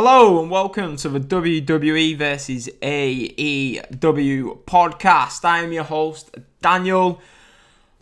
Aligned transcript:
Hello 0.00 0.40
and 0.40 0.48
welcome 0.48 0.94
to 0.98 1.08
the 1.08 1.18
WWE 1.18 2.16
versus 2.16 2.68
AEW 2.80 4.62
podcast. 4.62 5.44
I 5.44 5.58
am 5.64 5.72
your 5.72 5.82
host, 5.82 6.36
Daniel. 6.62 7.20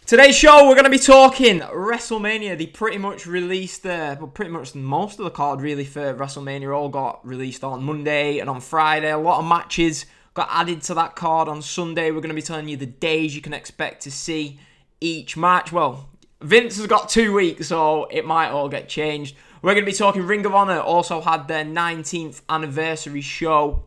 Today's 0.04 0.37
show, 0.37 0.69
we're 0.69 0.74
going 0.74 0.85
to 0.85 0.90
be 0.90 0.98
talking 0.98 1.61
WrestleMania. 1.61 2.59
They 2.59 2.67
pretty 2.67 2.98
much 2.98 3.27
released, 3.27 3.87
uh, 3.87 4.14
well, 4.19 4.29
pretty 4.29 4.51
much 4.51 4.74
most 4.74 5.19
of 5.19 5.24
the 5.24 5.30
card 5.30 5.62
really 5.62 5.87
for 5.87 6.12
WrestleMania 6.12 6.77
all 6.77 6.90
got 6.90 7.27
released 7.27 7.64
on 7.64 7.82
Monday 7.82 8.40
and 8.40 8.50
on 8.50 8.60
Friday. 8.60 9.10
A 9.10 9.16
lot 9.16 9.38
of 9.38 9.46
matches 9.46 10.04
got 10.34 10.48
added 10.50 10.82
to 10.82 10.92
that 10.92 11.16
card 11.16 11.48
on 11.48 11.62
Sunday. 11.62 12.10
We're 12.10 12.20
going 12.20 12.28
to 12.28 12.34
be 12.34 12.42
telling 12.42 12.68
you 12.68 12.76
the 12.76 12.84
days 12.84 13.34
you 13.34 13.40
can 13.40 13.54
expect 13.54 14.02
to 14.02 14.10
see 14.10 14.60
each 15.00 15.34
match. 15.34 15.72
Well, 15.72 16.10
Vince 16.42 16.76
has 16.76 16.88
got 16.88 17.08
two 17.08 17.32
weeks, 17.32 17.68
so 17.68 18.04
it 18.10 18.26
might 18.26 18.50
all 18.50 18.68
get 18.68 18.86
changed. 18.86 19.34
We're 19.62 19.73
going 19.73 19.84
to 19.86 19.91
be 19.91 19.96
talking 19.96 20.23
Ring 20.23 20.45
of 20.45 20.54
Honor 20.54 20.80
also 20.80 21.20
had 21.20 21.48
their 21.48 21.64
19th 21.64 22.43
anniversary 22.48 23.23
show 23.23 23.84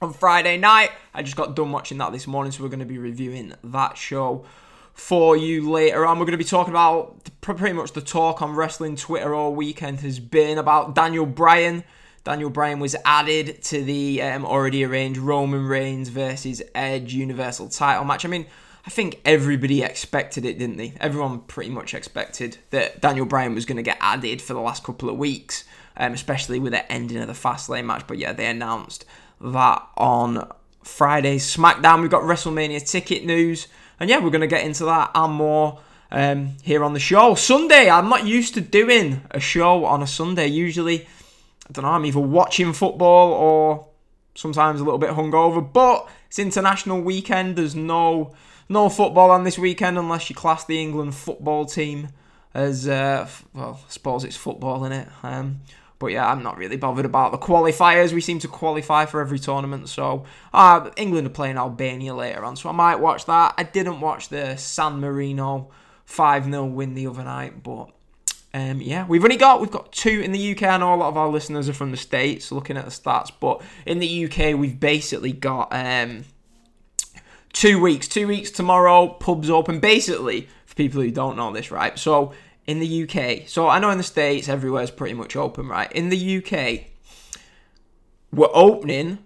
on 0.00 0.12
Friday 0.14 0.56
night. 0.56 0.90
I 1.12 1.22
just 1.22 1.36
got 1.36 1.54
done 1.54 1.70
watching 1.70 1.98
that 1.98 2.12
this 2.12 2.26
morning, 2.26 2.50
so 2.50 2.62
we're 2.62 2.70
going 2.70 2.80
to 2.80 2.86
be 2.86 2.98
reviewing 2.98 3.52
that 3.62 3.98
show 3.98 4.44
for 4.94 5.36
you 5.36 5.70
later 5.70 6.06
on. 6.06 6.18
We're 6.18 6.24
going 6.24 6.32
to 6.32 6.38
be 6.38 6.44
talking 6.44 6.72
about 6.72 7.30
pretty 7.42 7.74
much 7.74 7.92
the 7.92 8.00
talk 8.00 8.40
on 8.40 8.54
wrestling 8.54 8.96
Twitter 8.96 9.34
all 9.34 9.54
weekend 9.54 10.00
has 10.00 10.18
been 10.18 10.56
about 10.56 10.94
Daniel 10.94 11.26
Bryan. 11.26 11.84
Daniel 12.24 12.50
Bryan 12.50 12.80
was 12.80 12.96
added 13.04 13.62
to 13.64 13.84
the 13.84 14.22
um, 14.22 14.46
already 14.46 14.82
arranged 14.82 15.20
Roman 15.20 15.66
Reigns 15.66 16.08
versus 16.08 16.62
Edge 16.74 17.12
Universal 17.12 17.68
title 17.68 18.04
match. 18.04 18.24
I 18.24 18.28
mean, 18.28 18.46
I 18.86 18.90
think 18.90 19.20
everybody 19.24 19.82
expected 19.82 20.44
it, 20.44 20.58
didn't 20.58 20.76
they? 20.76 20.94
Everyone 21.00 21.40
pretty 21.40 21.70
much 21.70 21.92
expected 21.92 22.58
that 22.70 23.00
Daniel 23.00 23.26
Bryan 23.26 23.54
was 23.54 23.66
going 23.66 23.78
to 23.78 23.82
get 23.82 23.98
added 24.00 24.40
for 24.40 24.54
the 24.54 24.60
last 24.60 24.84
couple 24.84 25.10
of 25.10 25.16
weeks, 25.16 25.64
um, 25.96 26.12
especially 26.12 26.60
with 26.60 26.72
the 26.72 26.90
ending 26.90 27.18
of 27.18 27.26
the 27.26 27.32
Fastlane 27.32 27.84
match. 27.84 28.06
But 28.06 28.18
yeah, 28.18 28.32
they 28.32 28.46
announced 28.46 29.04
that 29.40 29.82
on 29.96 30.48
Friday's 30.84 31.44
SmackDown. 31.44 32.00
We've 32.00 32.10
got 32.10 32.22
WrestleMania 32.22 32.88
ticket 32.88 33.24
news, 33.24 33.66
and 33.98 34.08
yeah, 34.08 34.20
we're 34.20 34.30
going 34.30 34.42
to 34.42 34.46
get 34.46 34.64
into 34.64 34.84
that 34.84 35.10
and 35.16 35.32
more 35.32 35.80
um, 36.12 36.52
here 36.62 36.84
on 36.84 36.92
the 36.92 37.00
show. 37.00 37.34
Sunday, 37.34 37.90
I'm 37.90 38.08
not 38.08 38.24
used 38.24 38.54
to 38.54 38.60
doing 38.60 39.20
a 39.32 39.40
show 39.40 39.84
on 39.84 40.00
a 40.00 40.06
Sunday. 40.06 40.46
Usually, 40.46 41.02
I 41.68 41.72
don't 41.72 41.84
know, 41.84 41.90
I'm 41.90 42.06
either 42.06 42.20
watching 42.20 42.72
football 42.72 43.32
or 43.32 43.88
sometimes 44.36 44.80
a 44.80 44.84
little 44.84 44.98
bit 44.98 45.10
hungover, 45.10 45.72
but 45.72 46.08
it's 46.28 46.38
international 46.38 47.00
weekend. 47.00 47.56
There's 47.56 47.74
no 47.74 48.32
no 48.68 48.88
football 48.88 49.30
on 49.30 49.44
this 49.44 49.58
weekend 49.58 49.98
unless 49.98 50.28
you 50.28 50.36
class 50.36 50.64
the 50.64 50.80
England 50.80 51.14
football 51.14 51.64
team 51.66 52.08
as 52.54 52.88
uh, 52.88 53.28
well. 53.52 53.80
I 53.86 53.90
suppose 53.90 54.24
it's 54.24 54.36
football 54.36 54.84
in 54.84 54.92
it. 54.92 55.08
Um, 55.22 55.60
but 55.98 56.08
yeah, 56.08 56.30
I'm 56.30 56.42
not 56.42 56.58
really 56.58 56.76
bothered 56.76 57.06
about 57.06 57.32
the 57.32 57.38
qualifiers. 57.38 58.12
We 58.12 58.20
seem 58.20 58.38
to 58.40 58.48
qualify 58.48 59.06
for 59.06 59.20
every 59.20 59.38
tournament. 59.38 59.88
So 59.88 60.24
uh, 60.52 60.90
England 60.96 61.26
are 61.26 61.30
playing 61.30 61.56
Albania 61.56 62.14
later 62.14 62.44
on, 62.44 62.56
so 62.56 62.68
I 62.68 62.72
might 62.72 62.96
watch 62.96 63.24
that. 63.26 63.54
I 63.56 63.62
didn't 63.62 64.00
watch 64.00 64.28
the 64.28 64.56
San 64.56 65.00
Marino 65.00 65.70
5 66.04 66.44
0 66.44 66.64
win 66.66 66.94
the 66.94 67.06
other 67.06 67.24
night, 67.24 67.62
but 67.62 67.90
um, 68.52 68.80
yeah, 68.80 69.06
we've 69.06 69.24
only 69.24 69.36
got 69.36 69.60
we've 69.60 69.70
got 69.70 69.92
two 69.92 70.20
in 70.20 70.32
the 70.32 70.52
UK. 70.52 70.64
I 70.64 70.76
know 70.78 70.94
a 70.94 70.96
lot 70.96 71.08
of 71.08 71.16
our 71.16 71.28
listeners 71.28 71.68
are 71.68 71.74
from 71.74 71.90
the 71.90 71.96
states, 71.96 72.52
looking 72.52 72.76
at 72.76 72.84
the 72.84 72.90
stats, 72.90 73.30
but 73.38 73.62
in 73.84 73.98
the 73.98 74.24
UK 74.26 74.58
we've 74.58 74.78
basically 74.78 75.32
got 75.32 75.68
um, 75.72 76.24
two 77.56 77.80
weeks. 77.80 78.06
Two 78.06 78.28
weeks 78.28 78.50
tomorrow, 78.50 79.08
pubs 79.08 79.50
open. 79.50 79.80
Basically, 79.80 80.48
for 80.66 80.74
people 80.74 81.00
who 81.00 81.10
don't 81.10 81.36
know 81.36 81.52
this, 81.52 81.70
right? 81.70 81.98
So 81.98 82.32
in 82.66 82.78
the 82.80 83.02
UK, 83.04 83.48
so 83.48 83.66
I 83.66 83.78
know 83.78 83.90
in 83.90 83.98
the 83.98 84.04
States, 84.04 84.48
everywhere's 84.48 84.90
pretty 84.90 85.14
much 85.14 85.34
open, 85.34 85.66
right? 85.66 85.90
In 85.92 86.10
the 86.10 86.36
UK, 86.36 86.84
we're 88.30 88.50
opening 88.52 89.18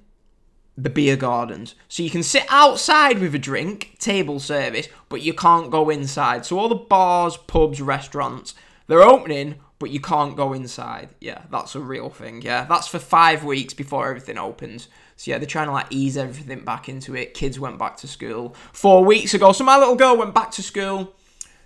the 0.79 0.91
beer 0.91 1.17
gardens. 1.17 1.75
So 1.89 2.03
you 2.03 2.11
can 2.11 2.23
sit 2.23 2.47
outside 2.49 3.19
with 3.19 3.35
a 3.35 3.39
drink, 3.39 3.97
table 3.99 4.39
service, 4.39 4.89
but 5.09 5.23
you 5.23 5.35
can't 5.35 5.71
go 5.71 5.91
inside. 5.91 6.47
So 6.47 6.59
all 6.59 6.69
the 6.69 6.77
bars, 6.77 7.37
pubs, 7.37 7.83
restaurants, 7.83 8.55
they're 8.87 9.03
opening, 9.03 9.57
but 9.81 9.91
you 9.91 10.01
can't 10.01 10.37
go 10.37 10.53
inside. 10.53 11.11
Yeah, 11.21 11.43
that's 11.51 11.75
a 11.75 11.81
real 11.81 12.11
thing. 12.11 12.43
Yeah, 12.43 12.65
that's 12.65 12.87
for 12.87 13.01
five 13.01 13.43
weeks 13.43 13.75
before 13.75 14.09
everything 14.09 14.39
opens. 14.39 14.89
So 15.21 15.33
yeah, 15.33 15.37
they're 15.37 15.47
trying 15.47 15.67
to 15.67 15.73
like 15.73 15.89
ease 15.91 16.17
everything 16.17 16.65
back 16.65 16.89
into 16.89 17.15
it. 17.15 17.35
Kids 17.35 17.61
went 17.61 17.79
back 17.79 17.99
to 17.99 18.09
school 18.09 18.55
four 18.73 19.05
weeks 19.05 19.35
ago. 19.35 19.53
So 19.53 19.65
my 19.65 19.77
little 19.77 19.95
girl 19.95 20.17
went 20.17 20.33
back 20.33 20.51
to 20.53 20.63
school 20.63 21.13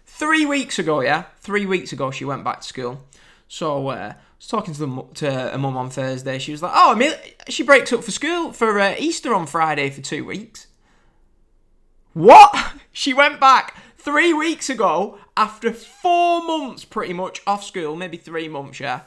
three 0.07 0.45
weeks 0.45 0.81
ago. 0.81 1.03
Yeah, 1.03 1.27
three 1.39 1.65
weeks 1.65 1.93
ago 1.93 2.11
she 2.11 2.25
went 2.25 2.43
back 2.43 2.63
to 2.63 2.67
school. 2.67 3.05
So 3.47 3.91
uh, 3.91 4.15
I 4.17 4.17
was 4.39 4.49
talking 4.49 4.75
to 4.75 4.81
the 4.81 5.03
to 5.15 5.55
a 5.55 5.57
mum 5.57 5.77
on 5.77 5.89
Thursday. 5.89 6.41
She 6.41 6.51
was 6.51 6.65
like, 6.65 6.73
"Oh, 6.75 6.97
mean, 6.97 7.13
she 7.49 7.63
breaks 7.63 7.93
up 7.93 8.03
for 8.03 8.11
school 8.11 8.51
for 8.53 8.81
uh, 8.81 8.97
Easter 8.99 9.33
on 9.33 9.47
Friday 9.47 9.89
for 9.89 10.01
two 10.01 10.25
weeks." 10.25 10.67
What? 12.13 12.73
She 12.97 13.13
went 13.13 13.41
back 13.41 13.77
three 13.99 14.33
weeks 14.33 14.71
ago 14.71 15.19
after 15.37 15.73
four 15.73 16.45
months 16.45 16.85
pretty 16.85 17.13
much 17.13 17.43
off 17.45 17.65
school, 17.65 17.97
maybe 17.97 18.17
three 18.17 18.47
months, 18.47 18.79
yeah, 18.79 19.01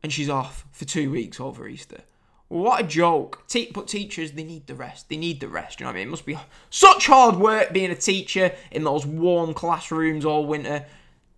and 0.00 0.12
she's 0.12 0.30
off 0.30 0.64
for 0.70 0.84
two 0.84 1.10
weeks 1.10 1.40
over 1.40 1.66
Easter. 1.66 2.02
What 2.48 2.80
a 2.80 2.86
joke. 2.86 3.42
Te- 3.48 3.72
but 3.72 3.88
teachers, 3.88 4.32
they 4.32 4.44
need 4.44 4.66
the 4.66 4.74
rest. 4.74 5.08
They 5.08 5.16
need 5.16 5.40
the 5.40 5.48
rest, 5.48 5.80
you 5.80 5.84
know 5.84 5.90
what 5.90 5.96
I 5.96 5.98
mean? 5.98 6.08
It 6.08 6.10
must 6.10 6.26
be 6.26 6.38
such 6.70 7.06
hard 7.06 7.36
work 7.36 7.72
being 7.72 7.90
a 7.90 7.96
teacher 7.96 8.52
in 8.70 8.84
those 8.84 9.04
warm 9.04 9.52
classrooms 9.52 10.24
all 10.24 10.46
winter. 10.46 10.86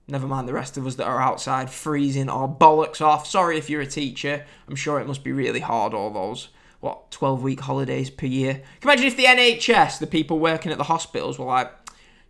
Never 0.06 0.26
mind 0.26 0.48
the 0.48 0.54
rest 0.54 0.76
of 0.76 0.86
us 0.86 0.96
that 0.96 1.06
are 1.06 1.20
outside 1.20 1.70
freezing 1.70 2.28
our 2.28 2.48
bollocks 2.48 3.00
off. 3.00 3.26
Sorry 3.26 3.58
if 3.58 3.68
you're 3.70 3.80
a 3.80 3.86
teacher. 3.86 4.44
I'm 4.66 4.74
sure 4.74 5.00
it 5.00 5.06
must 5.06 5.24
be 5.24 5.32
really 5.32 5.60
hard, 5.60 5.94
all 5.94 6.10
those, 6.10 6.48
what, 6.80 7.10
12 7.10 7.42
week 7.42 7.60
holidays 7.60 8.10
per 8.10 8.26
year. 8.26 8.62
Imagine 8.82 9.06
if 9.06 9.16
the 9.16 9.24
NHS, 9.24 9.98
the 9.98 10.06
people 10.06 10.38
working 10.38 10.72
at 10.72 10.78
the 10.78 10.84
hospitals, 10.84 11.38
were 11.38 11.46
like, 11.46 11.70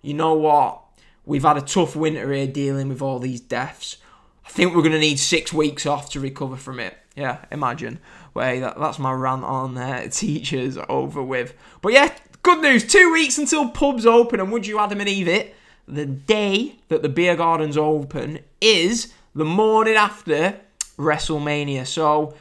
you 0.03 0.15
know 0.15 0.35
what? 0.35 0.83
We've 1.25 1.43
had 1.43 1.57
a 1.57 1.63
tough 1.63 1.95
winter 1.95 2.33
here 2.33 2.47
dealing 2.47 2.89
with 2.89 3.03
all 3.03 3.19
these 3.19 3.41
deaths. 3.41 3.99
I 4.47 4.51
think 4.51 4.75
we're 4.75 4.83
going 4.83 4.93
to 4.93 4.99
need 4.99 5.19
six 5.19 5.53
weeks 5.53 5.85
off 5.85 6.11
to 6.11 6.21
recover 6.21 6.57
from 6.57 6.81
it. 6.81 6.97
Yeah, 7.15 7.45
imagine. 7.53 7.99
That, 8.39 8.79
that's 8.79 8.99
my 8.99 9.13
rant 9.13 9.45
on 9.45 9.77
uh, 9.77 10.09
teachers 10.11 10.79
over 10.89 11.23
with. 11.23 11.55
But 11.83 11.93
yeah, 11.93 12.15
good 12.43 12.61
news. 12.61 12.87
Two 12.87 13.13
weeks 13.13 13.39
until 13.39 13.69
pubs 13.69 14.07
open, 14.07 14.41
and 14.41 14.53
would 14.53 14.67
you 14.67 14.79
Adam 14.79 15.01
and 15.01 15.09
Eve 15.09 15.29
it? 15.29 15.55
The 15.87 16.07
day 16.07 16.77
that 16.89 17.03
the 17.03 17.09
beer 17.09 17.37
gardens 17.37 17.77
open 17.77 18.41
is 18.61 19.13
the 19.35 19.45
morning 19.45 19.95
after 19.95 20.61
WrestleMania. 20.99 21.87
So 21.87 22.35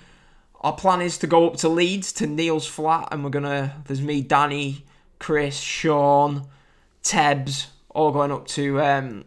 our 0.61 0.73
plan 0.73 1.01
is 1.01 1.17
to 1.19 1.27
go 1.27 1.47
up 1.47 1.57
to 1.57 1.69
Leeds 1.69 2.11
to 2.13 2.27
Neil's 2.27 2.67
flat, 2.67 3.09
and 3.11 3.23
we're 3.23 3.29
gonna. 3.29 3.81
There's 3.85 4.01
me, 4.01 4.21
Danny, 4.21 4.85
Chris, 5.19 5.59
Sean, 5.59 6.47
Tebs, 7.03 7.67
all 7.89 8.11
going 8.11 8.31
up 8.31 8.47
to 8.47 8.81
um, 8.81 9.25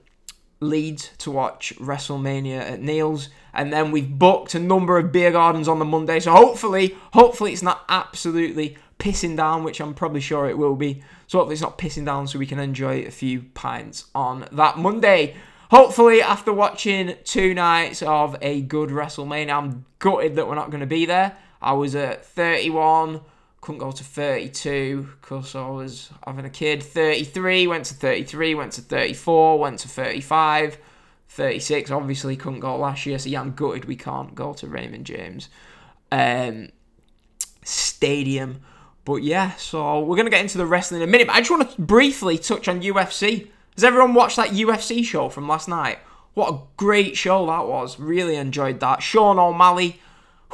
Leeds 0.61 1.11
to 1.19 1.31
watch 1.31 1.73
WrestleMania 1.79 2.61
at 2.61 2.83
Neil's, 2.83 3.31
and 3.53 3.73
then 3.73 3.91
we've 3.91 4.19
booked 4.19 4.55
a 4.55 4.59
number 4.59 4.99
of 4.99 5.11
beer 5.11 5.33
gardens 5.33 5.69
on 5.69 5.79
the 5.79 5.85
Monday. 5.85 6.21
So 6.21 6.33
hopefully, 6.33 6.97
hopefully 7.13 7.53
it's 7.53 7.63
not 7.63 7.85
absolutely 7.89 8.77
pissing 8.99 9.37
down, 9.37 9.65
which 9.65 9.81
I'm 9.81 9.95
probably 9.95 10.21
sure 10.21 10.49
it 10.49 10.59
will 10.59 10.77
be. 10.77 11.03
So 11.27 11.39
hopefully 11.39 11.55
it's 11.55 11.63
not 11.63 11.79
pissing 11.79 12.05
down, 12.05 12.27
so 12.27 12.39
we 12.39 12.47
can 12.47 12.59
enjoy 12.59 13.01
a 13.01 13.11
few 13.11 13.43
pints 13.55 14.05
on 14.15 14.47
that 14.53 14.79
Monday. 14.79 15.35
Hopefully, 15.71 16.21
after 16.21 16.53
watching 16.53 17.15
two 17.25 17.55
nights 17.55 18.03
of 18.03 18.37
a 18.43 18.61
good 18.61 18.91
WrestleMania, 18.91 19.57
I'm 19.57 19.85
gutted 19.99 20.37
that 20.37 20.47
we're 20.47 20.57
not 20.57 20.71
going 20.71 20.81
to 20.81 20.87
be 20.87 21.07
there. 21.07 21.37
I 21.63 21.73
was 21.75 21.95
at 21.95 22.25
31 22.27 23.21
couldn't 23.61 23.79
go 23.79 23.93
to 23.93 24.03
32 24.03 25.09
because 25.21 25.55
I 25.55 25.69
was 25.69 26.11
having 26.27 26.45
a 26.45 26.51
kid. 26.51 26.83
33, 26.83 27.67
went 27.67 27.85
to 27.87 27.95
33, 27.95 28.55
went 28.55 28.73
to 28.73 28.81
34, 28.81 29.59
went 29.59 29.79
to 29.81 29.89
35, 29.89 30.79
36. 31.29 31.91
Obviously, 31.91 32.37
couldn't 32.37 32.61
go 32.61 32.77
last 32.77 33.05
year, 33.05 33.19
so 33.19 33.29
yeah, 33.29 33.41
I'm 33.41 33.53
gutted 33.53 33.85
we 33.85 33.97
can't 33.97 34.35
go 34.35 34.55
to 34.55 34.67
Raymond 34.67 35.07
James 35.07 35.49
um, 36.11 36.69
Stadium. 37.63 38.61
But 39.05 39.23
yeah, 39.23 39.53
so 39.57 40.01
we're 40.01 40.17
going 40.17 40.27
to 40.27 40.31
get 40.31 40.43
into 40.43 40.59
the 40.59 40.67
wrestling 40.67 41.03
in 41.03 41.09
a 41.09 41.11
minute, 41.11 41.27
but 41.27 41.37
I 41.37 41.41
just 41.41 41.51
want 41.51 41.71
to 41.71 41.81
briefly 41.81 42.39
touch 42.39 42.69
on 42.69 42.83
UFC. 42.83 43.49
Has 43.75 43.85
everyone 43.85 44.15
watched 44.15 44.37
that 44.37 44.51
UFC 44.51 45.05
show 45.05 45.29
from 45.29 45.49
last 45.49 45.69
night? 45.69 45.99
What 46.35 46.55
a 46.55 46.61
great 46.77 47.17
show 47.17 47.47
that 47.47 47.67
was. 47.67 47.99
Really 47.99 48.37
enjoyed 48.37 48.81
that. 48.81 49.03
Sean 49.03 49.39
O'Malley, 49.39 50.01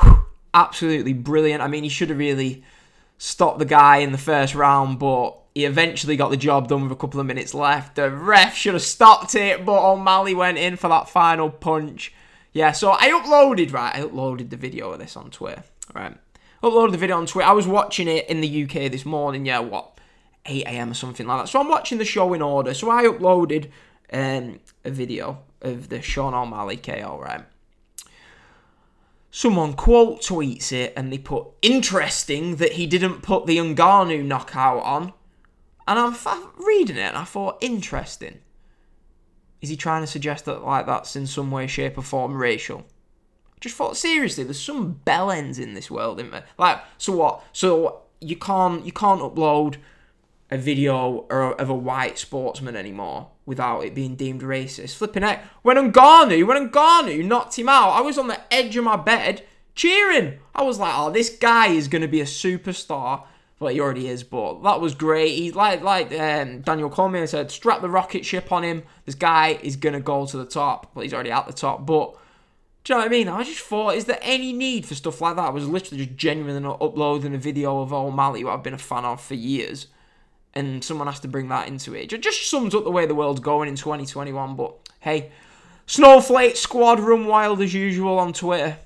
whew, 0.00 0.24
absolutely 0.54 1.12
brilliant. 1.12 1.62
I 1.62 1.68
mean, 1.68 1.82
he 1.82 1.88
should 1.88 2.08
have 2.08 2.18
really 2.18 2.64
stopped 3.18 3.58
the 3.58 3.64
guy 3.64 3.98
in 3.98 4.12
the 4.12 4.18
first 4.18 4.54
round, 4.54 4.98
but 4.98 5.36
he 5.54 5.64
eventually 5.64 6.16
got 6.16 6.30
the 6.30 6.36
job 6.36 6.68
done 6.68 6.82
with 6.82 6.92
a 6.92 6.96
couple 6.96 7.18
of 7.18 7.26
minutes 7.26 7.54
left. 7.54 7.96
The 7.96 8.10
ref 8.10 8.54
should 8.56 8.74
have 8.74 8.82
stopped 8.82 9.34
it, 9.34 9.64
but 9.64 9.82
O'Malley 9.82 10.34
went 10.34 10.58
in 10.58 10.76
for 10.76 10.88
that 10.88 11.08
final 11.08 11.50
punch. 11.50 12.12
Yeah, 12.52 12.72
so 12.72 12.92
I 12.92 13.08
uploaded, 13.08 13.72
right? 13.72 13.94
I 13.94 14.00
uploaded 14.00 14.50
the 14.50 14.56
video 14.56 14.90
of 14.92 14.98
this 14.98 15.16
on 15.16 15.30
Twitter, 15.30 15.64
right? 15.94 16.16
Uploaded 16.62 16.92
the 16.92 16.98
video 16.98 17.16
on 17.16 17.26
Twitter. 17.26 17.48
I 17.48 17.52
was 17.52 17.66
watching 17.66 18.08
it 18.08 18.28
in 18.28 18.40
the 18.40 18.64
UK 18.64 18.90
this 18.90 19.04
morning, 19.04 19.46
yeah, 19.46 19.60
what? 19.60 19.98
8 20.46 20.64
a.m. 20.64 20.90
or 20.90 20.94
something 20.94 21.26
like 21.26 21.42
that. 21.42 21.48
So 21.48 21.60
I'm 21.60 21.68
watching 21.68 21.98
the 21.98 22.04
show 22.04 22.32
in 22.32 22.42
order. 22.42 22.72
So 22.72 22.90
I 22.90 23.04
uploaded 23.04 23.70
um, 24.12 24.60
a 24.84 24.90
video 24.90 25.42
of 25.60 25.88
the 25.88 26.00
Sean 26.00 26.34
O'Malley 26.34 26.76
KO, 26.76 27.18
right? 27.22 27.44
Someone 29.36 29.74
quote 29.74 30.22
tweets 30.22 30.72
it 30.72 30.94
and 30.96 31.12
they 31.12 31.18
put 31.18 31.46
interesting 31.60 32.56
that 32.56 32.72
he 32.72 32.86
didn't 32.86 33.20
put 33.20 33.44
the 33.44 33.58
Ngannou 33.58 34.24
knockout 34.24 34.82
on. 34.82 35.12
And 35.86 35.98
I'm 35.98 36.16
reading 36.56 36.96
it 36.96 37.00
and 37.00 37.18
I 37.18 37.24
thought, 37.24 37.58
interesting. 37.60 38.38
Is 39.60 39.68
he 39.68 39.76
trying 39.76 40.02
to 40.02 40.06
suggest 40.06 40.46
that 40.46 40.64
like 40.64 40.86
that's 40.86 41.16
in 41.16 41.26
some 41.26 41.50
way, 41.50 41.66
shape, 41.66 41.98
or 41.98 42.02
form 42.02 42.34
racial? 42.34 42.86
Just 43.60 43.76
thought 43.76 43.98
seriously, 43.98 44.42
there's 44.42 44.58
some 44.58 44.92
bell 45.04 45.30
ends 45.30 45.58
in 45.58 45.74
this 45.74 45.90
world, 45.90 46.18
isn't 46.18 46.32
there? 46.32 46.46
Like, 46.56 46.80
so 46.96 47.14
what? 47.14 47.44
So 47.52 48.04
you 48.22 48.36
can't 48.36 48.86
you 48.86 48.92
can't 48.92 49.20
upload 49.20 49.76
a 50.50 50.58
video 50.58 51.26
or, 51.30 51.52
of 51.60 51.68
a 51.68 51.74
white 51.74 52.18
sportsman 52.18 52.76
anymore 52.76 53.30
without 53.44 53.80
it 53.80 53.94
being 53.94 54.16
deemed 54.16 54.42
racist. 54.42 54.96
Flipping 54.96 55.24
out. 55.24 55.38
When 55.62 55.76
Ngannou, 55.76 56.46
when 56.46 56.70
Ngannou 56.70 57.24
knocked 57.24 57.58
him 57.58 57.68
out, 57.68 57.90
I 57.90 58.00
was 58.00 58.18
on 58.18 58.28
the 58.28 58.40
edge 58.52 58.76
of 58.76 58.84
my 58.84 58.96
bed 58.96 59.44
cheering. 59.74 60.38
I 60.54 60.62
was 60.62 60.78
like, 60.78 60.94
oh, 60.96 61.10
this 61.10 61.30
guy 61.30 61.68
is 61.68 61.88
going 61.88 62.02
to 62.02 62.08
be 62.08 62.20
a 62.20 62.24
superstar. 62.24 63.24
Well, 63.58 63.72
he 63.72 63.80
already 63.80 64.08
is, 64.08 64.22
but 64.22 64.62
that 64.64 64.80
was 64.80 64.94
great. 64.94 65.34
He 65.34 65.50
like 65.50 65.80
like 65.80 66.12
um, 66.12 66.60
Daniel 66.60 66.90
Cormier 66.90 67.26
said, 67.26 67.50
strap 67.50 67.80
the 67.80 67.88
rocket 67.88 68.26
ship 68.26 68.52
on 68.52 68.62
him. 68.62 68.82
This 69.06 69.14
guy 69.14 69.58
is 69.62 69.76
gonna 69.76 70.00
go 70.00 70.26
to 70.26 70.36
the 70.36 70.44
top. 70.44 70.90
Well, 70.94 71.04
he's 71.04 71.14
already 71.14 71.30
at 71.30 71.46
the 71.46 71.54
top, 71.54 71.86
but 71.86 72.18
do 72.84 72.92
you 72.92 72.98
know 72.98 73.04
what 73.04 73.06
I 73.06 73.10
mean? 73.10 73.28
I 73.28 73.42
just 73.44 73.60
thought, 73.60 73.94
is 73.94 74.04
there 74.04 74.18
any 74.20 74.52
need 74.52 74.84
for 74.84 74.94
stuff 74.94 75.22
like 75.22 75.36
that? 75.36 75.46
I 75.46 75.50
was 75.50 75.66
literally 75.66 76.04
just 76.04 76.18
genuinely 76.18 76.76
uploading 76.80 77.34
a 77.34 77.38
video 77.38 77.80
of 77.80 77.94
O'Malley, 77.94 78.42
who 78.42 78.50
I've 78.50 78.62
been 78.62 78.74
a 78.74 78.78
fan 78.78 79.06
of 79.06 79.22
for 79.22 79.34
years, 79.34 79.86
and 80.56 80.82
someone 80.82 81.06
has 81.06 81.20
to 81.20 81.28
bring 81.28 81.48
that 81.48 81.68
into 81.68 81.94
it. 81.94 82.12
It 82.12 82.22
just 82.22 82.48
sums 82.48 82.74
up 82.74 82.82
the 82.82 82.90
way 82.90 83.04
the 83.04 83.14
world's 83.14 83.40
going 83.40 83.68
in 83.68 83.76
2021. 83.76 84.56
But 84.56 84.74
hey, 85.00 85.30
Snowflake 85.84 86.56
Squad 86.56 86.98
run 86.98 87.26
wild 87.26 87.60
as 87.60 87.74
usual 87.74 88.18
on 88.18 88.32
Twitter. 88.32 88.78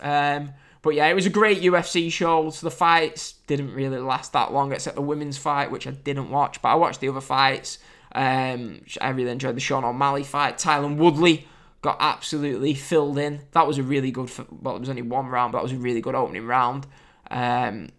Um, 0.00 0.54
but 0.80 0.94
yeah, 0.94 1.06
it 1.08 1.14
was 1.14 1.26
a 1.26 1.30
great 1.30 1.60
UFC 1.60 2.10
show. 2.10 2.48
So 2.48 2.66
the 2.66 2.70
fights 2.70 3.34
didn't 3.46 3.74
really 3.74 3.98
last 3.98 4.32
that 4.32 4.50
long, 4.50 4.72
except 4.72 4.96
the 4.96 5.02
women's 5.02 5.36
fight, 5.36 5.70
which 5.70 5.86
I 5.86 5.90
didn't 5.90 6.30
watch. 6.30 6.62
But 6.62 6.70
I 6.70 6.74
watched 6.76 7.00
the 7.00 7.10
other 7.10 7.20
fights. 7.20 7.78
Um, 8.12 8.80
I 9.00 9.10
really 9.10 9.30
enjoyed 9.30 9.56
the 9.56 9.60
Sean 9.60 9.84
O'Malley 9.84 10.24
fight. 10.24 10.56
Tyron 10.56 10.96
Woodley 10.96 11.46
got 11.82 11.98
absolutely 12.00 12.72
filled 12.72 13.18
in. 13.18 13.42
That 13.52 13.66
was 13.66 13.76
a 13.76 13.82
really 13.82 14.10
good. 14.10 14.30
Well, 14.50 14.76
it 14.76 14.80
was 14.80 14.88
only 14.88 15.02
one 15.02 15.26
round, 15.26 15.52
but 15.52 15.58
that 15.58 15.64
was 15.64 15.72
a 15.72 15.76
really 15.76 16.00
good 16.00 16.14
opening 16.14 16.46
round. 16.46 16.86
Um, 17.30 17.90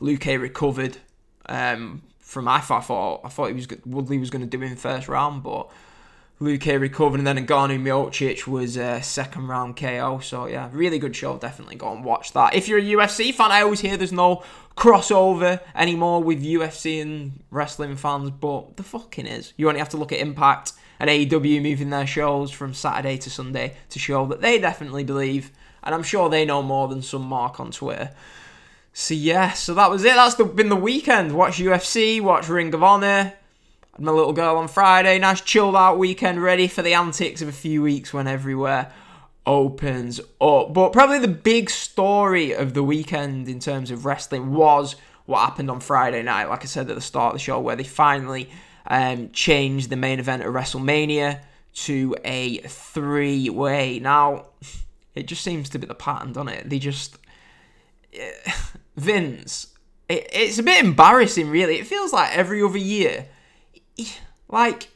Luque 0.00 0.40
recovered 0.40 0.96
um, 1.48 2.02
from 2.26 2.48
I 2.48 2.58
thought 2.60 3.20
I 3.24 3.28
thought 3.28 3.46
he 3.46 3.54
was 3.54 3.68
Woodley 3.86 4.18
was 4.18 4.30
going 4.30 4.42
to 4.42 4.58
do 4.58 4.62
in 4.62 4.74
first 4.74 5.06
round, 5.06 5.44
but 5.44 5.70
Luque 6.40 6.78
recovered, 6.78 7.18
and 7.18 7.26
then 7.26 7.46
Ngannou 7.46 7.80
Miocic 7.80 8.46
was 8.48 8.76
a 8.76 9.00
second 9.00 9.46
round 9.46 9.76
KO. 9.76 10.18
So 10.18 10.46
yeah, 10.46 10.68
really 10.72 10.98
good 10.98 11.14
show. 11.14 11.38
Definitely 11.38 11.76
go 11.76 11.92
and 11.92 12.04
watch 12.04 12.32
that. 12.32 12.54
If 12.54 12.66
you're 12.66 12.80
a 12.80 12.82
UFC 12.82 13.32
fan, 13.32 13.52
I 13.52 13.62
always 13.62 13.80
hear 13.80 13.96
there's 13.96 14.12
no 14.12 14.42
crossover 14.76 15.60
anymore 15.74 16.22
with 16.22 16.44
UFC 16.44 17.00
and 17.00 17.42
wrestling 17.50 17.96
fans, 17.96 18.30
but 18.30 18.76
the 18.76 18.82
fucking 18.82 19.26
is. 19.26 19.54
You 19.56 19.68
only 19.68 19.78
have 19.78 19.88
to 19.90 19.96
look 19.96 20.12
at 20.12 20.18
Impact 20.18 20.72
and 20.98 21.08
AEW 21.08 21.62
moving 21.62 21.90
their 21.90 22.06
shows 22.08 22.50
from 22.50 22.74
Saturday 22.74 23.18
to 23.18 23.30
Sunday 23.30 23.76
to 23.90 23.98
show 24.00 24.26
that 24.26 24.40
they 24.40 24.58
definitely 24.58 25.04
believe, 25.04 25.52
and 25.84 25.94
I'm 25.94 26.02
sure 26.02 26.28
they 26.28 26.44
know 26.44 26.62
more 26.62 26.88
than 26.88 27.02
some 27.02 27.22
mark 27.22 27.60
on 27.60 27.70
Twitter. 27.70 28.10
So 28.98 29.12
yeah, 29.12 29.52
so 29.52 29.74
that 29.74 29.90
was 29.90 30.04
it. 30.04 30.14
That's 30.14 30.36
the, 30.36 30.46
been 30.46 30.70
the 30.70 30.74
weekend. 30.74 31.32
Watch 31.32 31.58
UFC, 31.58 32.18
watch 32.18 32.48
Ring 32.48 32.72
of 32.72 32.82
Honor 32.82 33.34
had 33.92 34.04
my 34.04 34.10
little 34.10 34.32
girl 34.32 34.56
on 34.56 34.68
Friday. 34.68 35.18
Nice 35.18 35.42
chilled 35.42 35.76
out 35.76 35.98
weekend, 35.98 36.42
ready 36.42 36.66
for 36.66 36.80
the 36.80 36.94
antics 36.94 37.42
of 37.42 37.48
a 37.48 37.52
few 37.52 37.82
weeks 37.82 38.14
when 38.14 38.26
everywhere 38.26 38.90
opens 39.44 40.18
up. 40.40 40.72
But 40.72 40.94
probably 40.94 41.18
the 41.18 41.28
big 41.28 41.68
story 41.68 42.52
of 42.52 42.72
the 42.72 42.82
weekend 42.82 43.50
in 43.50 43.60
terms 43.60 43.90
of 43.90 44.06
wrestling 44.06 44.54
was 44.54 44.96
what 45.26 45.40
happened 45.40 45.70
on 45.70 45.80
Friday 45.80 46.22
night. 46.22 46.48
Like 46.48 46.62
I 46.62 46.66
said 46.66 46.88
at 46.88 46.94
the 46.94 47.02
start 47.02 47.34
of 47.34 47.40
the 47.40 47.44
show, 47.44 47.60
where 47.60 47.76
they 47.76 47.84
finally 47.84 48.48
um, 48.86 49.30
changed 49.30 49.90
the 49.90 49.96
main 49.96 50.20
event 50.20 50.42
of 50.42 50.54
WrestleMania 50.54 51.40
to 51.74 52.16
a 52.24 52.60
three 52.60 53.50
way. 53.50 53.98
Now, 53.98 54.46
it 55.14 55.26
just 55.26 55.42
seems 55.42 55.68
to 55.68 55.78
be 55.78 55.86
the 55.86 55.94
pattern, 55.94 56.32
doesn't 56.32 56.48
it? 56.48 56.70
They 56.70 56.78
just. 56.78 57.18
Vince. 58.96 59.68
It, 60.08 60.28
it's 60.32 60.58
a 60.58 60.62
bit 60.62 60.84
embarrassing, 60.84 61.48
really. 61.50 61.76
It 61.76 61.86
feels 61.86 62.12
like 62.12 62.36
every 62.36 62.62
other 62.62 62.78
year 62.78 63.26
like, 64.48 64.88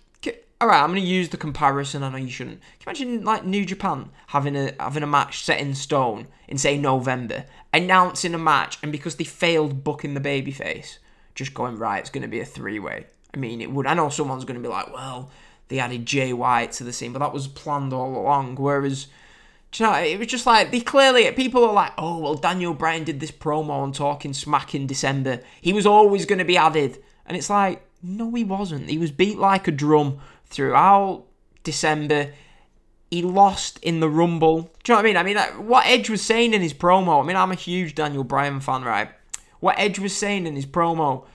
all 0.60 0.68
right, 0.68 0.82
I'm 0.82 0.90
going 0.90 1.02
to 1.02 1.08
use 1.08 1.30
the 1.30 1.36
comparison. 1.36 2.02
I 2.02 2.10
know 2.10 2.18
you 2.18 2.30
shouldn't. 2.30 2.60
Can 2.80 2.94
you 2.94 3.06
imagine 3.06 3.24
like 3.24 3.44
New 3.44 3.64
Japan 3.64 4.10
having 4.28 4.56
a 4.56 4.72
having 4.78 5.02
a 5.02 5.06
match 5.06 5.44
set 5.44 5.60
in 5.60 5.74
stone 5.74 6.26
in 6.48 6.58
say 6.58 6.76
November, 6.76 7.46
announcing 7.72 8.34
a 8.34 8.38
match, 8.38 8.78
and 8.82 8.92
because 8.92 9.16
they 9.16 9.24
failed 9.24 9.82
booking 9.82 10.14
the 10.14 10.20
babyface, 10.20 10.98
just 11.34 11.54
going 11.54 11.78
right, 11.78 12.00
it's 12.00 12.10
going 12.10 12.22
to 12.22 12.28
be 12.28 12.40
a 12.40 12.44
three 12.44 12.78
way. 12.78 13.06
I 13.34 13.38
mean, 13.38 13.60
it 13.60 13.70
would. 13.70 13.86
I 13.86 13.94
know 13.94 14.08
someone's 14.08 14.44
going 14.44 14.60
to 14.60 14.68
be 14.68 14.72
like, 14.72 14.92
well, 14.92 15.30
they 15.68 15.78
added 15.78 16.04
Jay 16.04 16.32
White 16.32 16.72
to 16.72 16.84
the 16.84 16.92
scene, 16.92 17.12
but 17.12 17.20
that 17.20 17.32
was 17.32 17.48
planned 17.48 17.92
all 17.92 18.16
along. 18.16 18.56
Whereas, 18.56 19.06
you 19.74 19.86
know, 19.86 19.94
it 19.94 20.18
was 20.18 20.28
just 20.28 20.46
like 20.46 20.70
they 20.70 20.80
clearly 20.80 21.30
people 21.32 21.64
are 21.64 21.72
like, 21.72 21.92
oh 21.96 22.18
well, 22.18 22.34
Daniel 22.34 22.74
Bryan 22.74 23.04
did 23.04 23.20
this 23.20 23.30
promo 23.30 23.70
on 23.70 23.92
talking 23.92 24.32
smack 24.32 24.74
in 24.74 24.86
December. 24.86 25.40
He 25.60 25.72
was 25.72 25.86
always 25.86 26.26
going 26.26 26.40
to 26.40 26.44
be 26.44 26.56
added, 26.56 27.02
and 27.26 27.36
it's 27.36 27.50
like 27.50 27.86
no, 28.02 28.32
he 28.34 28.44
wasn't. 28.44 28.88
He 28.88 28.98
was 28.98 29.10
beat 29.10 29.38
like 29.38 29.68
a 29.68 29.72
drum 29.72 30.18
throughout 30.46 31.24
December. 31.62 32.32
He 33.10 33.22
lost 33.22 33.78
in 33.82 34.00
the 34.00 34.08
Rumble. 34.08 34.70
Do 34.82 34.92
you 34.92 34.94
know 34.94 34.96
what 34.96 35.16
I 35.16 35.24
mean? 35.24 35.38
I 35.38 35.52
mean, 35.56 35.66
what 35.66 35.86
Edge 35.86 36.08
was 36.08 36.22
saying 36.22 36.54
in 36.54 36.62
his 36.62 36.74
promo. 36.74 37.22
I 37.22 37.26
mean, 37.26 37.36
I'm 37.36 37.50
a 37.50 37.56
huge 37.56 37.94
Daniel 37.94 38.24
Bryan 38.24 38.60
fan, 38.60 38.82
right? 38.82 39.10
What 39.58 39.78
Edge 39.78 39.98
was 39.98 40.16
saying 40.16 40.46
in 40.46 40.56
his 40.56 40.66
promo. 40.66 41.26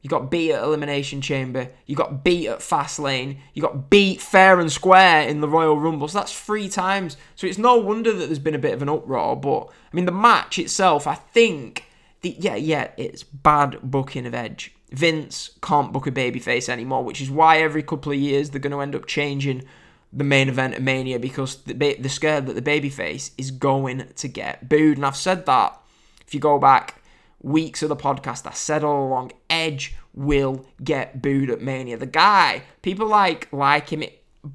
You 0.00 0.08
got 0.08 0.30
beat 0.30 0.52
at 0.52 0.62
Elimination 0.62 1.20
Chamber. 1.20 1.68
You 1.86 1.96
got 1.96 2.22
beat 2.22 2.48
at 2.48 2.60
Fastlane. 2.60 3.38
You 3.52 3.62
got 3.62 3.90
beat 3.90 4.20
fair 4.20 4.60
and 4.60 4.70
square 4.70 5.22
in 5.28 5.40
the 5.40 5.48
Royal 5.48 5.78
Rumble. 5.78 6.06
So 6.08 6.18
that's 6.18 6.38
three 6.38 6.68
times. 6.68 7.16
So 7.34 7.46
it's 7.46 7.58
no 7.58 7.76
wonder 7.76 8.12
that 8.12 8.26
there's 8.26 8.38
been 8.38 8.54
a 8.54 8.60
bit 8.60 8.74
of 8.74 8.82
an 8.82 8.88
uproar. 8.88 9.36
But 9.36 9.66
I 9.66 9.96
mean, 9.96 10.06
the 10.06 10.12
match 10.12 10.58
itself, 10.58 11.06
I 11.06 11.14
think, 11.14 11.84
the, 12.20 12.36
yeah, 12.38 12.54
yeah, 12.54 12.90
it's 12.96 13.24
bad 13.24 13.78
booking 13.82 14.26
of 14.26 14.34
Edge. 14.34 14.72
Vince 14.90 15.50
can't 15.62 15.92
book 15.92 16.06
a 16.06 16.12
babyface 16.12 16.68
anymore, 16.68 17.04
which 17.04 17.20
is 17.20 17.30
why 17.30 17.58
every 17.58 17.82
couple 17.82 18.12
of 18.12 18.18
years 18.18 18.50
they're 18.50 18.60
going 18.60 18.72
to 18.72 18.80
end 18.80 18.94
up 18.94 19.06
changing 19.06 19.64
the 20.12 20.24
main 20.24 20.48
event 20.48 20.74
of 20.74 20.82
Mania 20.82 21.18
because 21.18 21.56
they're 21.64 22.08
scared 22.08 22.46
that 22.46 22.54
the 22.54 22.62
babyface 22.62 23.32
is 23.36 23.50
going 23.50 24.08
to 24.14 24.28
get 24.28 24.68
booed. 24.68 24.96
And 24.96 25.04
I've 25.04 25.16
said 25.16 25.44
that 25.46 25.78
if 26.26 26.34
you 26.34 26.40
go 26.40 26.58
back 26.58 27.02
weeks 27.42 27.82
of 27.82 27.88
the 27.88 27.96
podcast, 27.96 28.46
I 28.46 28.52
said 28.52 28.82
all 28.82 29.06
along, 29.06 29.32
Edge 29.68 29.94
will 30.14 30.66
get 30.82 31.22
booed 31.22 31.50
at 31.50 31.60
Mania. 31.60 31.96
The 31.96 32.06
guy, 32.06 32.62
people 32.82 33.06
like 33.06 33.52
like 33.52 33.90
him, 33.90 34.04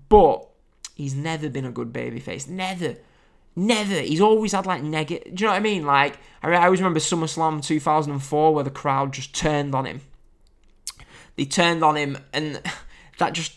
but 0.10 0.48
he's 0.96 1.16
never 1.16 1.50
been 1.50 1.66
a 1.66 1.72
good 1.72 1.94
babyface. 1.94 2.48
Never. 2.48 2.96
Never. 3.56 4.00
He's 4.00 4.22
always 4.22 4.52
had 4.52 4.66
like 4.66 4.82
negative. 4.84 5.36
Do 5.36 5.44
you 5.44 5.48
know 5.48 5.54
what 5.54 5.58
I 5.58 5.64
mean? 5.64 5.86
Like 5.86 6.18
I 6.42 6.66
always 6.66 6.80
remember 6.82 7.00
SummerSlam 7.00 7.64
2004 7.64 8.54
where 8.54 8.64
the 8.64 8.70
crowd 8.70 9.14
just 9.14 9.36
turned 9.36 9.76
on 9.76 9.86
him 9.86 10.02
they 11.36 11.46
turned 11.46 11.84
on 11.84 11.96
him, 11.96 12.18
and 12.32 12.62
that 13.18 13.34
just 13.34 13.54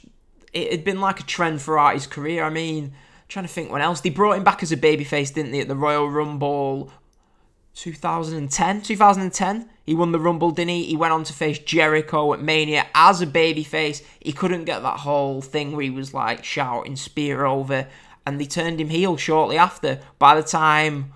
it 0.52 0.70
had 0.70 0.84
been 0.84 1.00
like 1.00 1.20
a 1.20 1.24
trend 1.24 1.60
throughout 1.60 1.94
his 1.94 2.06
career. 2.06 2.44
I 2.44 2.50
mean, 2.50 2.92
trying 3.28 3.44
to 3.46 3.52
think 3.52 3.70
when 3.70 3.82
else 3.82 4.00
they 4.00 4.10
brought 4.10 4.36
him 4.36 4.44
back 4.44 4.62
as 4.62 4.72
a 4.72 4.76
babyface, 4.76 5.32
didn't 5.32 5.52
they? 5.52 5.60
At 5.60 5.68
the 5.68 5.76
Royal 5.76 6.08
Rumble, 6.08 6.92
2010, 7.76 8.80
2010. 8.80 9.68
He 9.84 9.94
won 9.94 10.10
the 10.10 10.18
Rumble, 10.18 10.50
didn't 10.50 10.70
he? 10.70 10.84
He 10.84 10.96
went 10.96 11.12
on 11.12 11.24
to 11.24 11.32
face 11.34 11.58
Jericho 11.58 12.32
at 12.32 12.40
Mania 12.40 12.86
as 12.94 13.20
a 13.20 13.26
babyface. 13.26 14.02
He 14.18 14.32
couldn't 14.32 14.64
get 14.64 14.80
that 14.80 15.00
whole 15.00 15.42
thing 15.42 15.72
where 15.72 15.82
he 15.82 15.90
was 15.90 16.14
like 16.14 16.42
shouting 16.42 16.96
spear 16.96 17.44
over, 17.44 17.86
and 18.24 18.40
they 18.40 18.46
turned 18.46 18.80
him 18.80 18.88
heel 18.88 19.18
shortly 19.18 19.58
after. 19.58 20.00
By 20.18 20.34
the 20.34 20.42
time 20.42 21.12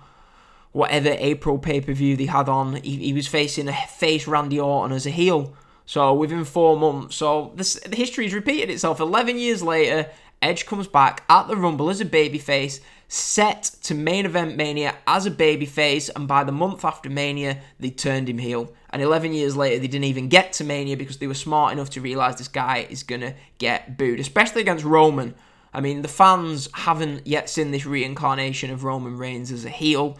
whatever 0.71 1.15
April 1.17 1.57
pay 1.57 1.81
per 1.81 1.93
view 1.93 2.15
they 2.15 2.27
had 2.27 2.47
on, 2.47 2.75
he, 2.75 2.97
he 2.97 3.13
was 3.13 3.27
facing 3.27 3.67
a 3.67 3.73
face 3.73 4.27
Randy 4.27 4.59
Orton 4.59 4.95
as 4.95 5.07
a 5.07 5.11
heel. 5.11 5.55
So 5.87 6.13
within 6.13 6.45
four 6.45 6.77
months, 6.77 7.15
so 7.15 7.53
this 7.55 7.73
the 7.73 7.95
history's 7.95 8.35
repeated 8.35 8.69
itself. 8.69 8.99
Eleven 8.99 9.39
years 9.39 9.63
later, 9.63 10.11
Edge 10.43 10.67
comes 10.67 10.87
back 10.87 11.23
at 11.27 11.47
the 11.47 11.57
Rumble 11.57 11.89
as 11.89 12.01
a 12.01 12.05
babyface, 12.05 12.81
set 13.13 13.63
to 13.81 13.93
main 13.93 14.25
event 14.25 14.55
Mania 14.55 14.95
as 15.05 15.25
a 15.25 15.31
babyface, 15.31 16.09
and 16.15 16.29
by 16.29 16.45
the 16.45 16.53
month 16.53 16.85
after 16.85 17.09
Mania, 17.09 17.59
they 17.77 17.89
turned 17.89 18.29
him 18.29 18.37
heel. 18.37 18.71
And 18.89 19.01
11 19.01 19.33
years 19.33 19.57
later, 19.57 19.81
they 19.81 19.87
didn't 19.87 20.05
even 20.05 20.29
get 20.29 20.53
to 20.53 20.63
Mania 20.63 20.95
because 20.95 21.17
they 21.17 21.27
were 21.27 21.33
smart 21.33 21.73
enough 21.73 21.89
to 21.89 21.99
realize 21.99 22.37
this 22.37 22.47
guy 22.47 22.87
is 22.89 23.03
gonna 23.03 23.35
get 23.57 23.97
booed, 23.97 24.21
especially 24.21 24.61
against 24.61 24.85
Roman. 24.85 25.35
I 25.73 25.81
mean, 25.81 26.03
the 26.03 26.07
fans 26.07 26.69
haven't 26.71 27.27
yet 27.27 27.49
seen 27.49 27.71
this 27.71 27.85
reincarnation 27.85 28.71
of 28.71 28.85
Roman 28.85 29.17
Reigns 29.17 29.51
as 29.51 29.65
a 29.65 29.69
heel. 29.69 30.17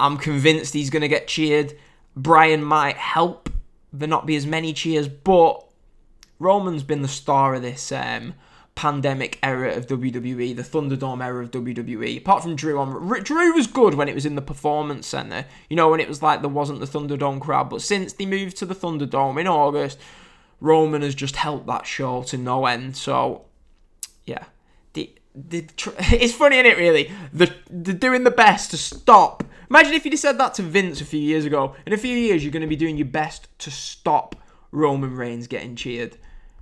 I'm 0.00 0.16
convinced 0.16 0.72
he's 0.72 0.88
gonna 0.88 1.08
get 1.08 1.28
cheered. 1.28 1.76
Bryan 2.16 2.64
might 2.64 2.96
help 2.96 3.50
there 3.92 4.08
not 4.08 4.24
be 4.24 4.36
as 4.36 4.46
many 4.46 4.72
cheers, 4.72 5.08
but 5.08 5.62
Roman's 6.38 6.84
been 6.84 7.02
the 7.02 7.08
star 7.08 7.54
of 7.54 7.60
this 7.60 7.92
um, 7.92 8.32
pandemic 8.78 9.40
era 9.42 9.74
of 9.74 9.88
WWE, 9.88 10.54
the 10.54 10.62
Thunderdome 10.62 11.20
era 11.20 11.42
of 11.42 11.50
WWE. 11.50 12.16
Apart 12.16 12.44
from 12.44 12.54
Drew 12.54 12.78
on 12.78 13.24
Drew 13.24 13.52
was 13.52 13.66
good 13.66 13.94
when 13.94 14.08
it 14.08 14.14
was 14.14 14.24
in 14.24 14.36
the 14.36 14.40
Performance 14.40 15.08
Center. 15.08 15.46
You 15.68 15.74
know 15.74 15.88
when 15.88 15.98
it 15.98 16.06
was 16.06 16.22
like 16.22 16.42
there 16.42 16.48
wasn't 16.48 16.78
the 16.78 16.86
Thunderdome 16.86 17.40
crowd, 17.40 17.70
but 17.70 17.82
since 17.82 18.12
they 18.12 18.24
moved 18.24 18.56
to 18.58 18.66
the 18.66 18.76
Thunderdome 18.76 19.40
in 19.40 19.48
August, 19.48 19.98
Roman 20.60 21.02
has 21.02 21.16
just 21.16 21.34
helped 21.34 21.66
that 21.66 21.86
show 21.86 22.22
to 22.22 22.38
no 22.38 22.66
end. 22.66 22.96
So 22.96 23.46
yeah, 24.26 24.44
the, 24.92 25.12
the 25.34 25.66
it's 26.12 26.34
funny, 26.34 26.58
isn't 26.58 26.70
it? 26.70 26.78
Really, 26.78 27.10
the 27.32 27.52
they're 27.68 27.94
doing 27.96 28.22
the 28.22 28.30
best 28.30 28.70
to 28.70 28.76
stop. 28.76 29.42
Imagine 29.68 29.94
if 29.94 30.04
you'd 30.04 30.14
have 30.14 30.20
said 30.20 30.38
that 30.38 30.54
to 30.54 30.62
Vince 30.62 31.00
a 31.00 31.04
few 31.04 31.20
years 31.20 31.44
ago. 31.44 31.74
In 31.84 31.92
a 31.92 31.98
few 31.98 32.16
years, 32.16 32.44
you're 32.44 32.52
going 32.52 32.60
to 32.60 32.68
be 32.68 32.76
doing 32.76 32.96
your 32.96 33.06
best 33.06 33.48
to 33.58 33.72
stop 33.72 34.36
Roman 34.70 35.16
Reigns 35.16 35.48
getting 35.48 35.74
cheered. 35.74 36.16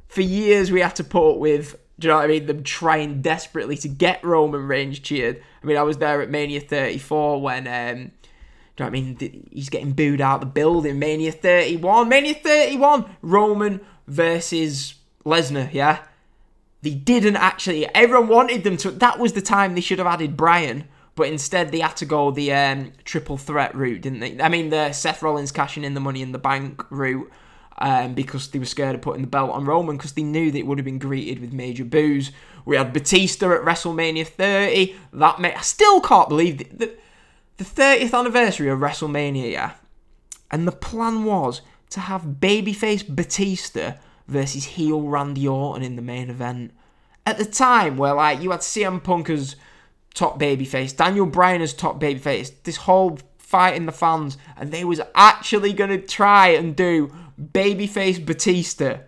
For 0.09 0.23
years, 0.23 0.73
we 0.73 0.81
had 0.81 0.97
to 0.97 1.05
put 1.05 1.33
up 1.33 1.39
with 1.39 1.77
do 1.99 2.09
you 2.09 2.13
know 2.13 2.19
what 2.19 2.25
I 2.25 2.29
mean? 2.29 2.47
Them 2.47 2.63
trying 2.63 3.23
desperately 3.23 3.77
to 3.79 3.89
get 3.89 4.23
Roman 4.23 4.67
Reigns 4.69 4.99
cheered. 4.99 5.43
I 5.63 5.67
mean, 5.67 5.79
I 5.79 5.83
was 5.83 5.99
there 5.99 6.21
at 6.21 6.29
Mania 6.29 6.61
34 6.61 7.41
when, 7.41 7.67
um, 7.67 7.67
do 7.67 7.71
you 7.73 8.01
know 8.01 8.11
what 8.77 8.87
I 8.87 8.91
mean? 8.91 9.49
He's 9.51 9.71
getting 9.71 9.93
booed 9.93 10.21
out 10.21 10.41
the 10.41 10.47
building. 10.47 10.99
Mania 10.99 11.33
31. 11.33 12.09
Mania 12.09 12.35
31. 12.35 13.17
Roman 13.23 13.81
versus 14.07 14.95
Lesnar, 15.25 15.73
yeah? 15.73 16.05
They 16.83 16.91
didn't 16.91 17.37
actually. 17.37 17.87
Everyone 17.95 18.29
wanted 18.29 18.63
them 18.63 18.77
to. 18.79 18.91
That 18.91 19.19
was 19.19 19.33
the 19.33 19.41
time 19.41 19.75
they 19.75 19.81
should 19.81 19.99
have 19.99 20.07
added 20.07 20.37
Bryan. 20.37 20.85
But 21.15 21.29
instead, 21.29 21.73
they 21.73 21.81
had 21.81 21.97
to 21.97 22.05
go 22.05 22.31
the 22.31 22.53
um, 22.53 22.93
triple 23.05 23.39
threat 23.39 23.75
route, 23.75 24.03
didn't 24.03 24.21
they? 24.21 24.39
I 24.39 24.51
mean, 24.51 24.69
the 24.69 24.93
Seth 24.93 25.23
Rollins 25.23 25.51
cashing 25.51 25.83
in 25.83 25.95
the 25.95 26.01
money 26.01 26.21
in 26.21 26.33
the 26.33 26.39
bank 26.39 26.85
route 26.91 27.33
um, 27.79 28.15
because 28.15 28.49
they 28.49 28.59
were 28.59 28.65
scared 28.65 28.95
of 28.95 29.03
putting 29.03 29.23
the 29.23 29.29
belt 29.29 29.51
on 29.51 29.65
Roman 29.65 29.97
because 29.97 30.13
they 30.13 30.23
knew 30.23 30.51
that 30.51 30.59
it 30.59 30.67
would 30.67 30.79
have 30.79 30.85
been 30.85 30.99
greeted 30.99 31.41
with 31.41 31.53
major 31.53 31.85
boos. 31.85 32.33
We 32.65 32.77
had 32.77 32.93
Batista 32.93 33.53
at 33.53 33.63
WrestleMania 33.63 34.27
30. 34.27 34.97
That 35.13 35.41
may, 35.41 35.55
I 35.55 35.61
still 35.61 36.01
can't 36.01 36.29
believe 36.29 36.59
the, 36.59 36.65
the, 36.65 36.97
the 37.59 37.65
30th 37.65 38.19
anniversary 38.19 38.69
of 38.69 38.79
WrestleMania, 38.79 39.53
yeah. 39.53 39.73
And 40.51 40.67
the 40.67 40.73
plan 40.73 41.25
was 41.25 41.61
to 41.91 42.01
have 42.01 42.23
babyface 42.23 43.07
Batista 43.07 43.95
versus 44.27 44.65
heel 44.65 45.03
Randy 45.03 45.47
Orton 45.47 45.83
in 45.83 45.97
the 45.97 46.03
main 46.03 46.31
event. 46.31 46.73
At 47.25 47.39
the 47.39 47.45
time, 47.45 47.97
where 47.97 48.15
like 48.15 48.41
you 48.41 48.51
had 48.53 48.61
CM 48.61 49.03
Punk 49.03 49.31
as 49.31 49.57
top 50.15 50.39
babyface, 50.39 50.97
Daniel 50.97 51.27
Bryan 51.27 51.63
as 51.63 51.75
top 51.75 52.01
babyface, 52.01 52.53
this 52.63 52.77
whole 52.77 53.19
fight 53.39 53.75
in 53.75 53.87
the 53.87 53.93
fans, 53.93 54.39
and 54.57 54.73
they 54.73 54.85
was 54.85 55.01
actually 55.15 55.73
gonna 55.73 55.99
try 55.99 56.49
and 56.49 56.75
do 56.75 57.13
babyface 57.41 58.25
Batista 58.25 58.99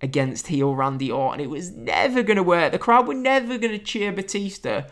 against 0.00 0.48
heel 0.48 0.74
Randy 0.74 1.10
Orton. 1.10 1.40
It 1.40 1.50
was 1.50 1.70
never 1.70 2.22
going 2.22 2.36
to 2.36 2.42
work. 2.42 2.72
The 2.72 2.78
crowd 2.78 3.06
were 3.06 3.14
never 3.14 3.58
going 3.58 3.72
to 3.72 3.78
cheer 3.78 4.12
Batista 4.12 4.84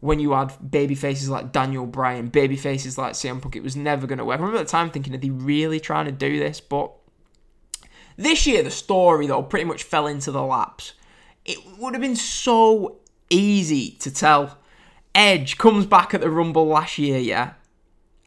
when 0.00 0.18
you 0.18 0.32
had 0.32 0.70
baby 0.70 0.94
faces 0.94 1.30
like 1.30 1.52
Daniel 1.52 1.86
Bryan, 1.86 2.26
baby 2.26 2.56
faces 2.56 2.98
like 2.98 3.12
CM 3.12 3.40
Punk. 3.40 3.56
It 3.56 3.62
was 3.62 3.76
never 3.76 4.06
going 4.06 4.18
to 4.18 4.24
work. 4.24 4.38
I 4.38 4.42
remember 4.42 4.60
at 4.60 4.66
the 4.66 4.70
time 4.70 4.90
thinking, 4.90 5.14
are 5.14 5.18
they 5.18 5.30
really 5.30 5.80
trying 5.80 6.06
to 6.06 6.12
do 6.12 6.38
this? 6.38 6.60
But 6.60 6.92
this 8.16 8.46
year, 8.46 8.62
the 8.62 8.70
story, 8.70 9.26
though, 9.26 9.42
pretty 9.42 9.64
much 9.64 9.84
fell 9.84 10.06
into 10.06 10.30
the 10.30 10.42
laps. 10.42 10.94
It 11.44 11.58
would 11.78 11.94
have 11.94 12.02
been 12.02 12.16
so 12.16 12.98
easy 13.30 13.92
to 14.00 14.12
tell. 14.12 14.58
Edge 15.14 15.56
comes 15.58 15.86
back 15.86 16.14
at 16.14 16.20
the 16.20 16.30
Rumble 16.30 16.66
last 16.66 16.98
year, 16.98 17.18
yeah, 17.18 17.52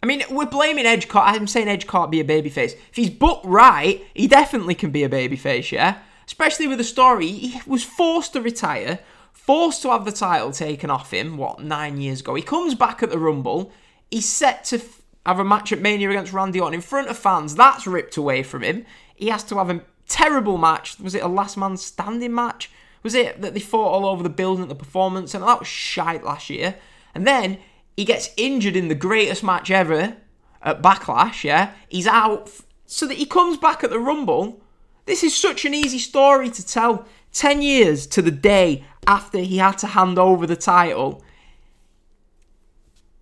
I 0.06 0.08
mean, 0.08 0.22
we're 0.30 0.46
blaming 0.46 0.86
Edge. 0.86 1.08
I'm 1.16 1.48
saying 1.48 1.68
Edge 1.68 1.88
can't 1.88 2.12
be 2.12 2.20
a 2.20 2.24
babyface. 2.24 2.74
If 2.74 2.96
he's 2.96 3.10
booked 3.10 3.44
right, 3.44 4.06
he 4.14 4.28
definitely 4.28 4.76
can 4.76 4.92
be 4.92 5.04
a 5.04 5.10
babyface, 5.10 5.72
yeah? 5.72 5.98
Especially 6.28 6.68
with 6.68 6.78
the 6.78 6.84
story. 6.84 7.32
He 7.32 7.60
was 7.66 7.84
forced 7.84 8.34
to 8.34 8.42
retire, 8.42 9.00
forced 9.34 9.82
to 9.82 9.90
have 9.90 10.06
the 10.06 10.12
title 10.12 10.52
taken 10.52 10.92
off 10.92 11.12
him, 11.12 11.38
what, 11.38 11.64
nine 11.64 12.00
years 12.00 12.20
ago. 12.20 12.36
He 12.36 12.44
comes 12.44 12.76
back 12.76 13.02
at 13.02 13.10
the 13.10 13.18
Rumble. 13.18 13.72
He's 14.12 14.30
set 14.30 14.64
to 14.66 14.76
f- 14.76 15.02
have 15.26 15.40
a 15.40 15.44
match 15.44 15.72
at 15.72 15.82
Mania 15.82 16.12
against 16.12 16.34
Randy 16.34 16.60
Orton 16.60 16.76
in 16.76 16.82
front 16.82 17.08
of 17.08 17.18
fans. 17.18 17.56
That's 17.56 17.88
ripped 17.88 18.16
away 18.16 18.44
from 18.44 18.62
him. 18.62 18.86
He 19.16 19.30
has 19.30 19.44
to 19.46 19.58
have 19.58 19.72
a 19.72 19.82
terrible 20.08 20.60
match. 20.60 21.00
Was 21.00 21.16
it 21.16 21.24
a 21.24 21.28
last 21.28 21.58
man 21.58 21.78
standing 21.78 22.36
match? 22.36 22.70
Was 23.02 23.16
it 23.16 23.42
that 23.42 23.56
they 23.56 23.60
fought 23.60 23.90
all 23.90 24.06
over 24.06 24.22
the 24.22 24.30
building 24.30 24.62
at 24.62 24.70
the 24.70 24.76
performance? 24.76 25.34
And 25.34 25.44
that 25.44 25.58
was 25.58 25.68
shite 25.68 26.24
last 26.24 26.52
year. 26.52 26.76
And 27.16 27.26
then 27.26 27.58
he 27.96 28.06
gets 28.06 28.32
injured 28.38 28.76
in 28.76 28.88
the 28.88 28.96
greatest 28.96 29.44
match 29.44 29.72
ever 29.72 30.18
at 30.62 30.82
Backlash, 30.82 31.44
yeah? 31.44 31.72
He's 31.88 32.08
out 32.08 32.52
so 32.86 33.08
that 33.08 33.18
he 33.18 33.26
comes 33.26 33.58
back 33.58 33.84
at 33.84 33.90
the 33.90 34.00
Rumble. 34.00 34.62
This 35.06 35.24
is 35.24 35.36
such 35.36 35.66
an 35.66 35.74
easy 35.74 36.00
story 36.00 36.50
to 36.50 36.66
tell. 36.66 37.06
10 37.32 37.62
years 37.62 38.08
to 38.08 38.22
the 38.22 38.32
day 38.32 38.86
after 39.06 39.40
he 39.40 39.58
had 39.58 39.78
to 39.80 39.88
hand 39.88 40.18
over 40.18 40.48
the 40.48 40.56
title, 40.56 41.22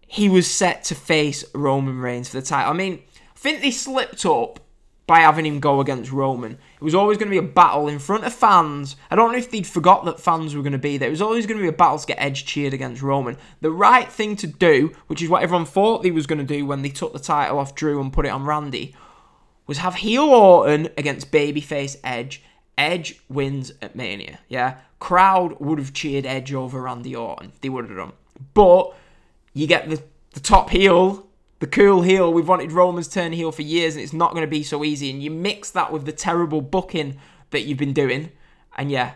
he 0.07 0.29
was 0.29 0.49
set 0.49 0.83
to 0.83 0.93
face 0.93 1.43
Roman 1.55 1.99
Reigns 1.99 2.29
for 2.29 2.39
the 2.39 2.45
title. 2.45 2.71
I 2.71 2.75
mean, 2.75 3.01
I 3.35 3.39
think 3.39 3.61
they 3.61 3.71
slipped 3.71 4.23
up 4.23 4.59
by 5.05 5.19
having 5.19 5.45
him 5.45 5.59
go 5.59 5.81
against 5.81 6.11
Roman. 6.11 6.53
It 6.53 6.83
was 6.83 6.95
always 6.95 7.17
going 7.17 7.29
to 7.29 7.41
be 7.41 7.45
a 7.45 7.51
battle 7.51 7.87
in 7.87 7.99
front 7.99 8.23
of 8.23 8.33
fans. 8.33 8.95
I 9.11 9.15
don't 9.15 9.31
know 9.31 9.37
if 9.37 9.51
they'd 9.51 9.67
forgot 9.67 10.05
that 10.05 10.19
fans 10.19 10.55
were 10.55 10.61
going 10.61 10.71
to 10.71 10.77
be 10.77 10.97
there. 10.97 11.09
It 11.09 11.11
was 11.11 11.21
always 11.21 11.45
going 11.45 11.57
to 11.57 11.63
be 11.63 11.69
a 11.69 11.73
battle 11.73 11.97
to 11.97 12.07
get 12.07 12.21
Edge 12.21 12.45
cheered 12.45 12.73
against 12.73 13.01
Roman. 13.01 13.37
The 13.61 13.71
right 13.71 14.09
thing 14.09 14.35
to 14.37 14.47
do, 14.47 14.93
which 15.07 15.21
is 15.21 15.29
what 15.29 15.43
everyone 15.43 15.65
thought 15.65 16.03
they 16.03 16.11
was 16.11 16.27
going 16.27 16.39
to 16.39 16.45
do 16.45 16.65
when 16.65 16.81
they 16.81 16.89
took 16.89 17.11
the 17.11 17.19
title 17.19 17.59
off 17.59 17.75
Drew 17.75 17.99
and 17.99 18.13
put 18.13 18.25
it 18.25 18.29
on 18.29 18.45
Randy, 18.45 18.95
was 19.67 19.79
have 19.79 19.95
heel 19.95 20.23
Orton 20.23 20.89
against 20.97 21.31
babyface 21.31 21.97
Edge. 22.03 22.41
Edge 22.77 23.21
wins 23.29 23.73
at 23.81 23.95
Mania. 23.95 24.39
Yeah, 24.47 24.77
crowd 24.99 25.59
would 25.59 25.79
have 25.79 25.93
cheered 25.93 26.25
Edge 26.25 26.53
over 26.53 26.81
Randy 26.81 27.15
Orton. 27.15 27.51
They 27.61 27.69
would 27.69 27.89
have 27.89 27.97
done. 27.97 28.13
But 28.53 28.95
you 29.53 29.67
get 29.67 29.89
the 29.89 30.01
the 30.33 30.39
top 30.39 30.69
heel 30.71 31.27
the 31.63 31.69
cool 31.69 32.01
heel. 32.01 32.33
We've 32.33 32.45
wanted 32.45 32.73
Roman's 32.73 33.07
turn 33.07 33.31
heel 33.31 33.53
for 33.53 33.61
years, 33.61 33.95
and 33.95 34.03
it's 34.03 34.11
not 34.11 34.31
going 34.31 34.41
to 34.43 34.47
be 34.47 34.63
so 34.63 34.83
easy. 34.83 35.09
And 35.09 35.23
you 35.23 35.31
mix 35.31 35.71
that 35.71 35.93
with 35.93 36.05
the 36.05 36.11
terrible 36.11 36.59
booking 36.59 37.21
that 37.51 37.61
you've 37.61 37.77
been 37.77 37.93
doing, 37.93 38.33
and 38.75 38.91
yeah, 38.91 39.13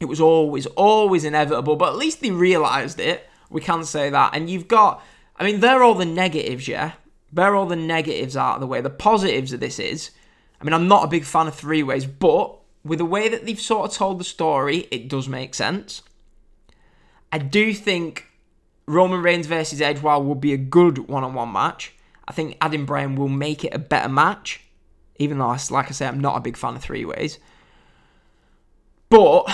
it 0.00 0.06
was 0.06 0.20
always, 0.20 0.66
always 0.66 1.24
inevitable. 1.24 1.76
But 1.76 1.90
at 1.90 1.96
least 1.96 2.22
they 2.22 2.32
realised 2.32 2.98
it. 2.98 3.28
We 3.50 3.60
can 3.60 3.84
say 3.84 4.10
that. 4.10 4.34
And 4.34 4.50
you've 4.50 4.66
got, 4.66 5.00
I 5.36 5.44
mean, 5.44 5.60
they're 5.60 5.84
all 5.84 5.94
the 5.94 6.04
negatives, 6.04 6.66
yeah. 6.66 6.94
They're 7.32 7.54
all 7.54 7.66
the 7.66 7.76
negatives 7.76 8.36
out 8.36 8.56
of 8.56 8.60
the 8.60 8.66
way. 8.66 8.80
The 8.80 8.90
positives 8.90 9.52
of 9.52 9.60
this 9.60 9.78
is, 9.78 10.10
I 10.60 10.64
mean, 10.64 10.74
I'm 10.74 10.88
not 10.88 11.04
a 11.04 11.08
big 11.08 11.22
fan 11.22 11.46
of 11.46 11.54
three 11.54 11.84
ways, 11.84 12.04
but 12.04 12.58
with 12.82 12.98
the 12.98 13.04
way 13.04 13.28
that 13.28 13.46
they've 13.46 13.60
sort 13.60 13.88
of 13.88 13.96
told 13.96 14.18
the 14.18 14.24
story, 14.24 14.88
it 14.90 15.08
does 15.08 15.28
make 15.28 15.54
sense. 15.54 16.02
I 17.30 17.38
do 17.38 17.72
think 17.72 18.27
Roman 18.88 19.22
Reigns 19.22 19.46
versus 19.46 19.80
Edge, 19.80 20.00
while 20.00 20.22
would 20.22 20.40
be 20.40 20.52
a 20.52 20.58
good 20.58 21.08
one-on-one 21.08 21.52
match, 21.52 21.94
I 22.26 22.32
think 22.32 22.56
Adam 22.60 22.86
Bryan 22.86 23.16
will 23.16 23.28
make 23.28 23.64
it 23.64 23.74
a 23.74 23.78
better 23.78 24.08
match. 24.08 24.62
Even 25.16 25.38
though, 25.38 25.48
I, 25.48 25.58
like 25.70 25.88
I 25.88 25.90
say, 25.90 26.06
I'm 26.06 26.20
not 26.20 26.36
a 26.36 26.40
big 26.40 26.56
fan 26.56 26.76
of 26.76 26.82
three 26.82 27.04
ways. 27.04 27.38
But 29.10 29.44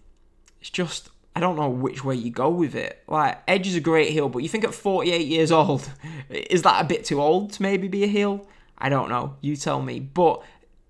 it's 0.60 0.70
just 0.70 1.10
I 1.34 1.40
don't 1.40 1.56
know 1.56 1.68
which 1.68 2.04
way 2.04 2.14
you 2.14 2.30
go 2.30 2.50
with 2.50 2.74
it. 2.74 3.02
Like 3.06 3.42
Edge 3.48 3.66
is 3.66 3.76
a 3.76 3.80
great 3.80 4.10
heel, 4.10 4.28
but 4.28 4.42
you 4.42 4.48
think 4.48 4.64
at 4.64 4.74
48 4.74 5.26
years 5.26 5.52
old, 5.52 5.88
is 6.28 6.62
that 6.62 6.84
a 6.84 6.88
bit 6.88 7.04
too 7.04 7.20
old 7.20 7.52
to 7.54 7.62
maybe 7.62 7.88
be 7.88 8.04
a 8.04 8.08
heel? 8.08 8.46
I 8.76 8.88
don't 8.88 9.08
know. 9.08 9.36
You 9.40 9.56
tell 9.56 9.80
me. 9.80 10.00
But 10.00 10.42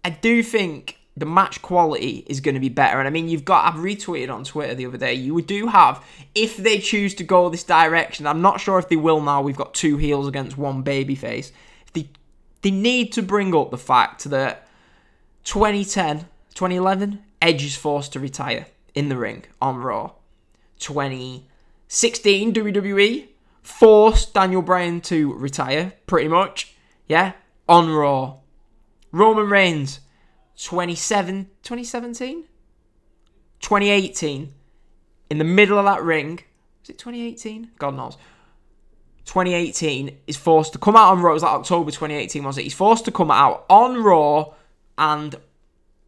I 0.04 0.11
do 0.11 0.42
think 0.42 0.99
the 1.16 1.26
match 1.26 1.61
quality 1.61 2.25
is 2.26 2.40
going 2.40 2.54
to 2.54 2.61
be 2.61 2.69
better. 2.69 2.99
And 2.99 3.07
I 3.07 3.11
mean, 3.11 3.28
you've 3.28 3.45
got, 3.45 3.66
I've 3.66 3.81
retweeted 3.81 4.33
on 4.33 4.45
Twitter 4.45 4.75
the 4.75 4.87
other 4.87 4.97
day, 4.97 5.14
you 5.14 5.40
do 5.42 5.66
have, 5.66 6.04
if 6.35 6.57
they 6.57 6.78
choose 6.78 7.14
to 7.16 7.25
go 7.25 7.49
this 7.49 7.64
direction, 7.64 8.26
I'm 8.26 8.40
not 8.40 8.61
sure 8.61 8.78
if 8.78 8.88
they 8.88 8.97
will 8.97 9.21
now, 9.21 9.42
we've 9.42 9.57
got 9.57 9.75
two 9.75 9.99
heels 9.99 10.26
against 10.26 10.57
one 10.57 10.83
babyface. 10.83 11.52
They, 11.92 12.09
they 12.62 12.71
need 12.71 13.12
to 13.12 13.23
bring 13.23 13.54
up 13.54 13.71
the 13.71 13.78
fact 13.78 14.25
that 14.25 14.66
2010, 15.45 16.21
2011, 16.54 17.23
Edge 17.42 17.64
is 17.64 17.76
forced 17.76 18.12
to 18.14 18.21
retire 18.21 18.66
in 18.95 19.09
the 19.09 19.16
ring 19.16 19.45
on 19.61 19.76
Raw. 19.76 20.12
2016, 20.78 22.54
WWE 22.54 23.26
forced 23.62 24.33
Daniel 24.33 24.62
Bryan 24.62 25.00
to 25.02 25.35
retire, 25.35 25.92
pretty 26.07 26.28
much. 26.28 26.75
Yeah, 27.07 27.33
on 27.69 27.90
Raw. 27.90 28.38
Roman 29.12 29.49
Reigns 29.49 30.00
27, 30.64 31.45
2017? 31.62 32.45
2018. 33.61 34.54
In 35.31 35.38
the 35.38 35.45
middle 35.45 35.78
of 35.78 35.85
that 35.85 36.02
ring. 36.02 36.40
Was 36.83 36.90
it 36.90 36.99
2018? 36.99 37.71
God 37.78 37.97
knows. 37.97 38.16
2018 39.25 40.19
is 40.26 40.37
forced 40.37 40.73
to 40.73 40.78
come 40.78 40.97
out 40.97 41.12
on 41.12 41.23
Raw. 41.23 41.31
It 41.31 41.35
was 41.35 41.42
like 41.42 41.52
October 41.52 41.90
2018, 41.90 42.42
was 42.42 42.59
it? 42.59 42.62
He's 42.62 42.75
forced 42.75 43.04
to 43.04 43.12
come 43.12 43.31
out 43.31 43.64
on 43.71 44.02
Raw 44.02 44.54
and 44.99 45.37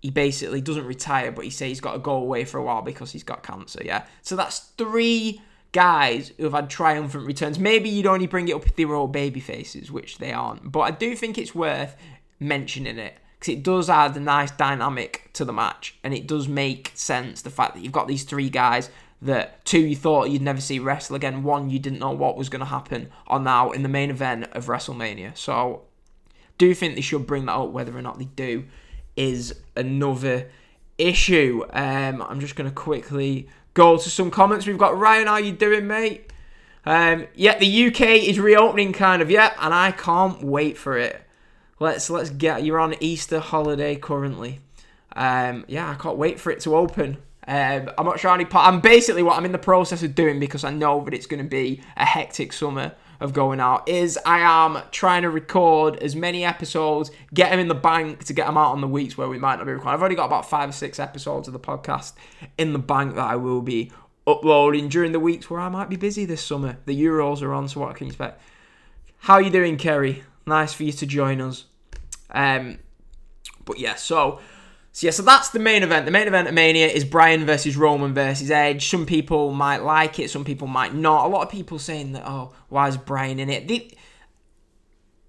he 0.02 0.10
basically 0.10 0.60
doesn't 0.60 0.84
retire, 0.84 1.32
but 1.32 1.44
he 1.44 1.50
says 1.50 1.68
he's 1.68 1.80
got 1.80 1.92
to 1.92 1.98
go 1.98 2.16
away 2.16 2.44
for 2.44 2.58
a 2.58 2.62
while 2.62 2.82
because 2.82 3.12
he's 3.12 3.22
got 3.22 3.42
cancer, 3.42 3.80
yeah? 3.84 4.04
So 4.22 4.36
that's 4.36 4.58
three 4.76 5.40
guys 5.72 6.32
who 6.36 6.44
have 6.44 6.52
had 6.52 6.68
triumphant 6.68 7.26
returns. 7.26 7.58
Maybe 7.58 7.88
you'd 7.88 8.06
only 8.06 8.26
bring 8.26 8.48
it 8.48 8.54
up 8.54 8.66
if 8.66 8.76
they 8.76 8.84
were 8.84 8.96
all 8.96 9.08
baby 9.08 9.40
faces, 9.40 9.90
which 9.90 10.18
they 10.18 10.32
aren't. 10.32 10.70
But 10.70 10.80
I 10.80 10.90
do 10.90 11.16
think 11.16 11.38
it's 11.38 11.54
worth 11.54 11.96
mentioning 12.38 12.98
it 12.98 13.14
because 13.44 13.58
it 13.58 13.62
does 13.62 13.90
add 13.90 14.16
a 14.16 14.20
nice 14.20 14.50
dynamic 14.52 15.28
to 15.34 15.44
the 15.44 15.52
match, 15.52 15.96
and 16.02 16.14
it 16.14 16.26
does 16.26 16.48
make 16.48 16.92
sense 16.94 17.42
the 17.42 17.50
fact 17.50 17.74
that 17.74 17.82
you've 17.82 17.92
got 17.92 18.08
these 18.08 18.24
three 18.24 18.48
guys 18.48 18.88
that 19.20 19.62
two 19.66 19.80
you 19.80 19.94
thought 19.94 20.30
you'd 20.30 20.40
never 20.40 20.62
see 20.62 20.78
wrestle 20.78 21.14
again, 21.14 21.42
one 21.42 21.68
you 21.68 21.78
didn't 21.78 21.98
know 21.98 22.10
what 22.10 22.38
was 22.38 22.48
going 22.48 22.60
to 22.60 22.66
happen, 22.66 23.10
are 23.26 23.38
now 23.38 23.70
in 23.70 23.82
the 23.82 23.88
main 23.88 24.08
event 24.08 24.44
of 24.52 24.66
WrestleMania. 24.66 25.36
So, 25.36 25.82
do 26.56 26.66
you 26.66 26.74
think 26.74 26.94
they 26.94 27.02
should 27.02 27.26
bring 27.26 27.44
that 27.44 27.52
up. 27.52 27.70
Whether 27.70 27.96
or 27.96 28.00
not 28.00 28.18
they 28.18 28.24
do 28.24 28.64
is 29.14 29.54
another 29.76 30.48
issue. 30.96 31.64
Um, 31.70 32.22
I'm 32.22 32.40
just 32.40 32.56
going 32.56 32.70
to 32.70 32.74
quickly 32.74 33.48
go 33.74 33.98
to 33.98 34.10
some 34.10 34.30
comments. 34.30 34.66
We've 34.66 34.78
got 34.78 34.96
Ryan, 34.96 35.26
how 35.26 35.36
you 35.36 35.52
doing, 35.52 35.86
mate? 35.86 36.32
Um, 36.86 37.26
yeah, 37.34 37.58
the 37.58 37.86
UK 37.88 38.00
is 38.00 38.40
reopening, 38.40 38.94
kind 38.94 39.20
of. 39.20 39.30
Yeah, 39.30 39.52
and 39.60 39.74
I 39.74 39.90
can't 39.90 40.42
wait 40.42 40.78
for 40.78 40.96
it. 40.96 41.23
Let's 41.84 42.08
let's 42.08 42.30
get. 42.30 42.64
You're 42.64 42.80
on 42.80 42.94
Easter 43.00 43.40
holiday 43.40 43.94
currently. 43.94 44.60
Um, 45.14 45.66
yeah, 45.68 45.90
I 45.90 45.94
can't 45.96 46.16
wait 46.16 46.40
for 46.40 46.50
it 46.50 46.60
to 46.60 46.74
open. 46.74 47.18
Um, 47.46 47.90
I'm 47.98 48.06
not 48.06 48.18
sure 48.18 48.32
any 48.32 48.46
part. 48.46 48.72
I'm 48.72 48.80
basically 48.80 49.22
what 49.22 49.36
I'm 49.36 49.44
in 49.44 49.52
the 49.52 49.58
process 49.58 50.02
of 50.02 50.14
doing 50.14 50.40
because 50.40 50.64
I 50.64 50.70
know 50.70 51.04
that 51.04 51.12
it's 51.12 51.26
going 51.26 51.42
to 51.42 51.48
be 51.48 51.82
a 51.98 52.06
hectic 52.06 52.54
summer 52.54 52.92
of 53.20 53.34
going 53.34 53.60
out. 53.60 53.86
Is 53.86 54.18
I 54.24 54.38
am 54.38 54.82
trying 54.92 55.22
to 55.22 55.30
record 55.30 55.96
as 55.96 56.16
many 56.16 56.42
episodes, 56.42 57.10
get 57.34 57.50
them 57.50 57.60
in 57.60 57.68
the 57.68 57.74
bank 57.74 58.24
to 58.24 58.32
get 58.32 58.46
them 58.46 58.56
out 58.56 58.72
on 58.72 58.80
the 58.80 58.88
weeks 58.88 59.18
where 59.18 59.28
we 59.28 59.38
might 59.38 59.56
not 59.56 59.66
be 59.66 59.72
recording. 59.72 59.92
I've 59.92 60.00
already 60.00 60.14
got 60.14 60.24
about 60.24 60.48
five 60.48 60.70
or 60.70 60.72
six 60.72 60.98
episodes 60.98 61.48
of 61.48 61.52
the 61.52 61.60
podcast 61.60 62.14
in 62.56 62.72
the 62.72 62.78
bank 62.78 63.14
that 63.16 63.26
I 63.26 63.36
will 63.36 63.60
be 63.60 63.92
uploading 64.26 64.88
during 64.88 65.12
the 65.12 65.20
weeks 65.20 65.50
where 65.50 65.60
I 65.60 65.68
might 65.68 65.90
be 65.90 65.96
busy 65.96 66.24
this 66.24 66.42
summer. 66.42 66.78
The 66.86 66.98
Euros 66.98 67.42
are 67.42 67.52
on, 67.52 67.68
so 67.68 67.80
what 67.80 67.94
can 67.94 68.06
you 68.06 68.12
expect? 68.12 68.40
How 69.18 69.34
are 69.34 69.42
you 69.42 69.50
doing, 69.50 69.76
Kerry? 69.76 70.22
Nice 70.46 70.72
for 70.72 70.84
you 70.84 70.92
to 70.92 71.04
join 71.04 71.42
us. 71.42 71.66
Um, 72.34 72.78
but 73.64 73.78
yeah, 73.78 73.94
so 73.94 74.40
so 74.94 75.08
yeah, 75.08 75.10
so 75.10 75.24
that's 75.24 75.48
the 75.48 75.58
main 75.58 75.82
event. 75.82 76.04
The 76.04 76.12
main 76.12 76.28
event 76.28 76.46
of 76.46 76.54
Mania 76.54 76.86
is 76.86 77.04
Bryan 77.04 77.44
versus 77.44 77.76
Roman 77.76 78.14
versus 78.14 78.48
Edge. 78.48 78.88
Some 78.88 79.06
people 79.06 79.52
might 79.52 79.82
like 79.82 80.20
it, 80.20 80.30
some 80.30 80.44
people 80.44 80.68
might 80.68 80.94
not. 80.94 81.26
A 81.26 81.28
lot 81.28 81.42
of 81.42 81.50
people 81.50 81.80
saying 81.80 82.12
that, 82.12 82.22
oh, 82.24 82.54
why 82.68 82.86
is 82.86 82.96
Bryan 82.96 83.40
in 83.40 83.50
it? 83.50 83.66
The, 83.66 83.90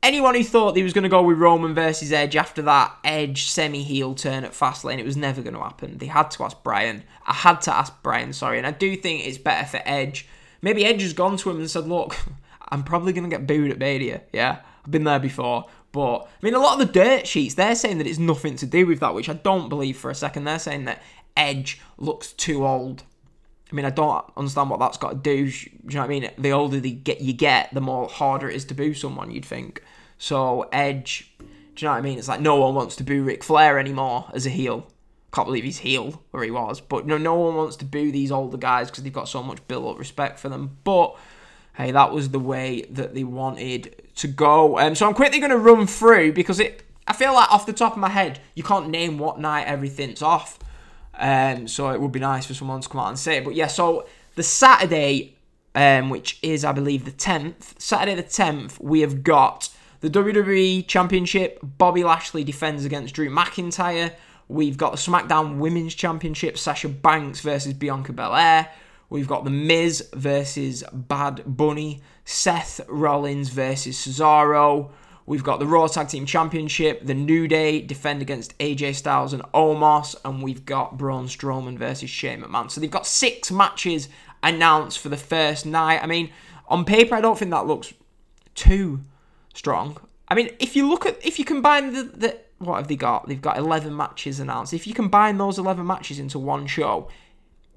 anyone 0.04 0.36
who 0.36 0.44
thought 0.44 0.78
he 0.78 0.84
was 0.84 0.94
going 0.94 1.02
to 1.02 1.10
go 1.10 1.24
with 1.24 1.40
Roman 1.40 1.74
versus 1.74 2.14
Edge 2.14 2.36
after 2.36 2.62
that 2.62 2.96
Edge 3.04 3.48
semi-heel 3.50 4.14
turn 4.14 4.44
at 4.44 4.52
Fastlane, 4.52 5.00
it 5.00 5.06
was 5.06 5.18
never 5.18 5.42
going 5.42 5.56
to 5.56 5.62
happen. 5.62 5.98
They 5.98 6.06
had 6.06 6.30
to 6.32 6.44
ask 6.44 6.62
Bryan. 6.62 7.04
I 7.26 7.34
had 7.34 7.62
to 7.62 7.76
ask 7.76 8.04
Bryan, 8.04 8.34
sorry, 8.34 8.60
and 8.60 8.68
I 8.68 8.72
do 8.72 8.96
think 8.96 9.26
it's 9.26 9.40
better 9.40 9.66
for 9.66 9.82
Edge. 9.84 10.28
Maybe 10.62 10.86
Edge 10.86 11.02
has 11.02 11.14
gone 11.14 11.38
to 11.38 11.50
him 11.50 11.58
and 11.58 11.72
said, 11.72 11.88
look, 11.88 12.16
I'm 12.70 12.84
probably 12.84 13.14
going 13.14 13.28
to 13.28 13.36
get 13.36 13.48
booed 13.48 13.72
at 13.72 13.80
Mania, 13.80 14.22
yeah? 14.32 14.60
I've 14.86 14.92
been 14.92 15.06
there 15.06 15.20
before. 15.20 15.66
But 15.96 16.24
I 16.24 16.28
mean, 16.42 16.56
a 16.56 16.60
lot 16.60 16.74
of 16.74 16.86
the 16.86 16.94
dirt 16.94 17.26
sheets 17.26 17.56
they're 17.56 17.74
saying 17.74 18.00
that 18.00 18.08
it's 18.08 18.20
nothing 18.20 18.58
to 18.58 18.66
do 18.66 18.86
with 18.86 19.00
that, 19.00 19.14
which 19.14 19.30
I 19.30 19.34
don't 19.34 19.70
believe 19.70 19.96
for 19.96 20.12
a 20.12 20.16
second. 20.16 20.44
They're 20.44 20.60
saying 20.60 20.84
that 20.86 21.02
Edge 21.38 21.80
looks 21.98 22.34
too 22.34 22.68
old. 22.68 23.04
I 23.72 23.76
mean, 23.76 23.86
I 23.86 23.92
don't 23.92 24.26
understand 24.36 24.70
what 24.70 24.82
that's 24.82 24.98
got 24.98 25.12
to 25.12 25.16
do. 25.16 25.50
Do 25.50 25.58
you 25.88 25.96
know 25.96 26.02
what 26.02 26.06
I 26.06 26.08
mean? 26.10 26.32
The 26.38 26.52
older 26.52 26.82
the 26.82 26.92
get 26.92 27.22
you 27.22 27.32
get, 27.32 27.74
the 27.74 27.80
more 27.80 28.10
harder 28.10 28.50
it 28.50 28.58
is 28.58 28.66
to 28.66 28.74
boo 28.74 28.94
someone. 28.94 29.32
You'd 29.32 29.46
think. 29.46 29.82
So 30.18 30.68
Edge, 30.74 31.34
do 31.40 31.46
you 31.78 31.86
know 31.86 31.92
what 31.94 32.00
I 32.00 32.02
mean? 32.02 32.20
It's 32.20 32.28
like 32.28 32.42
no 32.42 32.58
one 32.58 32.76
wants 32.76 32.98
to 32.98 33.06
boo 33.06 33.24
Ric 33.24 33.42
Flair 33.42 33.80
anymore 33.80 34.30
as 34.34 34.46
a 34.46 34.50
heel. 34.50 34.88
Can't 35.32 35.48
believe 35.48 35.64
he's 35.64 35.78
heel 35.78 36.22
where 36.32 36.44
he 36.44 36.52
was, 36.52 36.82
but 36.82 37.08
no, 37.08 37.18
no 37.18 37.36
one 37.36 37.56
wants 37.56 37.78
to 37.78 37.86
boo 37.86 38.12
these 38.12 38.34
older 38.34 38.58
guys 38.58 38.92
because 38.92 39.06
they've 39.06 39.14
got 39.14 39.30
so 39.30 39.42
much 39.42 39.66
built-up 39.70 39.98
respect 39.98 40.40
for 40.40 40.50
them. 40.50 40.78
But 40.84 41.16
hey, 41.76 41.92
that 41.92 42.12
was 42.12 42.30
the 42.30 42.40
way 42.40 42.84
that 42.90 43.14
they 43.14 43.24
wanted 43.24 44.02
to 44.16 44.28
go. 44.28 44.80
Um, 44.80 44.96
so 44.96 45.08
I'm 45.08 45.14
quickly 45.14 45.40
going 45.40 45.52
to 45.52 45.58
run 45.58 45.88
through 45.88 46.34
because 46.34 46.60
it. 46.60 46.84
I 47.08 47.14
feel 47.14 47.36
like 47.36 47.52
off 47.52 47.68
the 47.68 47.74
top 47.74 47.94
of 47.94 48.00
my 48.00 48.10
head, 48.10 48.40
you 48.56 48.64
can't 48.64 48.90
name 48.90 49.20
what 49.20 49.40
night 49.40 49.68
everything's 49.68 50.24
off. 50.24 50.58
Um, 51.18 51.68
so 51.68 51.90
it 51.90 52.02
would 52.02 52.12
be 52.12 52.20
nice 52.20 52.46
for 52.46 52.56
someone 52.56 52.82
to 52.82 52.90
come 52.90 53.02
out 53.02 53.10
and 53.10 53.20
say 53.20 53.38
it. 53.38 53.46
But 53.46 53.54
yeah, 53.54 53.68
so 53.68 54.08
the 54.36 54.44
Saturday, 54.44 55.36
um, 55.76 56.10
which 56.10 56.40
is 56.42 56.66
I 56.66 56.72
believe 56.72 57.06
the 57.06 57.12
10th, 57.12 57.80
Saturday 57.80 58.16
the 58.16 58.24
10th, 58.24 58.80
we 58.80 59.02
have 59.02 59.24
got 59.24 59.70
the 60.02 60.10
WWE 60.10 60.88
Championship. 60.88 61.60
Bobby 61.62 62.04
Lashley 62.04 62.44
defends 62.44 62.86
against 62.86 63.14
Drew 63.14 63.30
McIntyre. 63.30 64.14
We've 64.48 64.78
got 64.78 64.92
the 64.92 64.98
SmackDown 64.98 65.58
Women's 65.58 65.96
Championship. 65.96 66.58
Sasha 66.58 66.90
Banks 66.90 67.42
versus 67.42 67.74
Bianca 67.74 68.14
Belair. 68.14 68.70
We've 69.10 69.28
got 69.28 69.44
The 69.44 69.50
Miz 69.50 70.10
versus 70.14 70.84
Bad 70.92 71.44
Bunny, 71.46 72.02
Seth 72.24 72.82
Rollins 72.88 73.50
versus 73.50 73.98
Cesaro. 73.98 74.92
We've 75.28 75.44
got 75.44 75.60
the 75.60 75.66
Raw 75.66 75.88
Tag 75.88 76.08
Team 76.08 76.26
Championship, 76.26 77.06
The 77.06 77.16
New 77.16 77.48
Day 77.48 77.82
defend 77.82 78.22
against 78.22 78.58
AJ 78.60 78.96
Styles 78.96 79.34
and 79.34 79.42
Omos, 79.54 80.16
and 80.24 80.44
we've 80.44 80.66
got 80.66 80.98
Braun 80.98 81.26
Strowman 81.26 81.78
versus 81.78 82.10
Shane 82.10 82.42
McMahon. 82.42 82.70
So 82.70 82.80
they've 82.80 82.92
got 82.92 83.08
six 83.08 83.52
matches 83.52 84.08
announced 84.44 85.00
for 85.00 85.10
the 85.10 85.18
first 85.18 85.66
night. 85.66 86.04
I 86.04 86.06
mean, 86.06 86.32
on 86.68 86.86
paper, 86.86 87.16
I 87.16 87.22
don't 87.22 87.38
think 87.38 87.52
that 87.52 87.66
looks 87.66 87.94
too 88.54 89.02
strong. 89.54 89.98
I 90.28 90.36
mean, 90.36 90.50
if 90.60 90.76
you 90.76 90.88
look 90.88 91.06
at 91.06 91.24
if 91.26 91.40
you 91.40 91.46
combine 91.46 91.94
the, 91.94 92.04
the 92.04 92.38
what 92.60 92.78
have 92.78 92.88
they 92.88 92.96
got? 92.96 93.28
They've 93.28 93.42
got 93.42 93.58
eleven 93.58 93.96
matches 93.96 94.40
announced. 94.40 94.74
If 94.74 94.88
you 94.88 94.94
combine 94.94 95.38
those 95.38 95.60
eleven 95.60 95.86
matches 95.86 96.20
into 96.20 96.40
one 96.40 96.68
show, 96.68 97.10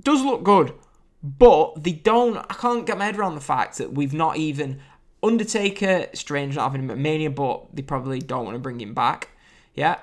does 0.02 0.22
look 0.22 0.42
good. 0.42 0.74
But 1.22 1.82
they 1.82 1.92
don't. 1.92 2.36
I 2.36 2.54
can't 2.54 2.86
get 2.86 2.98
my 2.98 3.06
head 3.06 3.18
around 3.18 3.34
the 3.34 3.40
fact 3.40 3.78
that 3.78 3.92
we've 3.92 4.14
not 4.14 4.36
even 4.36 4.80
Undertaker. 5.22 6.06
Strange 6.14 6.56
not 6.56 6.64
having 6.64 6.82
him 6.82 6.90
at 6.90 6.98
Mania, 6.98 7.30
but 7.30 7.74
they 7.74 7.82
probably 7.82 8.20
don't 8.20 8.44
want 8.44 8.54
to 8.54 8.60
bring 8.60 8.80
him 8.80 8.94
back. 8.94 9.30
Yeah. 9.74 9.98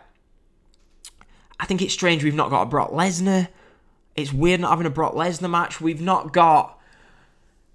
I 1.60 1.66
think 1.66 1.82
it's 1.82 1.94
strange 1.94 2.24
we've 2.24 2.36
not 2.36 2.50
got 2.50 2.64
a 2.64 2.66
Brock 2.66 2.92
Lesnar. 2.92 3.48
It's 4.16 4.34
weird 4.34 4.60
not 4.60 4.72
having 4.72 4.86
a 4.86 4.90
Brock 4.90 5.14
Lesnar 5.14 5.50
match. 5.50 5.80
We've 5.80 6.02
not 6.02 6.34
got 6.34 6.80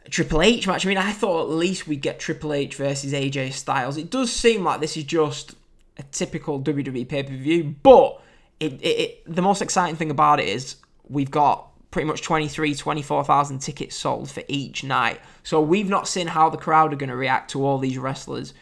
a 0.04 0.10
Triple 0.10 0.42
H 0.42 0.66
match. 0.66 0.84
I 0.84 0.88
mean, 0.88 0.98
I 0.98 1.12
thought 1.12 1.44
at 1.44 1.50
least 1.50 1.86
we'd 1.86 2.02
get 2.02 2.18
Triple 2.18 2.52
H 2.52 2.74
versus 2.76 3.12
AJ 3.12 3.52
Styles. 3.54 3.96
It 3.96 4.10
does 4.10 4.32
seem 4.32 4.64
like 4.64 4.80
this 4.80 4.96
is 4.96 5.04
just 5.04 5.54
a 5.98 6.02
typical 6.04 6.60
WWE 6.60 7.08
pay 7.08 7.22
per 7.22 7.34
view, 7.34 7.74
but 7.82 8.20
it, 8.58 8.72
it, 8.82 8.86
it, 8.86 9.22
the 9.26 9.42
most 9.42 9.62
exciting 9.62 9.96
thing 9.96 10.10
about 10.10 10.40
it 10.40 10.48
is 10.48 10.76
we've 11.08 11.30
got 11.30 11.69
pretty 11.90 12.06
much 12.06 12.22
23, 12.22 12.74
24,000 12.74 13.58
tickets 13.58 13.96
sold 13.96 14.30
for 14.30 14.42
each 14.48 14.84
night. 14.84 15.20
So 15.42 15.60
we've 15.60 15.88
not 15.88 16.06
seen 16.06 16.28
how 16.28 16.48
the 16.48 16.56
crowd 16.56 16.92
are 16.92 16.96
going 16.96 17.10
to 17.10 17.16
react 17.16 17.50
to 17.50 17.64
all 17.64 17.78
these 17.78 17.98
wrestlers. 17.98 18.54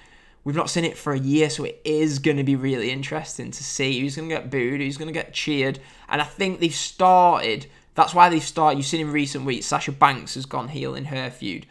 We've 0.45 0.57
not 0.57 0.71
seen 0.71 0.85
it 0.85 0.97
for 0.97 1.13
a 1.13 1.19
year, 1.19 1.51
so 1.51 1.65
it 1.65 1.81
is 1.85 2.21
going 2.21 2.39
to 2.39 2.45
be 2.45 2.57
really 2.57 2.91
interesting 2.91 3.51
to 3.51 3.65
see 3.65 4.01
who's 4.01 4.17
going 4.17 4.29
to 4.31 4.35
get 4.35 4.51
booed, 4.51 4.81
who's 4.81 4.97
going 4.97 5.09
to 5.09 5.13
get 5.13 5.35
cheered. 5.35 5.79
And 6.09 6.23
I 6.23 6.25
think 6.25 6.61
they've 6.61 6.75
started, 6.75 7.67
that's 7.95 8.15
why 8.15 8.31
they've 8.31 8.43
started. 8.43 8.79
You've 8.79 8.87
seen 8.87 9.03
in 9.03 9.13
recent 9.13 9.45
weeks, 9.45 9.67
Sasha 9.67 9.93
Banks 9.93 10.35
has 10.37 10.47
gone 10.47 10.69
heel 10.69 10.95
in 10.95 11.07
her 11.07 11.31
feud, 11.31 11.67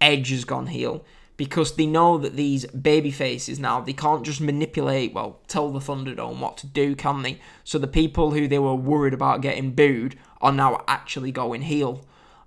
Edge 0.00 0.30
has 0.30 0.44
gone 0.44 0.68
heel. 0.68 1.04
Because 1.38 1.74
they 1.74 1.86
know 1.86 2.18
that 2.18 2.36
these 2.36 2.66
baby 2.66 3.10
faces 3.10 3.58
now, 3.58 3.80
they 3.80 3.94
can't 3.94 4.24
just 4.24 4.40
manipulate, 4.40 5.12
well, 5.12 5.40
tell 5.48 5.70
the 5.70 5.80
Thunderdome 5.80 6.38
what 6.38 6.56
to 6.58 6.66
do, 6.66 6.94
can 6.94 7.22
they? 7.22 7.40
So 7.64 7.78
the 7.78 7.88
people 7.88 8.30
who 8.30 8.46
they 8.46 8.58
were 8.58 8.74
worried 8.74 9.14
about 9.14 9.40
getting 9.40 9.72
booed 9.72 10.16
are 10.42 10.52
now 10.52 10.82
actually 10.88 11.32
going 11.32 11.62
heel. 11.62 12.04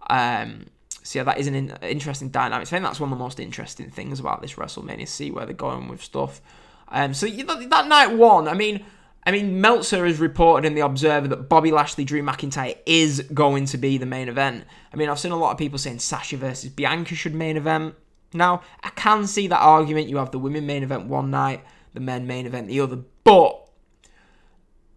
Um, 0.10 0.68
so 1.04 1.20
yeah, 1.20 1.24
that 1.24 1.38
is 1.38 1.48
an 1.48 1.56
in- 1.56 1.78
interesting 1.82 2.30
dynamic. 2.30 2.68
I 2.68 2.70
think 2.70 2.84
that's 2.84 3.00
one 3.00 3.12
of 3.12 3.18
the 3.18 3.24
most 3.24 3.40
interesting 3.40 3.90
things 3.90 4.20
about 4.20 4.42
this 4.42 4.56
WrestleMania. 4.56 5.08
See 5.08 5.32
where 5.32 5.46
they're 5.46 5.54
going 5.54 5.88
with 5.88 6.04
stuff. 6.04 6.42
Um, 6.88 7.14
so 7.14 7.28
that 7.28 7.88
night 7.88 8.14
one, 8.14 8.48
I 8.48 8.54
mean, 8.54 8.86
I 9.26 9.32
mean, 9.32 9.60
Meltzer 9.60 10.06
has 10.06 10.20
reported 10.20 10.68
in 10.68 10.76
the 10.76 10.82
Observer 10.82 11.28
that 11.30 11.50
Bobby 11.50 11.72
Lashley, 11.72 12.06
Drew 12.06 12.22
McIntyre 12.22 12.78
is 12.86 13.22
going 13.34 13.66
to 13.68 13.78
be 13.78 13.98
the 13.98 14.06
main 14.06 14.30
event. 14.30 14.66
I 14.94 14.98
mean, 14.98 15.10
I've 15.10 15.20
seen 15.20 15.32
a 15.32 15.38
lot 15.38 15.52
of 15.52 15.58
people 15.58 15.80
saying 15.80 16.00
Sasha 16.00 16.38
versus 16.38 16.70
Bianca 16.70 17.16
should 17.16 17.34
main 17.34 17.58
event. 17.58 17.96
Now, 18.34 18.62
I 18.84 18.90
can 18.90 19.26
see 19.26 19.48
that 19.48 19.60
argument. 19.60 20.10
You 20.10 20.18
have 20.18 20.32
the 20.32 20.40
women 20.40 20.68
main 20.68 20.84
event 20.84 21.08
one 21.08 21.32
night, 21.32 21.64
the 21.94 22.02
men 22.02 22.28
main 22.28 22.46
event 22.46 22.68
the 22.68 22.80
other, 22.82 23.00
but 23.24 23.68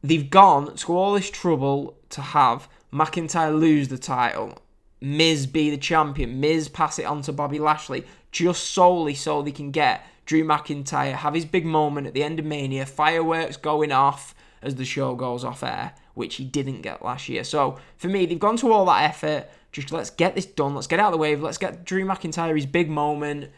they've 0.02 0.28
gone 0.28 0.74
to 0.76 0.96
all 0.96 1.14
this 1.14 1.30
trouble 1.30 1.96
to 2.10 2.20
have 2.20 2.68
McIntyre 2.92 3.58
lose 3.58 3.88
the 3.88 3.98
title, 3.98 4.58
Miz 5.00 5.46
be 5.46 5.70
the 5.70 5.76
champion, 5.76 6.40
Miz 6.40 6.68
pass 6.68 6.98
it 6.98 7.04
on 7.04 7.22
to 7.22 7.32
Bobby 7.32 7.58
Lashley, 7.58 8.04
just 8.32 8.70
solely 8.70 9.14
so 9.14 9.42
they 9.42 9.52
can 9.52 9.70
get 9.70 10.04
Drew 10.28 10.44
McIntyre 10.44 11.14
have 11.14 11.32
his 11.32 11.46
big 11.46 11.64
moment 11.64 12.06
at 12.06 12.14
the 12.14 12.22
end 12.22 12.38
of 12.38 12.44
Mania, 12.44 12.84
fireworks 12.84 13.56
going 13.56 13.92
off 13.92 14.34
as 14.60 14.74
the 14.74 14.84
show 14.84 15.14
goes 15.14 15.44
off 15.44 15.62
air, 15.62 15.94
which 16.12 16.34
he 16.34 16.44
didn't 16.44 16.82
get 16.82 17.02
last 17.02 17.28
year. 17.28 17.44
So 17.44 17.78
for 17.96 18.08
me, 18.08 18.26
they've 18.26 18.38
gone 18.38 18.58
to 18.58 18.70
all 18.70 18.84
that 18.86 19.04
effort. 19.04 19.48
Just 19.72 19.90
let's 19.90 20.10
get 20.10 20.34
this 20.34 20.44
done. 20.44 20.74
Let's 20.74 20.86
get 20.86 21.00
out 21.00 21.06
of 21.06 21.12
the 21.12 21.18
way. 21.18 21.34
Let's 21.36 21.56
get 21.56 21.84
Drew 21.84 22.04
McIntyre 22.04 22.54
his 22.54 22.66
big 22.66 22.90
moment. 22.90 23.50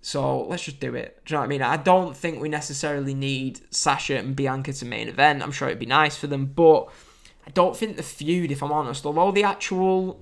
So 0.00 0.42
let's 0.44 0.64
just 0.64 0.80
do 0.80 0.94
it. 0.94 1.20
Do 1.24 1.34
you 1.34 1.36
know 1.36 1.40
what 1.40 1.46
I 1.46 1.48
mean? 1.48 1.62
I 1.62 1.76
don't 1.76 2.16
think 2.16 2.40
we 2.40 2.48
necessarily 2.48 3.14
need 3.14 3.60
Sasha 3.72 4.18
and 4.18 4.34
Bianca 4.34 4.72
to 4.72 4.84
main 4.84 5.08
event. 5.08 5.42
I'm 5.42 5.52
sure 5.52 5.68
it'd 5.68 5.78
be 5.78 5.86
nice 5.86 6.16
for 6.16 6.26
them, 6.26 6.46
but 6.46 6.88
I 7.48 7.50
don't 7.50 7.74
think 7.74 7.96
the 7.96 8.02
feud, 8.02 8.50
if 8.50 8.62
I'm 8.62 8.72
honest, 8.72 9.06
although 9.06 9.32
the 9.32 9.42
actual 9.42 10.20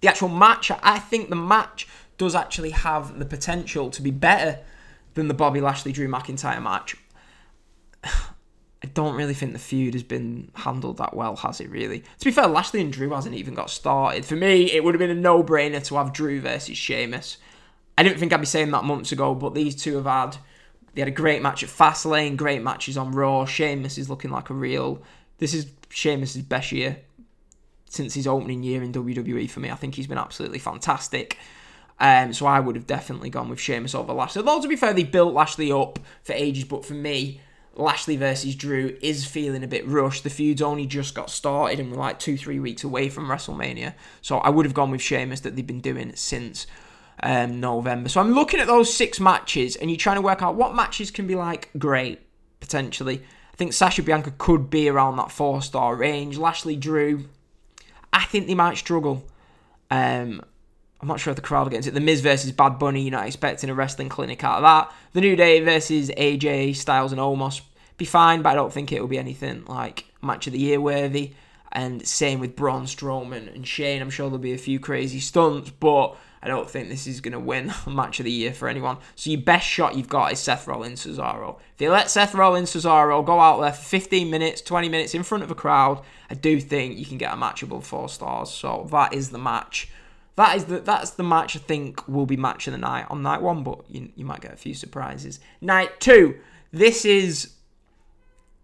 the 0.00 0.08
actual 0.08 0.28
match, 0.28 0.72
I 0.82 0.98
think 0.98 1.30
the 1.30 1.36
match 1.36 1.86
does 2.18 2.34
actually 2.34 2.70
have 2.70 3.20
the 3.20 3.24
potential 3.24 3.88
to 3.90 4.02
be 4.02 4.10
better 4.10 4.58
than 5.14 5.28
the 5.28 5.34
Bobby 5.34 5.60
Lashley 5.60 5.92
Drew 5.92 6.08
McIntyre 6.08 6.60
match. 6.60 6.96
I 8.04 8.88
don't 8.94 9.14
really 9.14 9.32
think 9.32 9.52
the 9.52 9.60
feud 9.60 9.94
has 9.94 10.02
been 10.02 10.50
handled 10.54 10.96
that 10.96 11.14
well, 11.14 11.36
has 11.36 11.60
it 11.60 11.70
really? 11.70 12.00
To 12.18 12.24
be 12.24 12.32
fair, 12.32 12.48
Lashley 12.48 12.80
and 12.80 12.92
Drew 12.92 13.10
hasn't 13.10 13.36
even 13.36 13.54
got 13.54 13.70
started. 13.70 14.24
For 14.24 14.34
me, 14.34 14.72
it 14.72 14.82
would 14.82 14.94
have 14.94 14.98
been 14.98 15.10
a 15.10 15.14
no 15.14 15.44
brainer 15.44 15.84
to 15.86 15.94
have 15.94 16.12
Drew 16.12 16.40
versus 16.40 16.76
Sheamus. 16.76 17.38
I 17.96 18.02
didn't 18.02 18.18
think 18.18 18.32
I'd 18.32 18.40
be 18.40 18.46
saying 18.46 18.72
that 18.72 18.82
months 18.82 19.12
ago, 19.12 19.36
but 19.36 19.54
these 19.54 19.76
two 19.76 19.94
have 19.94 20.06
had. 20.06 20.36
They 20.94 21.00
had 21.00 21.08
a 21.08 21.12
great 21.12 21.42
match 21.42 21.62
at 21.62 21.68
Fastlane, 21.68 22.36
great 22.36 22.60
matches 22.60 22.96
on 22.96 23.12
Raw. 23.12 23.46
Sheamus 23.46 23.98
is 23.98 24.10
looking 24.10 24.32
like 24.32 24.50
a 24.50 24.54
real. 24.54 25.00
This 25.42 25.54
is 25.54 25.66
Sheamus' 25.88 26.36
best 26.36 26.70
year 26.70 26.98
since 27.90 28.14
his 28.14 28.28
opening 28.28 28.62
year 28.62 28.80
in 28.80 28.92
WWE 28.92 29.50
for 29.50 29.58
me. 29.58 29.72
I 29.72 29.74
think 29.74 29.96
he's 29.96 30.06
been 30.06 30.16
absolutely 30.16 30.60
fantastic. 30.60 31.36
Um, 31.98 32.32
so 32.32 32.46
I 32.46 32.60
would 32.60 32.76
have 32.76 32.86
definitely 32.86 33.28
gone 33.28 33.48
with 33.48 33.58
Sheamus 33.58 33.92
over 33.92 34.12
Lashley. 34.12 34.38
Although 34.38 34.62
to 34.62 34.68
be 34.68 34.76
fair, 34.76 34.94
they 34.94 35.02
built 35.02 35.34
Lashley 35.34 35.72
up 35.72 35.98
for 36.22 36.32
ages, 36.32 36.62
but 36.62 36.84
for 36.84 36.94
me, 36.94 37.40
Lashley 37.74 38.16
versus 38.16 38.54
Drew 38.54 38.96
is 39.02 39.24
feeling 39.24 39.64
a 39.64 39.66
bit 39.66 39.84
rushed. 39.84 40.22
The 40.22 40.30
feud's 40.30 40.62
only 40.62 40.86
just 40.86 41.12
got 41.12 41.28
started 41.28 41.80
and 41.80 41.90
we're 41.90 41.98
like 41.98 42.20
two, 42.20 42.36
three 42.36 42.60
weeks 42.60 42.84
away 42.84 43.08
from 43.08 43.26
WrestleMania. 43.26 43.94
So 44.20 44.38
I 44.38 44.48
would 44.48 44.64
have 44.64 44.74
gone 44.74 44.92
with 44.92 45.02
Sheamus 45.02 45.40
that 45.40 45.56
they've 45.56 45.66
been 45.66 45.80
doing 45.80 46.14
since 46.14 46.68
um, 47.20 47.58
November. 47.58 48.08
So 48.08 48.20
I'm 48.20 48.32
looking 48.32 48.60
at 48.60 48.68
those 48.68 48.94
six 48.94 49.18
matches 49.18 49.74
and 49.74 49.90
you're 49.90 49.98
trying 49.98 50.18
to 50.18 50.22
work 50.22 50.40
out 50.40 50.54
what 50.54 50.76
matches 50.76 51.10
can 51.10 51.26
be 51.26 51.34
like 51.34 51.68
great, 51.76 52.20
potentially. 52.60 53.24
I 53.52 53.56
think 53.56 53.72
Sasha 53.72 54.02
Bianca 54.02 54.32
could 54.38 54.70
be 54.70 54.88
around 54.88 55.16
that 55.16 55.30
four 55.30 55.62
star 55.62 55.94
range. 55.94 56.38
Lashley 56.38 56.76
Drew, 56.76 57.26
I 58.12 58.24
think 58.24 58.46
they 58.46 58.54
might 58.54 58.78
struggle. 58.78 59.24
Um, 59.90 60.42
I'm 61.00 61.08
not 61.08 61.20
sure 61.20 61.32
if 61.32 61.36
the 61.36 61.42
crowd 61.42 61.74
into 61.74 61.88
it. 61.88 61.94
The 61.94 62.00
Miz 62.00 62.20
versus 62.20 62.52
Bad 62.52 62.78
Bunny, 62.78 63.02
you're 63.02 63.10
not 63.10 63.26
expecting 63.26 63.68
a 63.68 63.74
wrestling 63.74 64.08
clinic 64.08 64.44
out 64.44 64.58
of 64.58 64.62
that. 64.62 64.92
The 65.12 65.20
New 65.20 65.34
Day 65.34 65.60
versus 65.60 66.10
AJ 66.10 66.76
Styles 66.76 67.12
and 67.12 67.20
Omos, 67.20 67.60
be 67.98 68.04
fine, 68.04 68.40
but 68.40 68.50
I 68.50 68.54
don't 68.54 68.72
think 68.72 68.92
it 68.92 69.00
will 69.00 69.08
be 69.08 69.18
anything 69.18 69.64
like 69.66 70.06
match 70.22 70.46
of 70.46 70.52
the 70.52 70.60
year 70.60 70.80
worthy. 70.80 71.32
And 71.72 72.06
same 72.06 72.38
with 72.38 72.54
Braun 72.54 72.84
Strowman 72.84 73.52
and 73.52 73.66
Shane. 73.66 74.00
I'm 74.00 74.10
sure 74.10 74.28
there'll 74.28 74.38
be 74.38 74.52
a 74.52 74.58
few 74.58 74.78
crazy 74.78 75.20
stunts, 75.20 75.70
but 75.70 76.16
I 76.42 76.48
don't 76.48 76.68
think 76.68 76.88
this 76.88 77.06
is 77.06 77.20
going 77.20 77.32
to 77.32 77.40
win 77.40 77.72
match 77.86 78.18
of 78.18 78.24
the 78.24 78.32
year 78.32 78.52
for 78.52 78.68
anyone. 78.68 78.98
So 79.14 79.30
your 79.30 79.40
best 79.40 79.66
shot 79.66 79.96
you've 79.96 80.08
got 80.08 80.32
is 80.32 80.40
Seth 80.40 80.66
Rollins 80.66 81.06
Cesaro. 81.06 81.58
If 81.74 81.80
you 81.80 81.90
let 81.90 82.10
Seth 82.10 82.34
Rollins 82.34 82.72
Cesaro 82.72 83.24
go 83.24 83.38
out 83.38 83.60
there 83.60 83.72
for 83.72 83.82
15 83.82 84.28
minutes, 84.28 84.60
20 84.62 84.88
minutes 84.88 85.14
in 85.14 85.22
front 85.22 85.44
of 85.44 85.50
a 85.50 85.54
crowd, 85.54 86.02
I 86.28 86.34
do 86.34 86.60
think 86.60 86.98
you 86.98 87.06
can 87.06 87.18
get 87.18 87.32
a 87.32 87.36
match 87.36 87.62
above 87.62 87.86
four 87.86 88.08
stars. 88.08 88.50
So 88.50 88.88
that 88.90 89.14
is 89.14 89.30
the 89.30 89.38
match 89.38 89.88
that 90.36 90.56
is 90.56 90.64
the 90.64 90.80
that's 90.80 91.10
the 91.10 91.22
match 91.22 91.56
I 91.56 91.58
think 91.58 92.06
will 92.08 92.26
be 92.26 92.36
match 92.36 92.66
of 92.66 92.72
the 92.72 92.78
night 92.78 93.06
on 93.10 93.22
night 93.22 93.42
one, 93.42 93.62
but 93.62 93.84
you, 93.88 94.10
you 94.16 94.24
might 94.24 94.40
get 94.40 94.52
a 94.52 94.56
few 94.56 94.74
surprises. 94.74 95.40
Night 95.60 96.00
two, 96.00 96.38
this 96.72 97.04
is 97.04 97.52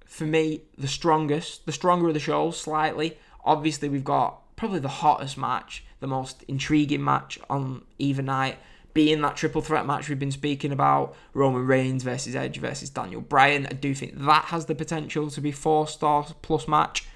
for 0.06 0.24
me 0.24 0.62
the 0.78 0.88
strongest, 0.88 1.66
the 1.66 1.72
stronger 1.72 2.08
of 2.08 2.14
the 2.14 2.20
shows 2.20 2.58
slightly. 2.58 3.18
Obviously, 3.44 3.88
we've 3.88 4.04
got 4.04 4.56
probably 4.56 4.80
the 4.80 4.88
hottest 4.88 5.36
match, 5.36 5.84
the 6.00 6.06
most 6.06 6.44
intriguing 6.48 7.04
match 7.04 7.38
on 7.50 7.84
either 7.98 8.22
night, 8.22 8.58
being 8.94 9.20
that 9.20 9.36
triple 9.36 9.62
threat 9.62 9.86
match 9.86 10.08
we've 10.08 10.18
been 10.18 10.32
speaking 10.32 10.72
about 10.72 11.14
Roman 11.34 11.66
Reigns 11.66 12.02
versus 12.02 12.34
Edge 12.34 12.58
versus 12.58 12.90
Daniel 12.90 13.20
Bryan. 13.20 13.66
I 13.66 13.74
do 13.74 13.94
think 13.94 14.18
that 14.18 14.46
has 14.46 14.66
the 14.66 14.74
potential 14.74 15.30
to 15.30 15.40
be 15.40 15.52
four 15.52 15.86
stars 15.86 16.32
plus 16.42 16.66
match. 16.66 17.06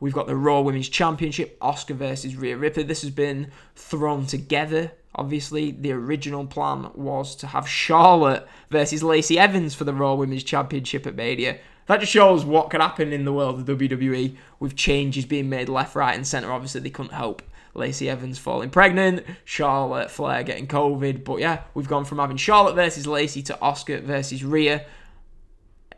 We've 0.00 0.12
got 0.12 0.26
the 0.26 0.36
Raw 0.36 0.60
Women's 0.60 0.88
Championship, 0.88 1.58
Asuka 1.60 1.94
versus 1.94 2.36
Rhea 2.36 2.56
Ripley. 2.56 2.82
This 2.82 3.02
has 3.02 3.10
been 3.10 3.50
thrown 3.74 4.26
together. 4.26 4.92
Obviously, 5.14 5.70
the 5.70 5.92
original 5.92 6.46
plan 6.46 6.90
was 6.94 7.36
to 7.36 7.46
have 7.46 7.68
Charlotte 7.68 8.46
versus 8.70 9.02
Lacey 9.02 9.38
Evans 9.38 9.74
for 9.74 9.84
the 9.84 9.94
Raw 9.94 10.14
Women's 10.14 10.42
Championship 10.42 11.06
at 11.06 11.14
Mania. 11.14 11.58
That 11.86 12.00
just 12.00 12.12
shows 12.12 12.44
what 12.44 12.70
can 12.70 12.80
happen 12.80 13.12
in 13.12 13.24
the 13.24 13.32
world 13.32 13.60
of 13.60 13.78
WWE 13.78 14.36
with 14.58 14.74
changes 14.74 15.24
being 15.24 15.48
made 15.48 15.68
left, 15.68 15.94
right, 15.94 16.16
and 16.16 16.26
centre. 16.26 16.52
Obviously, 16.52 16.80
they 16.80 16.90
couldn't 16.90 17.12
help 17.12 17.42
Lacey 17.74 18.08
Evans 18.08 18.38
falling 18.38 18.70
pregnant, 18.70 19.24
Charlotte 19.44 20.10
Flair 20.10 20.42
getting 20.42 20.66
COVID. 20.66 21.24
But 21.24 21.40
yeah, 21.40 21.62
we've 21.74 21.88
gone 21.88 22.04
from 22.04 22.18
having 22.18 22.36
Charlotte 22.36 22.74
versus 22.74 23.06
Lacey 23.06 23.42
to 23.42 23.58
Asuka 23.60 24.02
versus 24.02 24.44
Rhea. 24.44 24.84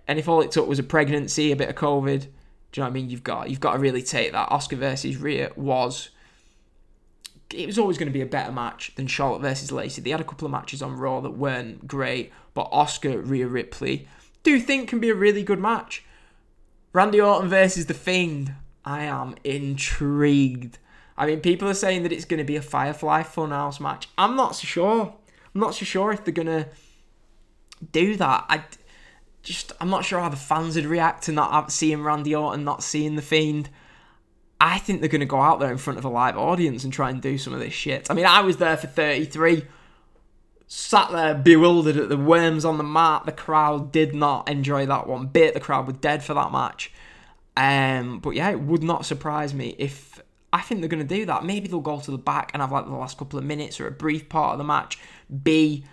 And 0.09 0.19
if 0.19 0.29
all 0.29 0.41
it 0.41 0.51
took 0.51 0.69
was 0.69 0.79
a 0.79 0.85
pregnancy, 0.85 1.53
a 1.53 1.57
bit 1.57 1.69
of 1.69 1.75
COVID, 1.75 2.21
do 2.73 2.81
you 2.81 2.83
know 2.83 2.85
what 2.85 2.91
I 2.91 2.91
mean? 2.91 3.11
You've 3.11 3.25
got 3.25 3.51
you've 3.51 3.61
got 3.61 3.75
to 3.75 3.79
really 3.79 4.03
take 4.03 4.33
that. 4.33 4.49
Asuka 4.51 4.77
versus 4.77 5.17
Rhea 5.17 5.53
was 5.57 6.11
it 7.55 7.67
was 7.67 7.79
always 7.79 7.99
going 7.99 8.09
to 8.09 8.13
be 8.13 8.23
a 8.23 8.27
better 8.27 8.53
match 8.53 8.95
than 8.97 9.07
Charlotte 9.07 9.41
versus 9.41 9.71
Lacey. 9.71 10.01
They 10.01 10.11
had 10.11 10.21
a 10.21 10.25
couple 10.25 10.47
of 10.47 10.53
matches 10.53 10.83
on 10.83 10.97
Raw 10.97 11.21
that 11.21 11.31
weren't 11.31 11.87
great, 11.87 12.33
but 12.55 12.71
Asuka 12.73 13.21
Rhea 13.25 13.47
Ripley 13.47 14.09
do 14.43 14.61
think 14.61 14.89
can 14.89 15.01
be 15.01 15.11
a 15.11 15.15
really 15.15 15.43
good 15.43 15.61
match. 15.61 16.05
Randy 16.93 17.21
Orton 17.21 17.49
versus 17.49 17.87
The 17.87 17.95
Fiend. 17.95 18.55
I 18.85 19.05
am 19.05 19.35
intrigued. 19.45 20.79
I 21.19 21.27
mean, 21.27 21.41
people 21.41 21.69
are 21.69 21.75
saying 21.75 22.03
that 22.03 22.13
it's 22.13 22.25
going 22.25 22.39
to 22.39 22.45
be 22.45 22.57
a 22.57 22.63
Firefly 22.63 23.23
Funhouse 23.23 23.81
match. 23.81 24.09
I'm 24.19 24.37
not 24.37 24.55
so 24.55 24.67
sure. 24.67 25.15
I'm 25.55 25.61
not 25.61 25.75
so 25.75 25.85
sure 25.85 26.13
if 26.13 26.25
they're 26.25 26.35
going 26.35 26.47
to 26.47 26.69
do 27.93 28.17
that. 28.17 28.45
I 28.49 28.65
just 29.43 29.73
I'm 29.81 29.89
not 29.89 30.05
sure 30.05 30.21
how 30.21 30.29
the 30.29 30.37
fans 30.37 30.77
would 30.77 30.87
react 30.87 31.25
to 31.25 31.33
not 31.33 31.73
seeing 31.73 32.03
Randy 32.03 32.35
Orton, 32.35 32.65
not 32.65 32.83
seeing 32.83 33.17
the 33.17 33.23
Fiend. 33.23 33.71
I 34.61 34.79
think 34.79 35.01
they're 35.01 35.09
going 35.09 35.21
to 35.21 35.27
go 35.27 35.41
out 35.41 35.61
there 35.61 35.71
in 35.71 35.79
front 35.79 35.99
of 35.99 36.05
a 36.05 36.09
live 36.09 36.37
audience 36.37 36.85
and 36.85 36.93
try 36.93 37.11
and 37.11 37.21
do 37.21 37.37
some 37.39 37.53
of 37.53 37.61
this 37.61 37.75
shit. 37.75 38.11
I 38.11 38.15
mean, 38.15 38.25
I 38.25 38.41
was 38.41 38.57
there 38.57 38.77
for 38.77 38.87
33, 38.87 39.65
sat 40.67 41.13
there 41.13 41.35
bewildered 41.35 41.97
at 41.99 42.09
the 42.09 42.17
worms 42.17 42.65
on 42.65 42.79
the 42.79 42.85
mat. 42.85 43.27
The 43.27 43.33
crowd 43.33 43.93
did 43.93 44.15
not 44.15 44.49
enjoy 44.49 44.87
that 44.87 45.07
one 45.07 45.27
bit. 45.27 45.55
The 45.55 45.61
crowd 45.61 45.87
were 45.87 45.93
dead 45.93 46.25
for 46.25 46.33
that 46.35 46.53
match. 46.53 46.91
Um, 47.57 48.19
but 48.21 48.31
yeah, 48.31 48.51
it 48.51 48.61
would 48.61 48.83
not 48.83 49.05
surprise 49.05 49.53
me 49.53 49.75
if 49.79 50.21
I 50.53 50.61
think 50.61 50.81
they're 50.81 50.89
going 50.89 51.07
to 51.07 51.15
do 51.17 51.27
that. 51.27 51.45
Maybe 51.45 51.69
they'll 51.69 51.81
go 51.81 52.01
to 52.01 52.11
the 52.11 52.19
back 52.19 52.51
and 52.53 52.63
have 52.63 52.73
like 52.73 52.87
the 52.87 52.93
last 52.93 53.19
couple 53.19 53.39
of 53.39 53.45
minutes 53.45 53.81
or 53.81 53.87
a 53.87 53.91
brief 53.91 54.29
part 54.29 54.53
of 54.53 54.59
the 54.59 54.65
match 54.65 54.99
be 55.43 55.85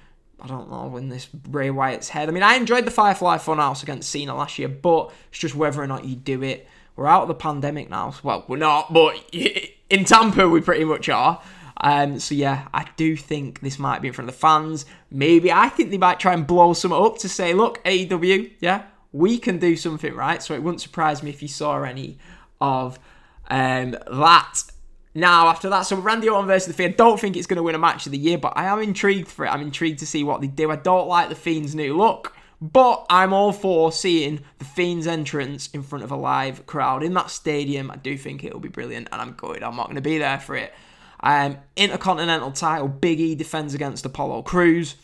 I 0.44 0.48
don't 0.48 0.70
know, 0.70 0.98
in 0.98 1.08
this 1.08 1.26
Bray 1.26 1.70
Wyatt's 1.70 2.10
head. 2.10 2.28
I 2.28 2.34
mean, 2.34 2.44
I 2.44 2.56
enjoyed 2.56 2.86
the 2.86 2.92
Firefly 2.92 3.38
Funhouse 3.38 3.82
against 3.82 4.10
Cena 4.10 4.36
last 4.36 4.60
year, 4.60 4.68
but 4.68 5.14
it's 5.30 5.40
just 5.40 5.56
whether 5.56 5.82
or 5.82 5.88
not 5.88 6.04
you 6.04 6.18
do 6.18 6.44
it. 6.44 6.68
We're 6.98 7.08
out 7.08 7.24
of 7.24 7.28
the 7.30 7.34
pandemic 7.34 7.90
now. 7.90 8.16
Well, 8.24 8.44
we're 8.50 8.58
not, 8.58 8.92
but 8.92 9.16
in 9.34 10.04
Tampa 10.04 10.50
we 10.50 10.60
pretty 10.60 10.84
much 10.84 11.08
are. 11.08 11.42
Um, 11.78 12.20
so 12.20 12.36
yeah, 12.36 12.68
I 12.74 12.88
do 12.98 13.16
think 13.16 13.62
this 13.62 13.80
might 13.80 14.02
be 14.02 14.10
in 14.10 14.14
front 14.14 14.30
of 14.30 14.36
the 14.36 14.40
fans. 14.40 14.86
Maybe 15.10 15.52
I 15.52 15.70
think 15.70 15.92
they 15.92 15.98
might 15.98 16.20
try 16.20 16.34
and 16.34 16.46
blow 16.46 16.74
some 16.74 16.92
up 16.92 17.18
to 17.20 17.30
say, 17.30 17.54
look, 17.54 17.84
AEW, 17.86 18.52
yeah, 18.60 18.84
we 19.14 19.38
can 19.38 19.60
do 19.60 19.78
something 19.78 20.14
right. 20.14 20.44
So 20.44 20.54
it 20.54 20.62
wouldn't 20.62 20.82
surprise 20.82 21.24
me 21.24 21.30
if 21.30 21.42
you 21.42 21.48
saw 21.48 21.82
any 21.84 22.18
of 22.60 23.00
um, 23.50 23.92
that. 24.12 24.64
Now, 25.16 25.48
after 25.48 25.70
that, 25.70 25.84
so 25.84 25.96
Randy 25.98 26.28
Orton 26.28 26.48
versus 26.48 26.68
The 26.68 26.74
Fiend, 26.74 26.98
don't 26.98 27.20
think 27.20 27.38
it's 27.38 27.46
going 27.46 27.58
to 27.58 27.64
win 27.64 27.76
a 27.76 27.80
match 27.80 28.08
of 28.08 28.12
the 28.12 28.18
year, 28.18 28.38
but 28.40 28.54
I 28.56 28.66
am 28.66 28.82
intrigued 28.82 29.28
for 29.28 29.46
it. 29.46 29.50
I'm 29.50 29.62
intrigued 29.62 30.00
to 30.00 30.08
see 30.08 30.24
what 30.24 30.42
they 30.42 30.48
do. 30.48 30.72
I 30.72 30.76
don't 30.76 31.08
like 31.08 31.30
The 31.30 31.36
Fiend's 31.36 31.76
new 31.76 31.96
look, 31.96 32.36
but 32.60 33.06
I'm 33.12 33.32
all 33.32 33.52
for 33.52 33.92
seeing 33.92 34.40
The 34.58 34.66
Fiend's 34.66 35.06
entrance 35.06 35.68
in 35.68 35.84
front 35.84 36.04
of 36.04 36.12
a 36.12 36.16
live 36.16 36.66
crowd 36.66 37.04
in 37.04 37.14
that 37.14 37.30
stadium. 37.30 37.92
I 37.92 37.98
do 37.98 38.18
think 38.18 38.44
it'll 38.44 38.60
be 38.60 38.70
brilliant, 38.70 39.08
and 39.12 39.22
I'm 39.22 39.34
good. 39.34 39.62
I'm 39.62 39.76
not 39.76 39.86
going 39.86 39.98
to 39.98 40.02
be 40.02 40.18
there 40.18 40.40
for 40.40 40.56
it. 40.56 40.74
Um, 41.20 41.58
Intercontinental 41.76 42.52
title, 42.52 42.88
Big 42.88 43.20
E 43.20 43.36
defends 43.36 43.76
against 43.76 44.06
Apollo 44.06 44.42
Crews. 44.42 44.96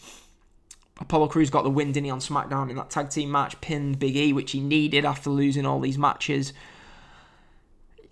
Apollo 0.99 1.27
Crews 1.27 1.49
got 1.49 1.63
the 1.63 1.69
win, 1.69 1.91
didn't 1.91 2.05
he, 2.05 2.11
on 2.11 2.19
SmackDown 2.19 2.69
in 2.69 2.75
that 2.75 2.89
tag 2.89 3.09
team 3.09 3.31
match, 3.31 3.61
pinned 3.61 3.99
Big 3.99 4.17
E, 4.17 4.33
which 4.33 4.51
he 4.51 4.59
needed 4.59 5.05
after 5.05 5.29
losing 5.29 5.65
all 5.65 5.79
these 5.79 5.97
matches. 5.97 6.51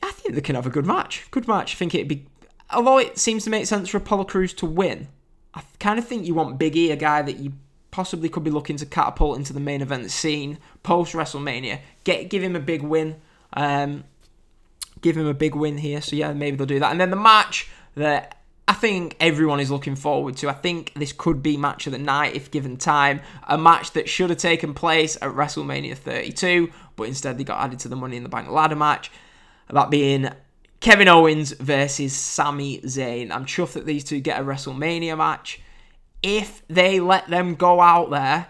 I 0.02 0.12
think 0.12 0.36
they 0.36 0.42
can 0.42 0.56
have 0.56 0.68
a 0.68 0.72
good 0.72 0.86
match. 0.86 1.26
Good 1.32 1.48
match. 1.48 1.74
I 1.74 1.78
think 1.78 1.96
it'd 1.96 2.08
be. 2.08 2.26
Although 2.72 2.98
it 2.98 3.18
seems 3.18 3.44
to 3.46 3.50
make 3.50 3.66
sense 3.66 3.90
for 3.90 3.98
Apollo 3.98 4.26
Crews 4.26 4.54
to 4.56 4.66
win, 4.66 5.08
I 5.54 5.64
kind 5.80 5.98
of 5.98 6.08
think 6.08 6.26
you 6.26 6.34
want 6.34 6.60
Big 6.60 6.76
E, 6.76 6.92
a 6.92 6.96
guy 6.96 7.22
that 7.22 7.38
you 7.38 7.54
possibly 7.92 8.30
could 8.30 8.44
be 8.44 8.52
looking 8.52 8.78
to 8.78 8.86
catapult 8.86 9.38
into 9.38 9.54
the 9.54 9.60
main 9.60 9.82
event 9.82 10.12
scene 10.12 10.60
post 10.84 11.14
WrestleMania. 11.14 11.80
Get 12.04 12.30
give 12.30 12.44
him 12.44 12.56
a 12.56 12.60
big 12.60 12.84
win. 12.84 13.16
Um, 13.54 14.04
give 15.02 15.18
him 15.18 15.28
a 15.28 15.34
big 15.34 15.56
win 15.56 15.78
here. 15.78 16.02
So 16.02 16.16
yeah, 16.16 16.34
maybe 16.34 16.58
they'll 16.58 16.68
do 16.68 16.80
that. 16.80 16.92
And 16.92 17.00
then 17.00 17.10
the 17.10 17.16
match 17.16 17.70
that 17.96 18.38
I 18.68 18.74
think 18.74 19.16
everyone 19.20 19.60
is 19.60 19.72
looking 19.72 19.96
forward 19.96 20.36
to. 20.38 20.50
I 20.50 20.54
think 20.54 20.92
this 20.96 21.14
could 21.14 21.42
be 21.42 21.56
match 21.56 21.88
of 21.88 21.94
the 21.94 22.00
night 22.00 22.36
if 22.36 22.52
given 22.52 22.78
time. 22.78 23.22
A 23.48 23.58
match 23.58 23.92
that 23.92 24.10
should 24.10 24.30
have 24.30 24.40
taken 24.40 24.74
place 24.74 25.16
at 25.16 25.32
WrestleMania 25.32 25.96
32, 25.96 26.72
but 26.96 27.08
instead 27.08 27.38
they 27.38 27.46
got 27.46 27.64
added 27.64 27.80
to 27.80 27.88
the 27.88 27.96
Money 27.96 28.18
in 28.18 28.24
the 28.24 28.30
Bank 28.30 28.50
ladder 28.50 28.76
match. 28.76 29.10
That 29.69 29.89
being 29.89 30.30
Kevin 30.80 31.08
Owens 31.08 31.51
versus 31.53 32.13
Sami 32.13 32.80
Zayn. 32.82 33.32
I'm 33.32 33.45
chuffed 33.45 33.73
that 33.73 33.86
these 33.86 34.03
two 34.03 34.19
get 34.19 34.39
a 34.39 34.43
WrestleMania 34.43 35.17
match. 35.17 35.62
If 36.23 36.65
they 36.67 36.99
let 36.99 37.27
them 37.30 37.56
go 37.56 37.82
out 37.82 38.10
there, 38.10 38.47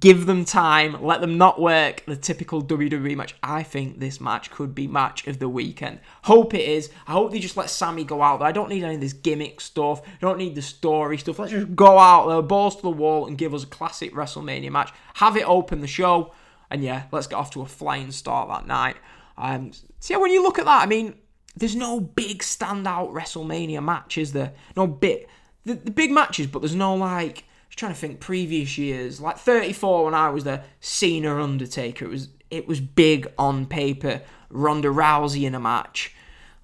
give 0.00 0.26
them 0.26 0.44
time, 0.44 1.02
let 1.02 1.20
them 1.20 1.38
not 1.38 1.60
work 1.60 2.04
the 2.06 2.16
typical 2.16 2.62
WWE 2.62 3.16
match, 3.16 3.34
I 3.42 3.62
think 3.62 3.98
this 3.98 4.20
match 4.20 4.50
could 4.50 4.74
be 4.74 4.86
match 4.86 5.26
of 5.26 5.38
the 5.38 5.48
weekend. 5.48 6.00
Hope 6.24 6.52
it 6.52 6.68
is. 6.68 6.90
I 7.06 7.12
hope 7.12 7.32
they 7.32 7.38
just 7.38 7.56
let 7.56 7.70
Sami 7.70 8.04
go 8.04 8.22
out 8.22 8.40
there. 8.40 8.48
I 8.48 8.52
don't 8.52 8.68
need 8.68 8.84
any 8.84 8.96
of 8.96 9.00
this 9.00 9.14
gimmick 9.14 9.60
stuff. 9.60 10.02
I 10.06 10.18
don't 10.20 10.38
need 10.38 10.54
the 10.54 10.62
story 10.62 11.16
stuff. 11.16 11.38
Let's 11.38 11.52
just 11.52 11.74
go 11.74 11.98
out 11.98 12.28
there, 12.28 12.42
balls 12.42 12.76
to 12.76 12.82
the 12.82 12.90
wall, 12.90 13.26
and 13.26 13.38
give 13.38 13.54
us 13.54 13.64
a 13.64 13.68
classic 13.68 14.12
WrestleMania 14.12 14.70
match. 14.70 14.92
Have 15.14 15.36
it 15.36 15.48
open 15.48 15.80
the 15.80 15.86
show. 15.86 16.32
And 16.70 16.84
yeah, 16.84 17.04
let's 17.10 17.26
get 17.26 17.36
off 17.36 17.50
to 17.52 17.62
a 17.62 17.66
flying 17.66 18.12
start 18.12 18.48
that 18.50 18.66
night. 18.66 18.96
Um, 19.38 19.72
so 20.00 20.14
yeah, 20.14 20.18
when 20.18 20.32
you 20.32 20.42
look 20.42 20.58
at 20.58 20.64
that, 20.64 20.82
I 20.82 20.86
mean, 20.86 21.14
there's 21.56 21.76
no 21.76 22.00
big 22.00 22.40
standout 22.40 23.12
WrestleMania 23.12 23.82
matches. 23.82 24.32
There, 24.32 24.52
no 24.76 24.86
bit 24.86 25.28
the, 25.64 25.74
the 25.74 25.90
big 25.90 26.10
matches, 26.10 26.46
but 26.46 26.60
there's 26.60 26.74
no 26.74 26.94
like. 26.94 27.38
I'm 27.38 27.76
trying 27.76 27.92
to 27.92 27.98
think 27.98 28.18
previous 28.18 28.76
years, 28.76 29.20
like 29.20 29.38
34 29.38 30.06
when 30.06 30.14
I 30.14 30.30
was 30.30 30.44
there, 30.44 30.64
Cena 30.80 31.40
Undertaker. 31.40 32.06
It 32.06 32.10
was 32.10 32.28
it 32.50 32.66
was 32.66 32.80
big 32.80 33.30
on 33.38 33.66
paper. 33.66 34.22
Ronda 34.50 34.88
Rousey 34.88 35.44
in 35.44 35.54
a 35.54 35.60
match, 35.60 36.14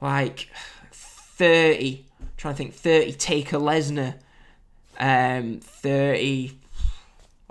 like 0.01 0.49
30. 0.93 2.07
I'm 2.21 2.29
trying 2.37 2.55
to 2.55 2.59
think 2.59 2.75
30 2.75 3.13
Taker 3.13 3.59
Lesnar, 3.59 4.15
um 4.99 5.61
30 5.61 6.59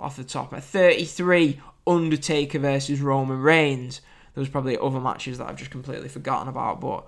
off 0.00 0.16
the 0.16 0.24
top, 0.24 0.54
33 0.54 1.60
Undertaker 1.86 2.58
versus 2.58 3.00
Roman 3.00 3.40
Reigns. 3.40 4.00
There 4.34 4.40
was 4.42 4.48
probably 4.48 4.76
other 4.76 5.00
matches 5.00 5.38
that 5.38 5.48
I've 5.48 5.56
just 5.56 5.70
completely 5.70 6.08
forgotten 6.08 6.48
about, 6.48 6.80
but 6.80 7.06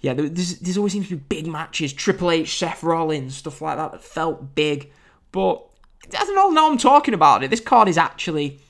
yeah, 0.00 0.14
there's, 0.14 0.58
there's 0.58 0.78
always 0.78 0.92
seems 0.92 1.08
to 1.08 1.16
be 1.16 1.24
big 1.28 1.46
matches. 1.46 1.92
Triple 1.92 2.30
H, 2.30 2.58
Seth 2.58 2.82
Rollins, 2.82 3.36
stuff 3.36 3.60
like 3.60 3.76
that 3.76 3.92
that 3.92 4.02
felt 4.02 4.54
big. 4.54 4.90
But 5.30 5.62
I 6.06 6.24
don't 6.24 6.34
know. 6.34 6.50
Now 6.50 6.70
I'm 6.70 6.78
talking 6.78 7.14
about 7.14 7.42
it. 7.42 7.50
This 7.50 7.60
card 7.60 7.88
is 7.88 7.98
actually 7.98 8.60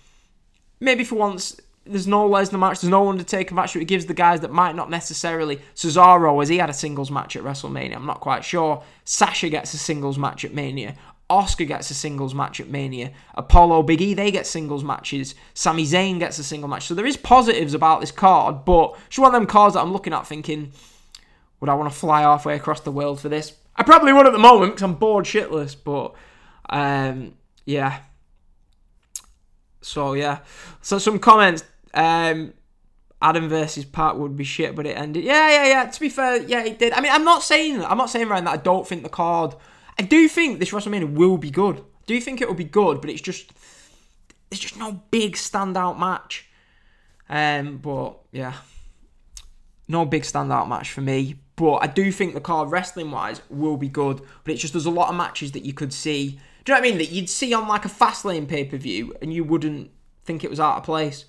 maybe 0.80 1.04
for 1.04 1.14
once. 1.14 1.60
There's 1.86 2.06
no 2.06 2.28
Lesnar 2.28 2.58
match. 2.58 2.80
There's 2.80 2.90
no 2.90 3.08
Undertaker 3.08 3.54
match. 3.54 3.72
But 3.72 3.82
it 3.82 3.86
gives 3.86 4.06
the 4.06 4.14
guys 4.14 4.40
that 4.40 4.50
might 4.50 4.74
not 4.74 4.90
necessarily 4.90 5.60
Cesaro, 5.74 6.42
as 6.42 6.48
he 6.48 6.58
had 6.58 6.70
a 6.70 6.74
singles 6.74 7.10
match 7.10 7.36
at 7.36 7.42
WrestleMania. 7.42 7.96
I'm 7.96 8.06
not 8.06 8.20
quite 8.20 8.44
sure. 8.44 8.82
Sasha 9.04 9.48
gets 9.48 9.72
a 9.72 9.78
singles 9.78 10.18
match 10.18 10.44
at 10.44 10.52
Mania. 10.52 10.96
Asuka 11.30 11.66
gets 11.66 11.90
a 11.90 11.94
singles 11.94 12.34
match 12.34 12.60
at 12.60 12.68
Mania. 12.68 13.12
Apollo, 13.34 13.84
Big 13.84 14.02
E, 14.02 14.14
they 14.14 14.30
get 14.30 14.46
singles 14.46 14.82
matches. 14.84 15.34
Sami 15.54 15.84
Zayn 15.84 16.18
gets 16.18 16.38
a 16.38 16.44
single 16.44 16.68
match. 16.68 16.86
So 16.86 16.94
there 16.94 17.06
is 17.06 17.16
positives 17.16 17.72
about 17.72 18.00
this 18.00 18.10
card, 18.10 18.64
but 18.64 18.98
it's 19.06 19.18
one 19.18 19.28
of 19.28 19.32
them 19.32 19.46
cards 19.46 19.74
that 19.74 19.80
I'm 19.80 19.92
looking 19.92 20.12
at 20.12 20.26
thinking, 20.26 20.72
would 21.60 21.70
I 21.70 21.74
want 21.74 21.90
to 21.90 21.98
fly 21.98 22.22
halfway 22.22 22.56
across 22.56 22.80
the 22.80 22.90
world 22.90 23.20
for 23.20 23.28
this? 23.28 23.54
I 23.76 23.84
probably 23.84 24.12
would 24.12 24.26
at 24.26 24.32
the 24.32 24.38
moment 24.38 24.72
because 24.72 24.82
I'm 24.82 24.94
bored 24.94 25.24
shitless, 25.24 25.76
but 25.82 26.14
um, 26.68 27.34
yeah. 27.64 28.00
So 29.80 30.14
yeah. 30.14 30.40
So 30.82 30.98
some 30.98 31.18
comments. 31.18 31.64
Um, 31.94 32.52
Adam 33.22 33.50
versus 33.50 33.84
Pat 33.84 34.16
would 34.16 34.34
be 34.34 34.44
shit, 34.44 34.74
but 34.74 34.86
it 34.86 34.96
ended. 34.96 35.24
Yeah, 35.24 35.50
yeah, 35.50 35.66
yeah. 35.66 35.90
To 35.90 36.00
be 36.00 36.08
fair, 36.08 36.42
yeah, 36.42 36.64
it 36.64 36.78
did. 36.78 36.94
I 36.94 37.02
mean, 37.02 37.12
I'm 37.12 37.24
not 37.24 37.42
saying 37.42 37.84
I'm 37.84 37.98
not 37.98 38.08
saying 38.08 38.28
Ryan 38.28 38.44
that 38.44 38.54
I 38.54 38.56
don't 38.56 38.86
think 38.86 39.02
the 39.02 39.10
card 39.10 39.54
I 40.00 40.02
do 40.02 40.28
think 40.28 40.60
this 40.60 40.70
WrestleMania 40.70 41.12
will 41.12 41.36
be 41.36 41.50
good. 41.50 41.76
I 41.76 42.04
do 42.06 42.22
think 42.22 42.40
it 42.40 42.48
will 42.48 42.54
be 42.54 42.64
good, 42.64 43.02
but 43.02 43.10
it's 43.10 43.20
just 43.20 43.52
it's 44.50 44.58
just 44.58 44.78
no 44.78 45.02
big 45.10 45.34
standout 45.34 45.98
match. 45.98 46.48
Um, 47.28 47.76
but 47.76 48.18
yeah, 48.32 48.54
no 49.88 50.06
big 50.06 50.22
standout 50.22 50.68
match 50.68 50.90
for 50.90 51.02
me. 51.02 51.36
But 51.54 51.80
I 51.82 51.86
do 51.86 52.10
think 52.12 52.32
the 52.32 52.40
card 52.40 52.70
wrestling 52.70 53.10
wise 53.10 53.42
will 53.50 53.76
be 53.76 53.90
good. 53.90 54.22
But 54.42 54.54
it's 54.54 54.62
just 54.62 54.72
there's 54.72 54.86
a 54.86 54.90
lot 54.90 55.10
of 55.10 55.16
matches 55.16 55.52
that 55.52 55.66
you 55.66 55.74
could 55.74 55.92
see. 55.92 56.40
Do 56.64 56.72
you 56.72 56.76
know 56.76 56.80
what 56.80 56.86
I 56.86 56.88
mean? 56.88 56.96
That 56.96 57.10
you'd 57.10 57.28
see 57.28 57.52
on 57.52 57.68
like 57.68 57.84
a 57.84 57.90
Fastlane 57.90 58.48
pay 58.48 58.64
per 58.64 58.78
view 58.78 59.14
and 59.20 59.34
you 59.34 59.44
wouldn't 59.44 59.90
think 60.24 60.44
it 60.44 60.48
was 60.48 60.58
out 60.58 60.78
of 60.78 60.84
place. 60.84 61.26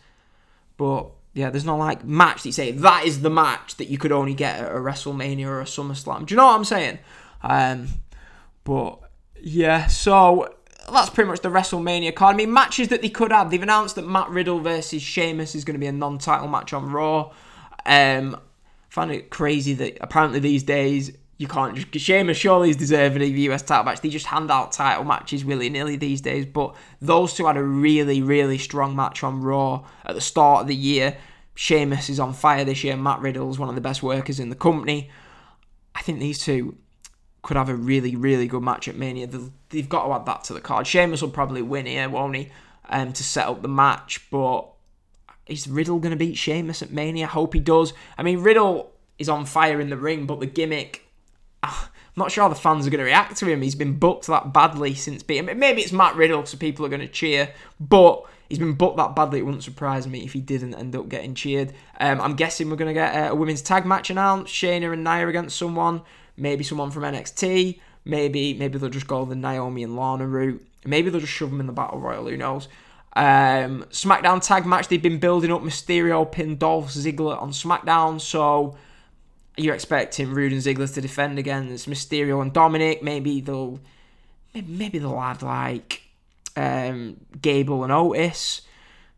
But 0.78 1.12
yeah, 1.34 1.50
there's 1.50 1.66
no 1.66 1.76
like 1.76 2.06
match 2.06 2.44
that 2.44 2.48
you 2.48 2.54
say 2.54 2.72
that 2.72 3.04
is 3.04 3.20
the 3.20 3.30
match 3.30 3.76
that 3.76 3.90
you 3.90 3.98
could 3.98 4.14
only 4.14 4.34
get 4.34 4.62
at 4.62 4.72
a 4.72 4.76
WrestleMania 4.76 5.48
or 5.48 5.60
a 5.60 5.66
SummerSlam. 5.66 6.26
Do 6.26 6.34
you 6.34 6.38
know 6.38 6.46
what 6.46 6.56
I'm 6.56 6.64
saying? 6.64 7.00
Um, 7.42 7.90
but 8.64 9.00
yeah, 9.42 9.88
so 9.88 10.54
that's 10.92 11.10
pretty 11.10 11.30
much 11.30 11.42
the 11.42 11.50
WrestleMania 11.50 12.14
card. 12.14 12.36
I 12.36 12.38
mean, 12.38 12.54
matches 12.54 12.90
that 12.90 13.02
they 13.02 13.10
could 13.10 13.32
have. 13.32 13.52
They've 13.52 13.62
announced 13.62 13.96
that 13.96 14.08
Matt 14.08 14.30
Riddle 14.30 14.60
versus 14.60 15.02
Sheamus 15.02 15.56
is 15.56 15.64
going 15.64 15.76
to 15.76 15.80
be 15.80 15.88
a 15.88 15.92
non-title 15.92 16.48
match 16.48 16.74
on 16.74 16.92
Raw. 16.92 17.32
Um, 17.86 18.36
I 18.36 18.40
find 18.90 19.12
it 19.12 19.30
crazy 19.30 19.74
that 19.76 19.98
apparently 20.02 20.40
these 20.40 20.64
days 20.64 21.12
you 21.42 21.48
can't 21.48 21.76
just 21.76 22.06
Sheamus 22.06 22.38
surely 22.38 22.70
is 22.70 22.76
deserving 22.76 23.24
of 23.24 23.28
a 23.30 23.40
US 23.52 23.64
title 23.64 23.86
match. 23.86 24.02
They 24.02 24.10
just 24.10 24.28
hand 24.28 24.52
out 24.52 24.74
title 24.74 25.04
matches 25.04 25.44
willy 25.44 25.70
nilly 25.70 25.96
these 25.96 26.22
days. 26.22 26.46
But 26.46 26.76
those 27.02 27.34
two 27.34 27.48
had 27.48 27.58
a 27.58 27.64
really, 27.64 28.22
really 28.22 28.60
strong 28.60 28.96
match 28.96 29.24
on 29.24 29.42
Raw 29.42 29.84
at 30.06 30.14
the 30.14 30.22
start 30.22 30.62
of 30.62 30.68
the 30.68 30.76
year. 30.76 31.18
Sheamus 31.56 32.10
is 32.10 32.20
on 32.20 32.34
fire 32.34 32.64
this 32.64 32.84
year. 32.84 32.96
Matt 32.96 33.22
Riddle 33.22 33.50
is 33.50 33.58
one 33.58 33.70
of 33.70 33.76
the 33.76 33.82
best 33.82 34.04
workers 34.04 34.40
in 34.40 34.50
the 34.50 34.56
company. 34.56 35.10
I 35.96 36.04
think 36.04 36.20
these 36.20 36.38
two 36.38 36.78
could 37.42 37.58
have 37.58 37.70
a 37.70 37.76
really, 37.76 38.16
really 38.16 38.48
good 38.48 38.64
match 38.64 38.88
at 38.88 38.96
Mania. 38.96 39.28
They've 39.70 39.90
got 39.90 40.06
to 40.06 40.14
add 40.14 40.26
that 40.26 40.44
to 40.46 40.54
the 40.54 40.62
card. 40.62 40.86
Sheamus 40.86 41.22
will 41.22 41.30
probably 41.30 41.62
win 41.62 41.86
here, 41.86 42.08
won't 42.10 42.36
he? 42.36 42.50
Um, 42.90 43.14
to 43.14 43.24
set 43.24 43.48
up 43.48 43.62
the 43.62 43.68
match, 43.68 44.30
but 44.30 44.68
is 45.48 45.68
Riddle 45.68 46.00
going 46.00 46.12
to 46.12 46.18
beat 46.18 46.38
Sheamus 46.38 46.82
at 46.82 46.92
Mania? 46.92 47.26
I 47.26 47.30
hope 47.30 47.54
he 47.54 47.60
does. 47.60 47.94
I 48.18 48.24
mean, 48.24 48.40
Riddle 48.40 48.92
is 49.18 49.30
on 49.30 49.46
fire 49.46 49.80
in 49.80 49.90
the 49.90 49.98
ring, 49.98 50.26
but 50.26 50.40
the 50.40 50.46
gimmick. 50.46 51.08
I'm 51.64 51.74
not 52.16 52.32
sure 52.32 52.44
how 52.44 52.50
the 52.50 52.56
fans 52.56 52.86
are 52.86 52.90
going 52.90 53.00
to 53.00 53.06
react 53.06 53.38
to 53.38 53.48
him. 53.48 53.62
He's 53.62 53.76
been 53.76 53.98
booked 53.98 54.28
that 54.28 54.52
badly 54.52 54.94
since 54.94 55.24
being. 55.24 55.46
Maybe 55.46 55.82
it's 55.82 55.94
Matt 55.94 56.16
Riddle, 56.16 56.46
so 56.46 56.58
people 56.58 56.86
are 56.86 56.90
going 56.90 57.02
to 57.02 57.08
cheer, 57.08 57.54
but 57.80 58.26
he's 58.50 58.60
been 58.60 58.74
booked 58.74 58.98
that 58.98 59.16
badly. 59.16 59.40
It 59.40 59.44
wouldn't 59.44 59.64
surprise 59.64 60.08
me 60.08 60.26
if 60.26 60.34
he 60.34 60.42
didn't 60.42 60.76
end 60.76 60.96
up 60.96 61.08
getting 61.08 61.36
cheered. 61.36 61.74
Um, 62.00 62.20
I'm 62.20 62.36
guessing 62.36 62.70
we're 62.70 62.76
going 62.76 62.94
to 62.94 63.00
get 63.00 63.32
a 63.32 63.36
women's 63.36 63.62
tag 63.62 63.86
match 63.86 64.10
announced 64.10 64.54
Shayna 64.54 64.92
and 64.92 65.04
Nia 65.04 65.28
against 65.28 65.58
someone 65.58 66.02
maybe 66.38 66.64
someone 66.64 66.92
from 66.92 67.04
NXT, 67.04 67.80
maybe 68.06 68.54
maybe 68.54 68.78
they'll 68.78 68.90
just 68.90 69.08
go 69.08 69.26
the 69.26 69.36
Naomi 69.36 69.84
and 69.84 69.96
Lana 69.96 70.28
route. 70.28 70.66
Maybe 70.86 71.10
they'll 71.10 71.22
just 71.22 71.34
shove 71.34 71.52
them 71.52 71.60
in 71.60 71.68
the 71.68 71.74
Battle 71.74 72.00
Royal, 72.00 72.28
who 72.28 72.38
knows. 72.38 72.68
Um, 73.14 73.86
SmackDown 73.92 74.46
tag 74.46 74.66
match, 74.66 74.88
they've 74.88 75.02
been 75.02 75.20
building 75.20 75.52
up 75.52 75.62
Mysterio 75.62 76.30
pin 76.32 76.58
Dolph 76.58 76.92
Ziggler 76.92 77.40
on 77.42 77.52
SmackDown, 77.52 78.22
so 78.22 78.78
you're 79.58 79.76
expecting 79.76 80.32
Roode 80.32 80.54
and 80.54 80.62
Ziggler 80.62 80.92
to 80.94 81.02
defend 81.02 81.38
against 81.38 81.90
Mysterio 81.90 82.42
and 82.42 82.54
Dominic. 82.54 83.04
Maybe 83.04 83.42
they'll 83.42 83.80
maybe, 84.54 84.72
maybe 84.72 85.00
they'll 85.00 85.20
add 85.20 85.42
like 85.42 86.04
um, 86.56 87.18
Gable 87.42 87.84
and 87.84 87.92
Otis. 87.92 88.62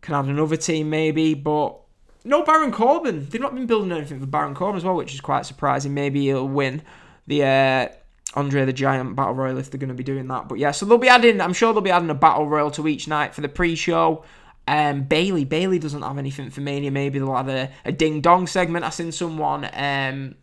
Can 0.02 0.16
add 0.16 0.26
another 0.26 0.58
team 0.58 0.90
maybe, 0.90 1.34
but 1.34 1.78
no 2.26 2.44
Baron 2.44 2.72
Corbin. 2.72 3.28
They've 3.30 3.40
not 3.40 3.56
been 3.56 3.68
building 3.68 3.92
anything 3.92 4.20
for 4.20 4.26
Baron 4.26 4.56
Corbin 4.56 4.78
as 4.78 4.84
well, 4.84 4.96
which 4.96 5.14
is 5.14 5.22
quite 5.22 5.46
surprising. 5.46 5.94
Maybe 5.94 6.26
he'll 6.26 6.48
win 6.48 6.82
the 7.28 7.44
uh, 7.44 7.88
Andre 8.36 8.66
the 8.66 8.74
Giant 8.74 9.16
Battle 9.16 9.34
Royal 9.34 9.58
if 9.58 9.70
they're 9.70 9.80
going 9.80 9.90
to 9.90 9.94
be 9.94 10.04
doing 10.04 10.28
that. 10.28 10.48
But 10.48 10.60
yeah, 10.60 10.72
so 10.72 10.86
they'll 10.86 10.98
be 10.98 11.08
adding, 11.10 11.42
I'm 11.42 11.54
sure 11.54 11.74
they'll 11.74 11.82
be 11.82 11.92
adding 11.92 12.10
a 12.10 12.16
Battle 12.16 12.48
Royal 12.48 12.72
to 12.72 12.88
each 12.88 13.08
night 13.08 13.34
for 13.34 13.42
the 13.42 13.50
pre 13.50 13.76
show. 13.76 14.24
Um, 14.68 15.04
Bayley 15.04 15.44
Bayley 15.44 15.78
doesn't 15.78 16.02
have 16.02 16.18
anything 16.18 16.50
for 16.50 16.62
Mania. 16.62 16.90
Maybe 16.90 17.20
they'll 17.20 17.36
have 17.36 17.50
a, 17.50 17.70
a 17.86 17.92
ding 17.92 18.22
dong 18.22 18.48
segment. 18.48 18.86
I 18.86 18.90
seen 18.90 19.12
someone 19.12 19.70
um, 19.74 20.36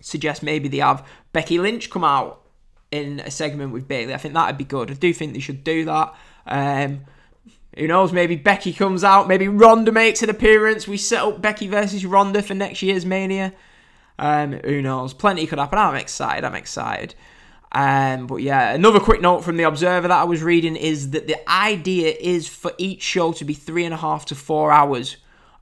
suggest 0.00 0.42
maybe 0.42 0.68
they 0.68 0.78
have 0.78 1.06
Becky 1.32 1.58
Lynch 1.58 1.88
come 1.88 2.04
out 2.04 2.42
in 2.90 3.20
a 3.20 3.30
segment 3.30 3.72
with 3.72 3.86
Bayley. 3.86 4.14
I 4.14 4.16
think 4.16 4.34
that'd 4.34 4.58
be 4.58 4.64
good. 4.64 4.90
I 4.90 4.94
do 4.94 5.12
think 5.12 5.34
they 5.34 5.40
should 5.40 5.62
do 5.62 5.84
that. 5.84 6.14
Um, 6.46 7.04
who 7.76 7.86
knows? 7.86 8.12
Maybe 8.12 8.34
Becky 8.34 8.72
comes 8.72 9.04
out. 9.04 9.28
Maybe 9.28 9.46
Ronda 9.46 9.92
makes 9.92 10.22
an 10.22 10.30
appearance. 10.30 10.88
We 10.88 10.96
set 10.96 11.22
up 11.22 11.40
Becky 11.40 11.68
versus 11.68 12.04
Ronda 12.04 12.42
for 12.42 12.54
next 12.54 12.82
year's 12.82 13.06
Mania. 13.06 13.52
Um, 14.18 14.52
who 14.64 14.82
knows? 14.82 15.14
Plenty 15.14 15.46
could 15.46 15.58
happen. 15.58 15.78
I'm 15.78 15.94
excited. 15.94 16.44
I'm 16.44 16.54
excited. 16.54 17.14
Um, 17.72 18.26
but 18.26 18.36
yeah, 18.36 18.72
another 18.72 19.00
quick 19.00 19.20
note 19.20 19.44
from 19.44 19.56
the 19.56 19.64
Observer 19.64 20.08
that 20.08 20.20
I 20.20 20.24
was 20.24 20.42
reading 20.42 20.74
is 20.74 21.10
that 21.10 21.26
the 21.26 21.36
idea 21.50 22.14
is 22.18 22.48
for 22.48 22.72
each 22.78 23.02
show 23.02 23.32
to 23.32 23.44
be 23.44 23.54
three 23.54 23.84
and 23.84 23.92
a 23.92 23.98
half 23.98 24.24
to 24.26 24.34
four 24.34 24.72
hours. 24.72 25.18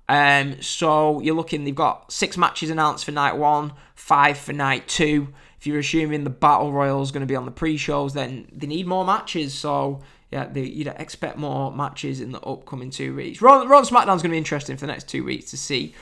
Um, 0.08 0.62
so 0.62 1.20
you're 1.20 1.34
looking, 1.34 1.64
they've 1.64 1.74
got 1.74 2.12
six 2.12 2.36
matches 2.36 2.70
announced 2.70 3.04
for 3.04 3.10
night 3.10 3.36
one, 3.36 3.72
five 3.94 4.38
for 4.38 4.52
night 4.52 4.86
two. 4.86 5.32
If 5.58 5.66
you're 5.66 5.80
assuming 5.80 6.22
the 6.22 6.30
Battle 6.30 6.72
Royal 6.72 7.02
is 7.02 7.10
going 7.10 7.22
to 7.22 7.26
be 7.26 7.34
on 7.34 7.44
the 7.44 7.50
pre 7.50 7.76
shows, 7.76 8.14
then 8.14 8.46
they 8.52 8.68
need 8.68 8.86
more 8.86 9.04
matches. 9.04 9.52
So 9.52 10.00
yeah, 10.30 10.46
they, 10.46 10.62
you'd 10.62 10.86
expect 10.86 11.38
more 11.38 11.72
matches 11.72 12.20
in 12.20 12.30
the 12.30 12.40
upcoming 12.40 12.90
two 12.90 13.16
weeks. 13.16 13.42
Raw, 13.42 13.62
Raw 13.62 13.82
SmackDown's 13.82 14.22
going 14.22 14.22
to 14.22 14.28
be 14.28 14.38
interesting 14.38 14.76
for 14.76 14.86
the 14.86 14.92
next 14.92 15.08
two 15.08 15.24
weeks 15.24 15.50
to 15.50 15.56
see 15.56 15.94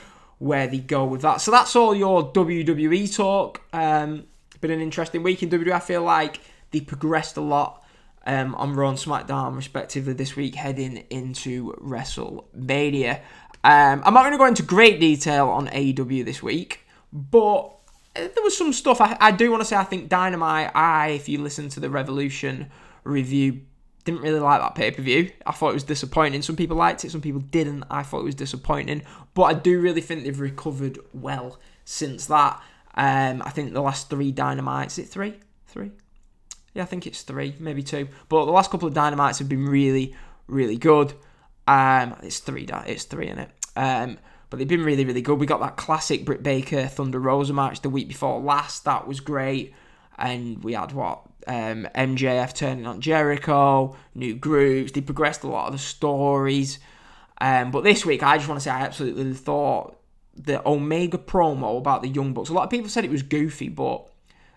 where 0.45 0.67
they 0.67 0.79
go 0.79 1.07
with 1.07 1.23
that. 1.23 1.41
So 1.41 1.51
that's 1.51 1.75
all 1.75 1.95
your 1.95 2.31
WWE 2.33 3.17
talk. 3.17 3.63
Um, 3.73 4.25
been 4.61 4.71
an 4.71 4.81
interesting 4.81 5.23
week 5.23 5.43
in 5.43 5.49
WWE. 5.49 5.73
I 5.73 5.81
feel 5.81 6.03
like 6.03 6.39
they 6.71 6.81
progressed 6.81 7.39
a 7.39 7.41
lot 7.41 7.83
um, 8.27 8.55
on 8.57 8.75
Raw 8.75 8.91
and 8.91 8.99
SmackDown, 8.99 9.57
respectively, 9.57 10.13
this 10.13 10.37
week, 10.37 10.55
heading 10.55 10.99
into 11.09 11.73
WrestleMania. 11.75 13.21
Um, 13.63 14.03
I'm 14.05 14.13
not 14.13 14.23
going 14.23 14.33
to 14.33 14.39
go 14.39 14.45
into 14.45 14.63
great 14.63 15.01
detail 15.01 15.49
on 15.49 15.69
AEW 15.69 16.27
this 16.27 16.43
week, 16.43 16.81
but 17.11 17.75
there 18.15 18.31
was 18.43 18.57
some 18.57 18.75
stuff 18.75 19.01
I, 19.01 19.17
I 19.21 19.31
do 19.31 19.51
want 19.51 19.63
to 19.63 19.65
say. 19.65 19.77
I 19.77 19.85
think 19.85 20.11
Dynamite, 20.11 20.73
I, 20.75 21.09
if 21.09 21.27
you 21.27 21.39
listen 21.39 21.71
to 21.71 21.81
the 21.81 21.89
Revolution 21.89 22.71
review, 23.03 23.63
didn't 24.05 24.21
really 24.21 24.41
like 24.41 24.61
that 24.61 24.75
pay 24.75 24.91
per 24.91 25.03
view. 25.03 25.31
I 25.47 25.53
thought 25.53 25.71
it 25.71 25.75
was 25.75 25.85
disappointing. 25.85 26.43
Some 26.43 26.57
people 26.57 26.77
liked 26.77 27.05
it, 27.05 27.11
some 27.11 27.21
people 27.21 27.41
didn't. 27.41 27.85
I 27.91 28.03
thought 28.03 28.21
it 28.21 28.25
was 28.25 28.35
disappointing, 28.35 29.03
but 29.35 29.43
I 29.45 29.55
do 29.55 29.81
really 29.81 30.01
think 30.01 30.25
they've 30.25 30.41
recovered 30.41 30.99
well 31.13 31.59
since 31.85 32.27
that. 32.27 32.63
Um, 32.97 33.43
I 33.43 33.51
think 33.51 33.73
the 33.73 33.81
last 33.81 34.11
three 34.11 34.31
dynamites, 34.31 34.99
it 34.99 35.09
three? 35.09 35.35
Three? 35.67 35.91
Yeah, 36.75 36.83
I 36.83 36.87
think 36.87 37.07
it's 37.07 37.23
three, 37.23 37.55
maybe 37.59 37.83
two. 37.83 38.09
But 38.29 38.45
the 38.45 38.53
last 38.53 38.71
couple 38.71 38.89
of 38.89 38.95
dynamites 38.95 39.39
have 39.39 39.49
been 39.49 39.67
really, 39.67 40.15
really 40.47 40.77
good. 40.77 41.15
Um, 41.67 42.17
it's 42.23 42.41
three. 42.41 42.67
It's 42.87 43.05
three 43.05 43.29
in 43.29 43.39
it. 43.39 43.51
Um, 43.77 44.19
but 44.51 44.59
they've 44.59 44.69
been 44.69 44.85
really, 44.85 45.05
really 45.05 45.23
good. 45.23 45.39
We 45.39 45.47
got 45.47 45.61
that 45.61 45.77
classic 45.77 46.25
Britt 46.25 46.43
Baker 46.43 46.87
Thunder 46.87 47.19
Rosa 47.19 47.53
match 47.53 47.81
the 47.81 47.91
week 47.91 48.09
before 48.09 48.41
last. 48.41 48.85
That 48.85 49.07
was 49.07 49.21
great. 49.21 49.75
And 50.17 50.63
we 50.63 50.75
had 50.75 50.93
what 50.93 51.23
um, 51.47 51.89
MJF 51.95 52.55
turning 52.55 52.87
on 52.87 53.01
Jericho, 53.01 53.97
new 54.15 54.35
groups. 54.35 54.93
They 54.93 55.01
progressed 55.01 55.43
a 55.43 55.49
lot 55.49 55.67
of 55.67 55.73
the 55.73 55.79
stories. 55.79 56.79
Um, 57.41 57.71
but 57.71 57.85
this 57.85 58.07
week, 58.07 58.23
I 58.23 58.37
just 58.37 58.49
want 58.49 58.61
to 58.61 58.65
say 58.65 58.71
I 58.71 58.83
absolutely 58.83 59.33
thought 59.35 59.99
the 60.37 60.67
Omega 60.67 61.19
promo 61.19 61.79
about 61.79 62.03
the 62.03 62.09
Young 62.09 62.33
Bucks. 62.33 62.49
A 62.49 62.53
lot 62.53 62.65
of 62.65 62.71
people 62.71 62.89
said 62.89 63.05
it 63.05 63.11
was 63.11 63.23
goofy, 63.23 63.69
but 63.69 64.09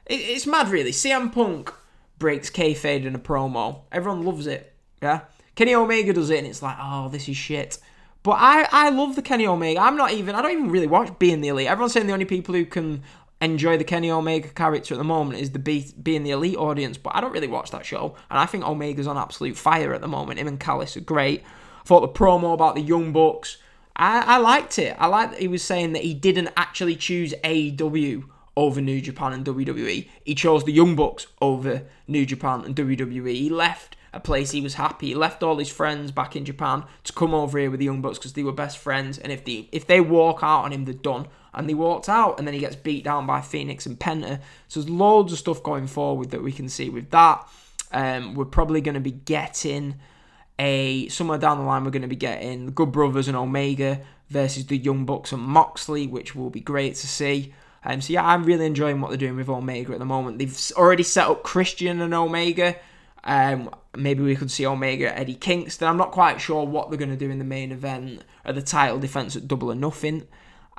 it, 0.05 0.15
it's 0.15 0.47
mad, 0.47 0.69
really. 0.69 0.91
CM 0.91 1.31
Punk 1.31 1.73
breaks 2.19 2.49
kayfabe 2.49 3.05
in 3.05 3.15
a 3.15 3.19
promo. 3.19 3.81
Everyone 3.91 4.23
loves 4.23 4.47
it. 4.47 4.73
Yeah, 5.01 5.21
Kenny 5.55 5.75
Omega 5.75 6.13
does 6.13 6.29
it, 6.29 6.39
and 6.39 6.47
it's 6.47 6.61
like, 6.61 6.77
oh, 6.79 7.09
this 7.09 7.29
is 7.29 7.37
shit. 7.37 7.77
But 8.23 8.37
I, 8.39 8.67
I 8.71 8.89
love 8.89 9.15
the 9.15 9.21
Kenny 9.21 9.47
Omega. 9.47 9.79
I'm 9.79 9.95
not 9.95 10.11
even. 10.11 10.35
I 10.35 10.41
don't 10.41 10.51
even 10.51 10.71
really 10.71 10.87
watch 10.87 11.17
Being 11.19 11.41
the 11.41 11.49
Elite. 11.49 11.67
Everyone's 11.67 11.93
saying 11.93 12.07
the 12.07 12.13
only 12.13 12.25
people 12.25 12.55
who 12.55 12.65
can 12.65 13.03
enjoy 13.41 13.77
the 13.77 13.83
Kenny 13.83 14.09
Omega 14.09 14.49
character 14.49 14.93
at 14.93 14.97
the 14.97 15.03
moment 15.03 15.39
is 15.39 15.51
the 15.51 15.59
Be- 15.59 15.93
Being 16.01 16.23
the 16.23 16.31
Elite 16.31 16.57
audience. 16.57 16.97
But 16.97 17.15
I 17.15 17.21
don't 17.21 17.33
really 17.33 17.47
watch 17.47 17.71
that 17.71 17.85
show, 17.85 18.15
and 18.29 18.39
I 18.39 18.45
think 18.45 18.65
Omega's 18.65 19.07
on 19.07 19.17
absolute 19.17 19.57
fire 19.57 19.93
at 19.93 20.01
the 20.01 20.07
moment. 20.07 20.39
Him 20.39 20.47
and 20.47 20.59
Callis 20.59 20.97
are 20.97 21.01
great. 21.01 21.43
I 21.43 21.83
thought 21.87 22.01
the 22.01 22.19
promo 22.19 22.53
about 22.53 22.75
the 22.75 22.81
Young 22.81 23.13
Bucks 23.13 23.57
I, 23.97 24.35
I 24.35 24.37
liked 24.37 24.77
it. 24.77 24.95
I 24.99 25.07
liked 25.07 25.33
that 25.33 25.41
he 25.41 25.47
was 25.47 25.63
saying 25.63 25.93
that 25.93 26.03
he 26.03 26.13
didn't 26.13 26.49
actually 26.55 26.95
choose 26.95 27.33
AEW 27.43 28.25
over 28.55 28.79
New 28.79 29.01
Japan 29.01 29.33
and 29.33 29.45
WWE. 29.45 30.07
He 30.23 30.35
chose 30.35 30.63
the 30.63 30.71
Young 30.71 30.95
Bucks 30.95 31.27
over 31.41 31.83
New 32.07 32.25
Japan 32.25 32.63
and 32.63 32.75
WWE. 32.75 33.33
He 33.33 33.49
left 33.49 33.97
a 34.17 34.19
place 34.19 34.49
he 34.49 34.61
was 34.61 34.73
happy. 34.73 35.09
He 35.09 35.15
left 35.15 35.43
all 35.43 35.57
his 35.57 35.69
friends 35.69 36.11
back 36.11 36.35
in 36.35 36.43
Japan 36.43 36.83
to 37.03 37.13
come 37.13 37.35
over 37.35 37.59
here 37.59 37.69
with 37.69 37.79
the 37.79 37.85
Young 37.85 38.01
Bucks 38.01 38.17
because 38.17 38.33
they 38.33 38.41
were 38.41 38.51
best 38.51 38.79
friends. 38.79 39.19
And 39.19 39.31
if 39.31 39.45
they 39.45 39.69
if 39.71 39.85
they 39.85 40.01
walk 40.01 40.39
out 40.41 40.65
on 40.65 40.73
him, 40.73 40.85
they're 40.85 40.95
done. 40.95 41.27
And 41.53 41.69
they 41.69 41.75
walked 41.75 42.09
out, 42.09 42.37
and 42.37 42.47
then 42.47 42.53
he 42.53 42.59
gets 42.59 42.75
beat 42.75 43.03
down 43.03 43.25
by 43.25 43.41
Phoenix 43.41 43.85
and 43.85 43.99
Penta. 43.99 44.41
So 44.67 44.79
there's 44.79 44.89
loads 44.89 45.33
of 45.33 45.39
stuff 45.39 45.63
going 45.63 45.87
forward 45.87 46.31
that 46.31 46.43
we 46.43 46.51
can 46.51 46.67
see 46.67 46.89
with 46.89 47.09
that. 47.11 47.47
Um, 47.91 48.35
we're 48.35 48.45
probably 48.45 48.81
going 48.81 48.95
to 48.95 49.01
be 49.01 49.11
getting 49.11 49.95
a 50.59 51.07
somewhere 51.09 51.37
down 51.37 51.59
the 51.59 51.63
line 51.63 51.83
we're 51.83 51.91
going 51.91 52.01
to 52.01 52.07
be 52.07 52.15
getting 52.15 52.65
the 52.65 52.71
Good 52.71 52.91
Brothers 52.91 53.27
and 53.27 53.37
Omega 53.37 54.01
versus 54.29 54.65
the 54.65 54.77
Young 54.77 55.05
Bucks 55.05 55.31
and 55.31 55.41
Moxley, 55.41 56.07
which 56.07 56.35
will 56.35 56.49
be 56.49 56.59
great 56.59 56.95
to 56.95 57.07
see. 57.07 57.53
Um, 57.83 58.01
so 58.01 58.13
yeah, 58.13 58.25
I'm 58.25 58.43
really 58.43 58.65
enjoying 58.65 58.99
what 58.99 59.09
they're 59.09 59.17
doing 59.17 59.35
with 59.35 59.49
Omega 59.49 59.93
at 59.93 59.99
the 59.99 60.05
moment. 60.05 60.39
They've 60.39 60.71
already 60.75 61.03
set 61.03 61.27
up 61.27 61.43
Christian 61.43 62.01
and 62.01 62.13
Omega. 62.13 62.75
Um, 63.23 63.69
maybe 63.95 64.23
we 64.23 64.35
could 64.35 64.51
see 64.51 64.65
Omega 64.65 65.17
Eddie 65.17 65.35
Kingston. 65.35 65.87
I'm 65.87 65.97
not 65.97 66.11
quite 66.11 66.39
sure 66.39 66.65
what 66.65 66.89
they're 66.89 66.97
going 66.97 67.09
to 67.09 67.17
do 67.17 67.29
in 67.29 67.39
the 67.39 67.45
main 67.45 67.71
event 67.71 68.23
or 68.45 68.53
the 68.53 68.61
title 68.61 68.99
defense 68.99 69.35
at 69.35 69.47
Double 69.47 69.71
or 69.71 69.75
Nothing. 69.75 70.27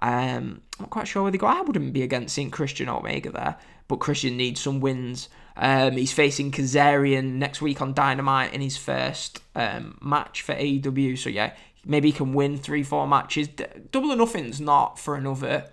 Um, 0.01 0.63
I'm 0.79 0.85
not 0.85 0.91
quite 0.91 1.09
sure 1.09 1.23
where 1.23 1.33
they 1.33 1.39
go. 1.39 1.47
I 1.47 1.61
wouldn't 1.61 1.93
be 1.93 2.03
against 2.03 2.35
seeing 2.35 2.51
Christian 2.51 2.89
Omega 2.89 3.31
there, 3.31 3.57
but 3.89 3.97
Christian 3.97 4.37
needs 4.37 4.61
some 4.61 4.81
wins. 4.81 5.29
Um, 5.57 5.93
he's 5.93 6.13
facing 6.13 6.53
Kazarian 6.53 7.35
next 7.35 7.61
week 7.61 7.83
on 7.83 7.93
Dynamite 7.93 8.55
in 8.55 8.61
his 8.61 8.77
first 8.77 9.41
um, 9.57 9.99
match 10.01 10.43
for 10.43 10.55
AEW. 10.55 11.19
So 11.19 11.31
yeah, 11.31 11.55
maybe 11.85 12.09
he 12.09 12.17
can 12.17 12.33
win 12.33 12.59
three, 12.59 12.85
four 12.85 13.09
matches. 13.09 13.49
Double 13.91 14.13
or 14.13 14.17
nothing's 14.17 14.61
not 14.61 14.99
for 14.99 15.17
another 15.17 15.65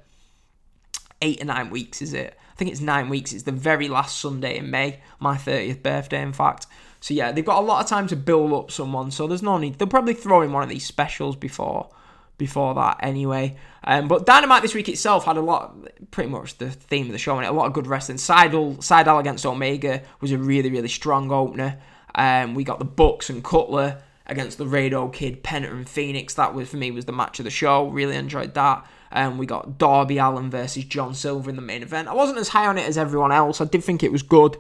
eight 1.22 1.42
or 1.42 1.46
nine 1.46 1.70
weeks, 1.70 2.02
is 2.02 2.14
it? 2.14 2.38
I 2.56 2.58
think 2.58 2.72
it's 2.72 2.80
nine 2.80 3.10
weeks. 3.10 3.34
It's 3.34 3.44
the 3.44 3.52
very 3.52 3.90
last 3.90 4.18
Sunday 4.18 4.58
in 4.58 4.72
May, 4.72 5.02
my 5.20 5.36
30th 5.36 5.84
birthday, 5.84 6.22
in 6.22 6.32
fact. 6.32 6.68
So 7.02 7.14
yeah, 7.14 7.34
they've 7.34 7.44
got 7.44 7.60
a 7.60 7.66
lot 7.66 7.84
of 7.84 7.90
time 7.90 8.08
to 8.08 8.16
build 8.16 8.54
up 8.54 8.72
someone. 8.72 9.12
So 9.12 9.28
there's 9.28 9.44
no 9.44 9.58
need. 9.58 9.78
They'll 9.78 9.90
probably 9.90 10.14
throw 10.14 10.42
in 10.42 10.54
one 10.54 10.64
of 10.64 10.70
these 10.70 10.86
specials 10.86 11.36
before 11.36 11.90
before 12.38 12.74
that 12.76 12.98
anyway. 13.02 13.56
Um, 13.84 14.08
but 14.08 14.26
Dynamite 14.26 14.62
this 14.62 14.74
week 14.74 14.90
itself 14.90 15.26
had 15.26 15.38
a 15.38 15.42
lot, 15.42 15.76
pretty 16.12 16.30
much 16.30 16.58
the 16.58 16.70
theme 16.70 17.06
of 17.06 17.12
the 17.12 17.18
show, 17.18 17.38
and 17.38 17.46
a 17.46 17.52
lot 17.52 17.68
of 17.68 17.74
good 17.74 17.88
wrestling. 17.88 18.18
Sydal, 18.18 18.78
Sydal 18.78 19.20
against 19.20 19.46
Omega 19.46 20.02
was 20.22 20.32
a 20.32 20.38
really, 20.38 20.70
really 20.70 20.88
strong 20.88 21.32
opener. 21.32 21.78
Um, 22.16 22.56
we 22.56 22.64
got 22.64 22.80
the 22.80 22.86
Bucks 22.86 23.30
and 23.30 23.44
Cutler 23.44 24.02
against 24.28 24.60
Laredo 24.60 25.08
Kid, 25.10 25.44
Penta 25.44 25.72
and 25.72 25.88
Phoenix. 25.88 26.34
That 26.34 26.54
was 26.54 26.70
for 26.70 26.78
me 26.78 26.92
was 26.92 27.06
the 27.06 27.12
match 27.12 27.40
of 27.40 27.46
the 27.46 27.52
show. 27.52 27.88
Really 27.88 28.16
enjoyed 28.16 28.54
that. 28.56 28.86
Um, 29.16 29.38
we 29.38 29.46
got 29.46 29.78
Darby 29.78 30.18
Allin 30.18 30.50
versus 30.50 30.84
John 30.84 31.16
Silver 31.16 31.50
in 31.50 31.56
the 31.56 31.62
main 31.62 31.82
event. 31.82 32.10
I 32.10 32.14
wasn't 32.14 32.38
as 32.38 32.50
high 32.50 32.68
on 32.68 32.78
it 32.78 32.86
as 32.86 32.98
everyone 32.98 33.32
else. 33.32 33.62
I 33.62 33.66
did 33.66 33.84
think 33.84 34.04
it 34.04 34.12
was 34.12 34.22
good. 34.22 34.58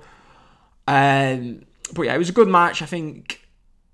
Um, 0.87 1.63
but 1.93 2.03
yeah, 2.03 2.15
it 2.15 2.17
was 2.17 2.29
a 2.29 2.33
good 2.33 2.47
match. 2.47 2.81
I 2.81 2.85
think 2.85 3.45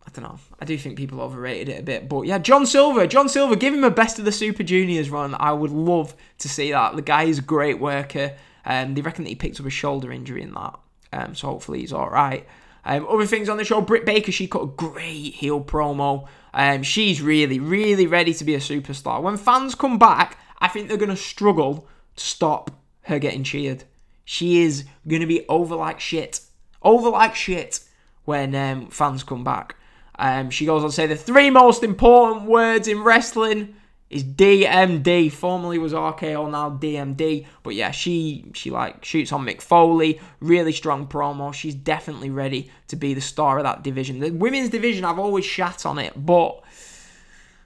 I 0.06 0.10
don't 0.14 0.24
know. 0.24 0.40
I 0.60 0.66
do 0.66 0.78
think 0.78 0.98
people 0.98 1.20
overrated 1.20 1.70
it 1.70 1.80
a 1.80 1.84
bit, 1.84 2.08
but 2.08 2.22
yeah, 2.24 2.38
John 2.38 2.66
Silver, 2.66 3.08
John 3.08 3.28
Silver, 3.28 3.56
give 3.56 3.74
him 3.74 3.84
a 3.84 3.92
best 3.92 4.20
of 4.20 4.26
the 4.26 4.32
Super 4.32 4.64
Juniors 4.64 5.10
run. 5.10 5.36
I 5.40 5.52
would 5.52 5.72
love 5.72 6.16
to 6.40 6.50
see 6.50 6.72
that. 6.72 6.96
The 6.96 7.02
guy 7.02 7.24
is 7.24 7.40
a 7.40 7.44
great 7.44 7.80
worker. 7.80 8.36
Um, 8.66 8.94
they 8.94 9.02
reckon 9.02 9.24
that 9.24 9.30
he 9.30 9.36
picked 9.36 9.60
up 9.60 9.66
a 9.66 9.72
shoulder 9.72 10.12
injury 10.12 10.44
in 10.44 10.54
that, 10.54 10.80
um, 11.14 11.34
so 11.34 11.48
hopefully 11.48 11.80
he's 11.80 11.94
all 11.94 12.10
right. 12.10 12.48
Um, 12.86 13.08
other 13.10 13.26
things 13.26 13.50
on 13.50 13.58
the 13.58 13.64
show, 13.64 13.82
Britt 13.82 14.06
Baker, 14.06 14.32
she 14.32 14.48
cut 14.48 14.64
a 14.64 14.68
great 14.68 15.36
heel 15.36 15.64
promo. 15.64 16.28
Um, 16.54 16.84
she's 16.84 17.22
really, 17.22 17.60
really 17.60 18.08
ready 18.08 18.34
to 18.34 18.44
be 18.44 18.56
a 18.56 18.60
superstar. 18.60 19.22
When 19.22 19.38
fans 19.38 19.76
come 19.76 19.98
back, 19.98 20.38
I 20.62 20.68
think 20.68 20.88
they're 20.88 20.98
going 20.98 21.10
to 21.10 21.18
struggle 21.18 21.88
to 22.16 22.24
stop 22.24 22.72
her 23.04 23.20
getting 23.20 23.44
cheered. 23.44 23.84
She 24.24 24.62
is 24.62 24.86
going 25.08 25.22
to 25.22 25.28
be 25.28 25.46
over 25.50 25.76
like 25.76 26.00
shit. 26.00 26.42
Over 26.84 27.10
like 27.10 27.36
shit 27.36 27.82
when 28.26 28.56
um, 28.56 28.88
fans 28.88 29.24
come 29.24 29.44
back. 29.44 29.76
Um, 30.18 30.52
she 30.52 30.66
goes 30.66 30.84
on 30.84 30.90
to 30.90 30.96
say 30.96 31.08
the 31.08 31.16
three 31.16 31.50
most 31.50 31.84
important 31.84 32.46
words 32.46 32.88
in 32.88 33.04
wrestling 33.04 33.76
is 34.12 34.24
DMD. 34.24 35.32
Formerly 35.32 35.80
was 35.80 35.94
RKO, 35.94 36.52
now 36.52 36.70
DMD. 36.70 37.48
But 37.64 37.74
yeah, 37.74 37.92
she 37.92 38.46
she 38.54 38.70
like 38.70 39.04
shoots 39.04 39.32
on 39.32 39.46
Mick 39.46 39.62
Foley. 39.62 40.20
Really 40.40 40.74
strong 40.74 41.08
promo. 41.08 41.54
She's 41.54 41.74
definitely 41.74 42.30
ready 42.30 42.70
to 42.90 42.96
be 42.96 43.14
the 43.14 43.22
star 43.22 43.58
of 43.58 43.64
that 43.64 43.84
division. 43.84 44.20
The 44.20 44.30
women's 44.30 44.70
division, 44.70 45.06
I've 45.06 45.18
always 45.18 45.46
shat 45.46 45.86
on 45.86 45.98
it, 45.98 46.14
but 46.16 46.62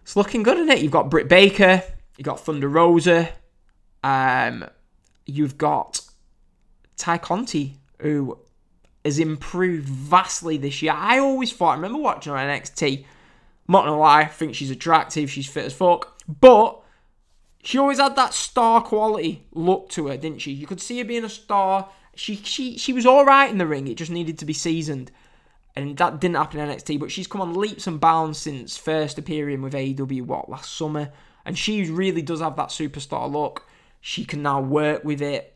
it's 0.03 0.15
looking 0.15 0.43
good 0.43 0.59
in 0.59 0.69
it. 0.69 0.81
You've 0.81 0.91
got 0.91 1.09
Britt 1.09 1.27
Baker. 1.27 1.83
You've 2.17 2.25
got 2.25 2.39
Thunder 2.39 2.69
Rosa. 2.69 3.29
Um, 4.03 4.65
you've 5.25 5.57
got 5.57 6.01
Tay 6.97 7.17
Conti, 7.17 7.77
who 7.99 8.37
has 9.03 9.19
improved 9.19 9.87
vastly 9.87 10.57
this 10.57 10.81
year. 10.81 10.93
I 10.95 11.19
always 11.19 11.51
thought, 11.51 11.71
I 11.71 11.75
remember 11.75 11.99
watching 11.99 12.33
her 12.33 12.39
NXT. 12.39 12.99
I'm 13.67 13.71
not 13.71 13.85
gonna 13.85 13.97
lie, 13.97 14.21
I 14.21 14.25
think 14.25 14.55
she's 14.55 14.71
attractive, 14.71 15.29
she's 15.29 15.47
fit 15.47 15.65
as 15.65 15.73
fuck, 15.73 16.21
but 16.27 16.81
she 17.63 17.79
always 17.79 17.99
had 17.99 18.15
that 18.15 18.33
star 18.33 18.81
quality 18.81 19.47
look 19.51 19.89
to 19.89 20.07
her, 20.07 20.17
didn't 20.17 20.39
she? 20.39 20.51
You 20.51 20.67
could 20.67 20.81
see 20.81 20.99
her 20.99 21.05
being 21.05 21.23
a 21.23 21.29
star. 21.29 21.89
She 22.15 22.35
she 22.35 22.77
she 22.77 22.93
was 22.93 23.07
all 23.07 23.25
right 23.25 23.49
in 23.49 23.57
the 23.57 23.65
ring. 23.65 23.87
It 23.87 23.97
just 23.97 24.11
needed 24.11 24.37
to 24.39 24.45
be 24.45 24.53
seasoned, 24.53 25.11
and 25.75 25.97
that 25.97 26.19
didn't 26.19 26.37
happen 26.37 26.59
in 26.59 26.69
NXT. 26.69 26.99
But 26.99 27.11
she's 27.11 27.27
come 27.27 27.41
on 27.41 27.55
leaps 27.55 27.87
and 27.87 27.99
bounds 27.99 28.37
since 28.37 28.77
first 28.77 29.17
appearing 29.17 29.63
with 29.63 29.73
AEW 29.73 30.21
what 30.21 30.47
last 30.47 30.75
summer, 30.77 31.11
and 31.45 31.57
she 31.57 31.89
really 31.89 32.21
does 32.21 32.41
have 32.41 32.55
that 32.55 32.69
superstar 32.69 33.31
look. 33.31 33.67
She 34.01 34.25
can 34.25 34.41
now 34.41 34.61
work 34.61 35.03
with 35.03 35.21
it. 35.21 35.55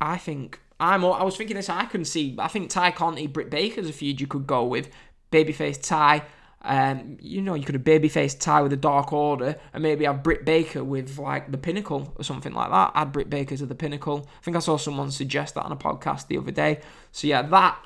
I 0.00 0.16
think 0.16 0.60
I'm. 0.78 1.04
I 1.04 1.22
was 1.22 1.36
thinking 1.36 1.56
this. 1.56 1.68
I 1.68 1.84
can 1.84 2.04
see. 2.04 2.36
I 2.38 2.48
think 2.48 2.70
Tay 2.70 2.92
Conti, 2.92 3.26
Britt 3.26 3.50
Baker's 3.50 3.88
a 3.88 3.92
feud 3.92 4.20
you 4.20 4.26
could 4.26 4.46
go 4.46 4.64
with. 4.64 4.88
Babyface 5.30 5.80
Tay. 5.82 6.24
Um, 6.62 7.16
you 7.22 7.40
know, 7.40 7.54
you 7.54 7.64
could 7.64 7.74
have 7.74 7.84
babyface 7.84 8.38
Tay 8.38 8.60
with 8.62 8.70
the 8.70 8.76
Dark 8.76 9.12
Order, 9.12 9.56
and 9.72 9.82
maybe 9.82 10.04
have 10.04 10.22
Britt 10.22 10.44
Baker 10.44 10.84
with 10.84 11.18
like 11.18 11.50
the 11.50 11.58
Pinnacle 11.58 12.12
or 12.16 12.24
something 12.24 12.52
like 12.52 12.70
that. 12.70 12.92
Add 12.94 13.12
Britt 13.12 13.30
Baker 13.30 13.56
to 13.56 13.66
the 13.66 13.74
Pinnacle. 13.74 14.28
I 14.40 14.44
think 14.44 14.56
I 14.56 14.60
saw 14.60 14.76
someone 14.76 15.10
suggest 15.10 15.54
that 15.54 15.64
on 15.64 15.72
a 15.72 15.76
podcast 15.76 16.26
the 16.26 16.38
other 16.38 16.50
day. 16.50 16.80
So 17.12 17.26
yeah, 17.26 17.42
that 17.42 17.78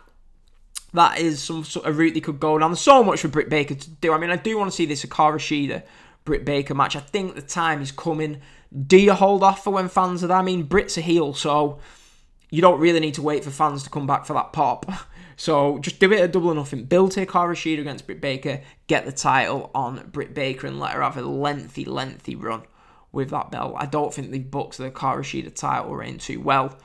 that 0.92 1.18
is 1.18 1.42
some 1.42 1.64
sort 1.64 1.86
of 1.86 1.98
route 1.98 2.14
they 2.14 2.20
could 2.20 2.40
go 2.40 2.58
down. 2.58 2.70
There's 2.70 2.80
so 2.80 3.02
much 3.02 3.20
for 3.20 3.28
Britt 3.28 3.48
Baker 3.48 3.74
to 3.74 3.90
do. 3.90 4.12
I 4.12 4.18
mean, 4.18 4.30
I 4.30 4.36
do 4.36 4.56
want 4.56 4.70
to 4.70 4.76
see 4.76 4.86
this 4.86 5.04
Hikaru 5.04 5.36
Shida 5.36 5.82
Britt 6.24 6.44
Baker 6.44 6.74
match. 6.74 6.96
I 6.96 7.00
think 7.00 7.34
the 7.34 7.42
time 7.42 7.82
is 7.82 7.92
coming. 7.92 8.40
Do 8.86 8.96
you 8.96 9.12
hold 9.12 9.42
off 9.42 9.62
for 9.64 9.72
when 9.72 9.88
fans 9.88 10.24
are 10.24 10.28
there? 10.28 10.36
I 10.36 10.42
mean, 10.42 10.64
Brit's 10.64 10.96
a 10.96 11.00
heel, 11.00 11.34
so 11.34 11.78
you 12.50 12.60
don't 12.60 12.80
really 12.80 13.00
need 13.00 13.14
to 13.14 13.22
wait 13.22 13.44
for 13.44 13.50
fans 13.50 13.82
to 13.84 13.90
come 13.90 14.06
back 14.06 14.24
for 14.24 14.34
that 14.34 14.52
pop. 14.52 14.90
So 15.36 15.78
just 15.78 15.98
do 15.98 16.12
it 16.12 16.20
at 16.20 16.30
double 16.30 16.50
or 16.50 16.54
nothing. 16.54 16.84
Build 16.84 17.12
Hikaru 17.12 17.54
Shida 17.56 17.80
against 17.80 18.06
Britt 18.06 18.20
Baker, 18.20 18.60
get 18.86 19.04
the 19.04 19.10
title 19.10 19.68
on 19.74 20.08
Britt 20.12 20.32
Baker, 20.32 20.68
and 20.68 20.78
let 20.78 20.92
her 20.92 21.02
have 21.02 21.16
a 21.16 21.22
lengthy, 21.22 21.84
lengthy 21.84 22.36
run 22.36 22.62
with 23.10 23.30
that 23.30 23.50
belt. 23.50 23.74
I 23.76 23.86
don't 23.86 24.14
think 24.14 24.30
they've 24.30 24.48
booked 24.48 24.78
the 24.78 24.92
Hikaru 24.92 25.22
Shida 25.22 25.52
title 25.52 25.96
reign 25.96 26.18
too 26.18 26.40
well. 26.40 26.78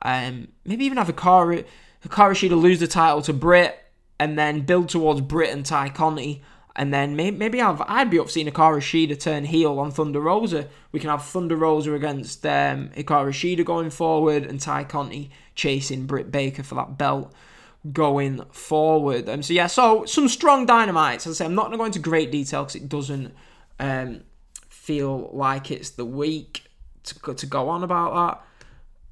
Um, 0.00 0.48
maybe 0.64 0.86
even 0.86 0.96
have 0.96 1.14
Hikaru 1.14 1.66
Shida 2.08 2.58
lose 2.58 2.80
the 2.80 2.86
title 2.86 3.20
to 3.20 3.34
Britt, 3.34 3.78
and 4.18 4.38
then 4.38 4.62
build 4.62 4.88
towards 4.88 5.20
Britt 5.20 5.50
and 5.50 5.64
Tay 5.66 5.90
Conti 5.90 6.42
and 6.76 6.94
then 6.94 7.16
maybe, 7.16 7.36
maybe 7.36 7.60
I've, 7.60 7.82
I'd 7.82 8.10
be 8.10 8.18
up 8.18 8.30
seeing 8.30 8.46
Hikaru 8.46 8.78
Shida 8.78 9.18
turn 9.18 9.44
heel 9.44 9.78
on 9.78 9.90
Thunder 9.90 10.20
Rosa. 10.20 10.68
We 10.92 11.00
can 11.00 11.10
have 11.10 11.24
Thunder 11.24 11.56
Rosa 11.56 11.94
against 11.94 12.46
um, 12.46 12.90
Hikaru 12.90 13.30
Shida 13.30 13.64
going 13.64 13.90
forward 13.90 14.44
and 14.46 14.60
Tay 14.60 14.84
Conti 14.84 15.30
chasing 15.54 16.06
Britt 16.06 16.30
Baker 16.30 16.62
for 16.62 16.76
that 16.76 16.96
belt. 16.96 17.32
going 17.92 18.42
forward. 18.50 19.28
Um, 19.28 19.42
so 19.42 19.52
yeah, 19.52 19.66
so 19.66 20.04
some 20.04 20.28
strong 20.28 20.66
dynamites. 20.66 21.26
As 21.26 21.40
I 21.40 21.44
say, 21.44 21.44
I'm 21.46 21.54
not 21.54 21.62
going 21.64 21.72
to 21.72 21.78
go 21.78 21.84
into 21.84 21.98
great 21.98 22.30
detail 22.30 22.64
because 22.64 22.76
it 22.76 22.88
doesn't 22.88 23.34
um, 23.78 24.22
feel 24.68 25.30
like 25.32 25.70
it's 25.70 25.90
the 25.90 26.04
week 26.04 26.64
to, 27.04 27.34
to 27.34 27.46
go 27.46 27.68
on 27.68 27.82
about 27.82 28.42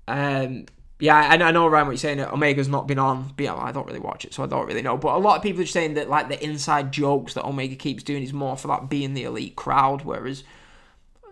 that. 0.07 0.45
Um, 0.45 0.67
yeah, 1.01 1.17
I, 1.17 1.35
I 1.35 1.51
know 1.53 1.69
Ryan 1.69 1.87
what 1.87 1.93
you're 1.93 1.99
saying. 1.99 2.21
Omega's 2.21 2.69
not 2.69 2.89
been 2.89 2.99
on, 2.99 3.33
but 3.37 3.47
I 3.47 3.71
don't 3.71 3.87
really 3.87 4.01
watch 4.01 4.25
it, 4.25 4.35
so 4.35 4.43
I 4.43 4.47
don't 4.47 4.67
really 4.67 4.83
know. 4.83 4.97
But 4.97 5.15
a 5.15 5.19
lot 5.19 5.37
of 5.37 5.43
people 5.43 5.63
are 5.63 5.67
saying 5.67 5.95
that 5.95 6.09
like 6.09 6.29
the 6.29 6.43
inside 6.43 6.93
jokes 6.93 7.35
that 7.35 7.45
Omega 7.45 7.77
keeps 7.77 8.03
doing 8.03 8.23
is 8.23 8.33
more 8.33 8.57
for 8.57 8.69
that 8.69 8.89
being 8.89 9.15
the 9.15 9.23
elite 9.23 9.55
crowd, 9.55 10.03
whereas 10.03 10.43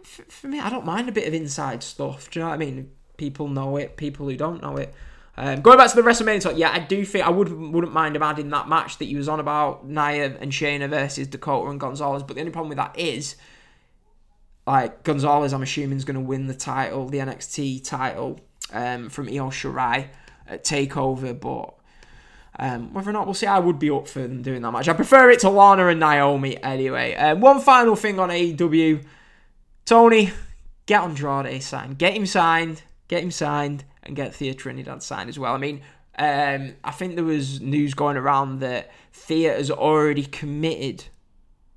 for, 0.05 0.23
for 0.25 0.47
me, 0.47 0.61
I 0.61 0.71
don't 0.71 0.87
mind 0.87 1.09
a 1.09 1.13
bit 1.13 1.27
of 1.27 1.35
inside 1.35 1.83
stuff. 1.83 2.31
Do 2.31 2.39
you 2.39 2.45
know 2.45 2.51
what 2.51 2.55
I 2.55 2.59
mean? 2.59 2.91
People 3.17 3.49
know 3.49 3.77
it, 3.77 3.97
people 3.97 4.29
who 4.29 4.37
don't 4.37 4.63
know 4.63 4.77
it. 4.77 4.95
Um, 5.39 5.61
going 5.61 5.77
back 5.77 5.91
to 5.91 5.97
the 5.97 6.03
WrestleMania 6.03 6.41
talk, 6.41 6.57
yeah, 6.57 6.71
I 6.71 6.79
do 6.79 7.05
think 7.05 7.27
I 7.27 7.31
would 7.31 7.53
wouldn't 7.53 7.93
mind 7.93 8.17
him 8.17 8.23
adding 8.23 8.49
that 8.51 8.69
match 8.69 8.99
that 8.99 9.07
he 9.07 9.17
was 9.17 9.29
on 9.29 9.41
about 9.41 9.87
Nia 9.87 10.37
and 10.39 10.53
Shayna 10.53 10.89
versus 10.89 11.27
Dakota 11.27 11.71
and 11.71 11.81
Gonzalez. 11.81 12.23
But 12.23 12.37
the 12.37 12.41
only 12.41 12.53
problem 12.53 12.71
with 12.71 12.79
that 12.79 12.99
is, 12.99 13.35
like 14.67 15.03
Gonzalez, 15.03 15.53
I'm 15.53 15.63
assuming 15.63 15.99
is 15.99 16.05
going 16.05 16.15
to 16.15 16.21
win 16.21 16.47
the 16.47 16.55
title, 16.55 17.09
the 17.09 17.19
NXT 17.19 17.85
title, 17.85 18.41
um, 18.73 19.09
from 19.09 19.29
Io 19.29 19.51
Shirai 19.51 20.09
at 20.47 20.65
Takeover. 20.65 21.39
But 21.39 21.75
um, 22.59 22.93
whether 22.95 23.11
or 23.11 23.13
not 23.13 23.27
we'll 23.27 23.35
see, 23.35 23.47
I 23.47 23.59
would 23.59 23.79
be 23.79 23.91
up 23.91 24.09
for 24.09 24.21
them 24.21 24.43
doing 24.43 24.63
that 24.63 24.71
match. 24.71 24.89
I 24.89 24.95
prefer 24.95 25.31
it 25.31 25.41
to 25.41 25.51
Lana 25.51 25.89
and 25.89 26.01
Naomi 26.01 26.63
anyway. 26.63 27.15
Um, 27.15 27.41
one 27.41 27.61
final 27.61 27.97
thing 27.97 28.19
on 28.19 28.31
AEW, 28.31 29.05
Tony, 29.85 30.31
get 30.87 31.03
Andrade 31.03 31.63
signed, 31.63 31.99
get 31.99 32.15
him 32.15 32.27
signed, 32.27 32.83
get 33.09 33.23
him 33.23 33.31
signed 33.31 33.85
and 34.03 34.17
get 34.17 34.35
Thea 34.35 34.55
Trinidad 34.55 35.03
signed 35.03 35.29
as 35.29 35.39
well. 35.39 35.55
I 35.55 35.59
mean, 35.59 35.83
um, 36.19 36.75
I 36.83 36.93
think 36.93 37.17
there 37.17 37.25
was 37.25 37.61
news 37.61 37.93
going 37.93 38.17
around 38.17 38.61
that 38.61 38.91
Thea 39.13 39.53
has 39.55 39.71
already 39.71 40.25
committed. 40.25 41.05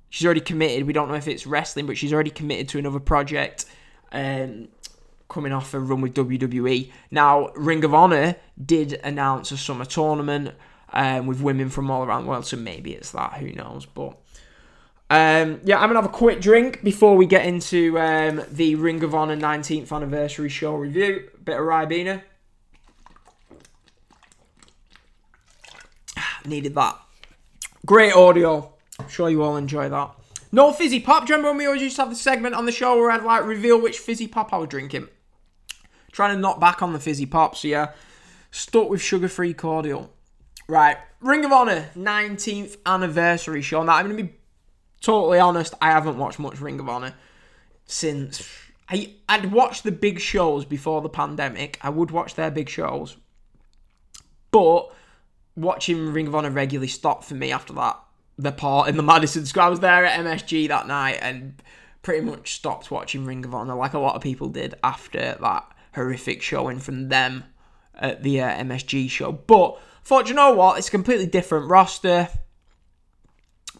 She's 0.08 0.24
already 0.24 0.40
committed. 0.40 0.86
We 0.86 0.92
don't 0.92 1.08
know 1.08 1.14
if 1.14 1.28
it's 1.28 1.46
wrestling, 1.46 1.86
but 1.86 1.98
she's 1.98 2.12
already 2.12 2.30
committed 2.30 2.68
to 2.70 2.78
another 2.78 3.00
project. 3.00 3.66
Um, 4.12 4.68
coming 5.30 5.52
off 5.52 5.72
a 5.72 5.80
run 5.80 6.02
with 6.02 6.14
WWE. 6.14 6.90
Now, 7.10 7.48
Ring 7.56 7.82
of 7.84 7.94
Honor 7.94 8.36
did 8.62 9.00
announce 9.04 9.50
a 9.50 9.56
summer 9.56 9.86
tournament 9.86 10.54
um, 10.92 11.26
with 11.26 11.40
women 11.40 11.70
from 11.70 11.90
all 11.90 12.04
around 12.04 12.24
the 12.24 12.28
world, 12.28 12.44
so 12.44 12.56
maybe 12.56 12.92
it's 12.92 13.12
that. 13.12 13.34
Who 13.34 13.52
knows? 13.52 13.86
But 13.86 14.18
um, 15.08 15.60
yeah, 15.64 15.78
I'm 15.78 15.88
gonna 15.88 16.02
have 16.02 16.04
a 16.04 16.08
quick 16.08 16.40
drink 16.40 16.82
before 16.82 17.16
we 17.16 17.26
get 17.26 17.46
into 17.46 17.98
um, 17.98 18.42
the 18.50 18.74
Ring 18.74 19.02
of 19.02 19.14
Honor 19.14 19.36
19th 19.36 19.92
anniversary 19.92 20.48
show 20.48 20.74
review. 20.74 21.30
Bit 21.42 21.56
of 21.58 21.62
Ribena. 21.62 22.22
Needed 26.44 26.74
that. 26.74 26.98
Great 27.86 28.12
audio. 28.12 28.74
I'm 28.98 29.08
sure 29.08 29.30
you 29.30 29.42
all 29.42 29.56
enjoy 29.56 29.88
that. 29.88 30.10
No 30.52 30.72
fizzy 30.72 31.00
pop. 31.00 31.26
Do 31.26 31.32
you 31.32 31.36
remember 31.36 31.50
when 31.50 31.58
we 31.58 31.66
always 31.66 31.82
used 31.82 31.96
to 31.96 32.02
have 32.02 32.10
the 32.10 32.16
segment 32.16 32.54
on 32.54 32.66
the 32.66 32.72
show 32.72 32.96
where 32.96 33.10
I'd 33.10 33.22
like 33.22 33.44
reveal 33.44 33.80
which 33.80 33.98
fizzy 33.98 34.26
pop 34.26 34.52
I 34.52 34.58
was 34.58 34.68
drinking? 34.68 35.08
Trying 36.12 36.34
to 36.34 36.40
knock 36.40 36.60
back 36.60 36.82
on 36.82 36.92
the 36.92 37.00
fizzy 37.00 37.26
pop, 37.26 37.56
so 37.56 37.68
yeah. 37.68 37.92
Stuck 38.50 38.88
with 38.88 39.00
sugar 39.00 39.28
free 39.28 39.54
cordial. 39.54 40.12
Right. 40.68 40.96
Ring 41.20 41.44
of 41.44 41.52
Honor 41.52 41.90
19th 41.96 42.76
anniversary 42.86 43.62
show. 43.62 43.82
Now, 43.82 43.94
I'm 43.94 44.06
going 44.06 44.16
to 44.16 44.22
be 44.24 44.34
totally 45.00 45.38
honest, 45.38 45.74
I 45.80 45.90
haven't 45.90 46.18
watched 46.18 46.38
much 46.38 46.60
Ring 46.60 46.80
of 46.80 46.88
Honor 46.88 47.14
since 47.86 48.48
I 48.88 49.14
I'd 49.28 49.52
watched 49.52 49.84
the 49.84 49.92
big 49.92 50.20
shows 50.20 50.64
before 50.64 51.00
the 51.00 51.08
pandemic. 51.08 51.78
I 51.82 51.90
would 51.90 52.10
watch 52.10 52.34
their 52.34 52.50
big 52.50 52.68
shows. 52.68 53.16
But 54.50 54.92
watching 55.56 56.12
Ring 56.12 56.26
of 56.26 56.34
Honor 56.34 56.50
regularly 56.50 56.88
stopped 56.88 57.24
for 57.24 57.34
me 57.34 57.52
after 57.52 57.72
that. 57.74 57.98
The 58.38 58.52
part 58.52 58.88
in 58.88 58.96
the 58.96 59.02
Madison 59.04 59.46
Square. 59.46 59.66
I 59.66 59.70
was 59.70 59.80
there 59.80 60.04
at 60.04 60.18
MSG 60.24 60.68
that 60.68 60.86
night 60.86 61.18
and 61.20 61.62
pretty 62.02 62.24
much 62.24 62.54
stopped 62.54 62.90
watching 62.90 63.26
Ring 63.26 63.44
of 63.44 63.54
Honor 63.54 63.74
like 63.74 63.94
a 63.94 63.98
lot 63.98 64.16
of 64.16 64.22
people 64.22 64.48
did 64.48 64.74
after 64.82 65.36
that 65.40 65.72
horrific 65.94 66.42
showing 66.42 66.78
from 66.78 67.08
them 67.08 67.44
at 67.94 68.22
the 68.22 68.40
uh, 68.40 68.50
MSG 68.62 69.10
show. 69.10 69.32
But 69.32 69.80
thought, 70.04 70.28
you 70.28 70.34
know 70.34 70.52
what? 70.52 70.78
It's 70.78 70.88
a 70.88 70.92
completely 70.92 71.26
different 71.26 71.68
roster 71.68 72.28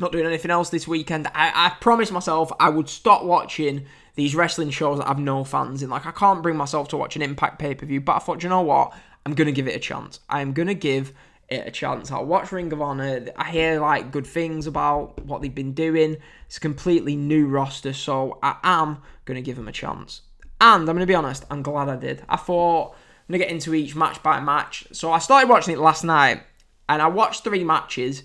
not 0.01 0.13
doing 0.13 0.27
anything 0.27 0.51
else 0.51 0.71
this 0.71 0.89
weekend. 0.89 1.27
I, 1.29 1.53
I 1.55 1.77
promised 1.81 2.13
myself 2.13 2.51
I 2.59 2.71
would 2.71 2.89
stop 2.89 3.23
watching 3.25 3.87
these 4.15 4.35
wrestling 4.35 4.71
shows 4.71 4.99
that 4.99 5.07
have 5.07 5.19
no 5.19 5.45
fans 5.45 5.83
in. 5.83 5.91
Like, 5.91 6.07
I 6.07 6.11
can't 6.11 6.43
bring 6.43 6.57
myself 6.57 6.89
to 6.89 6.97
watch 6.97 7.17
an 7.17 7.23
Impact 7.23 7.59
pay 7.59 7.75
per 7.75 7.87
view, 7.87 8.01
but 8.01 8.17
I 8.17 8.19
thought, 8.19 8.43
you 8.43 8.49
know 8.49 8.63
what? 8.63 8.93
I'm 9.25 9.35
going 9.35 9.47
to 9.47 9.53
give 9.53 9.69
it 9.69 9.77
a 9.77 9.81
chance. 9.81 10.21
I'm 10.29 10.53
going 10.53 10.69
to 10.69 10.75
give 10.75 11.13
it 11.49 11.67
a 11.67 11.71
chance. 11.71 12.11
I'll 12.11 12.25
watch 12.25 12.51
Ring 12.53 12.73
of 12.73 12.81
Honor. 12.81 13.27
I 13.37 13.51
hear, 13.51 13.81
like, 13.81 14.11
good 14.11 14.27
things 14.27 14.67
about 14.67 15.23
what 15.25 15.43
they've 15.43 15.55
been 15.55 15.75
doing. 15.75 16.17
It's 16.47 16.57
a 16.57 16.61
completely 16.61 17.17
new 17.17 17.47
roster, 17.47 17.93
so 17.93 18.39
I 18.43 18.57
am 18.63 18.99
going 19.27 19.37
to 19.37 19.43
give 19.43 19.57
them 19.57 19.69
a 19.69 19.73
chance. 19.73 20.23
And 20.61 20.81
I'm 20.81 20.87
going 20.87 21.01
to 21.01 21.07
be 21.07 21.15
honest, 21.15 21.45
I'm 21.51 21.63
glad 21.63 21.89
I 21.89 21.97
did. 21.97 22.23
I 22.29 22.37
thought 22.37 22.91
I'm 22.93 23.33
going 23.33 23.41
to 23.41 23.47
get 23.47 23.53
into 23.53 23.75
each 23.75 23.97
match 23.97 24.23
by 24.23 24.41
match. 24.41 24.87
So 24.93 25.13
I 25.13 25.19
started 25.19 25.49
watching 25.49 25.75
it 25.75 25.81
last 25.81 26.05
night, 26.05 26.43
and 26.89 27.01
I 27.01 27.07
watched 27.07 27.45
three 27.45 27.65
matches, 27.65 28.23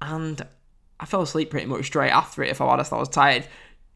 and 0.00 0.40
I 0.98 1.06
fell 1.06 1.22
asleep 1.22 1.50
pretty 1.50 1.66
much 1.66 1.86
straight 1.86 2.10
after 2.10 2.42
it, 2.42 2.50
if 2.50 2.60
I'm 2.60 2.68
honest. 2.68 2.92
I 2.92 2.98
was 2.98 3.08
tired. 3.08 3.46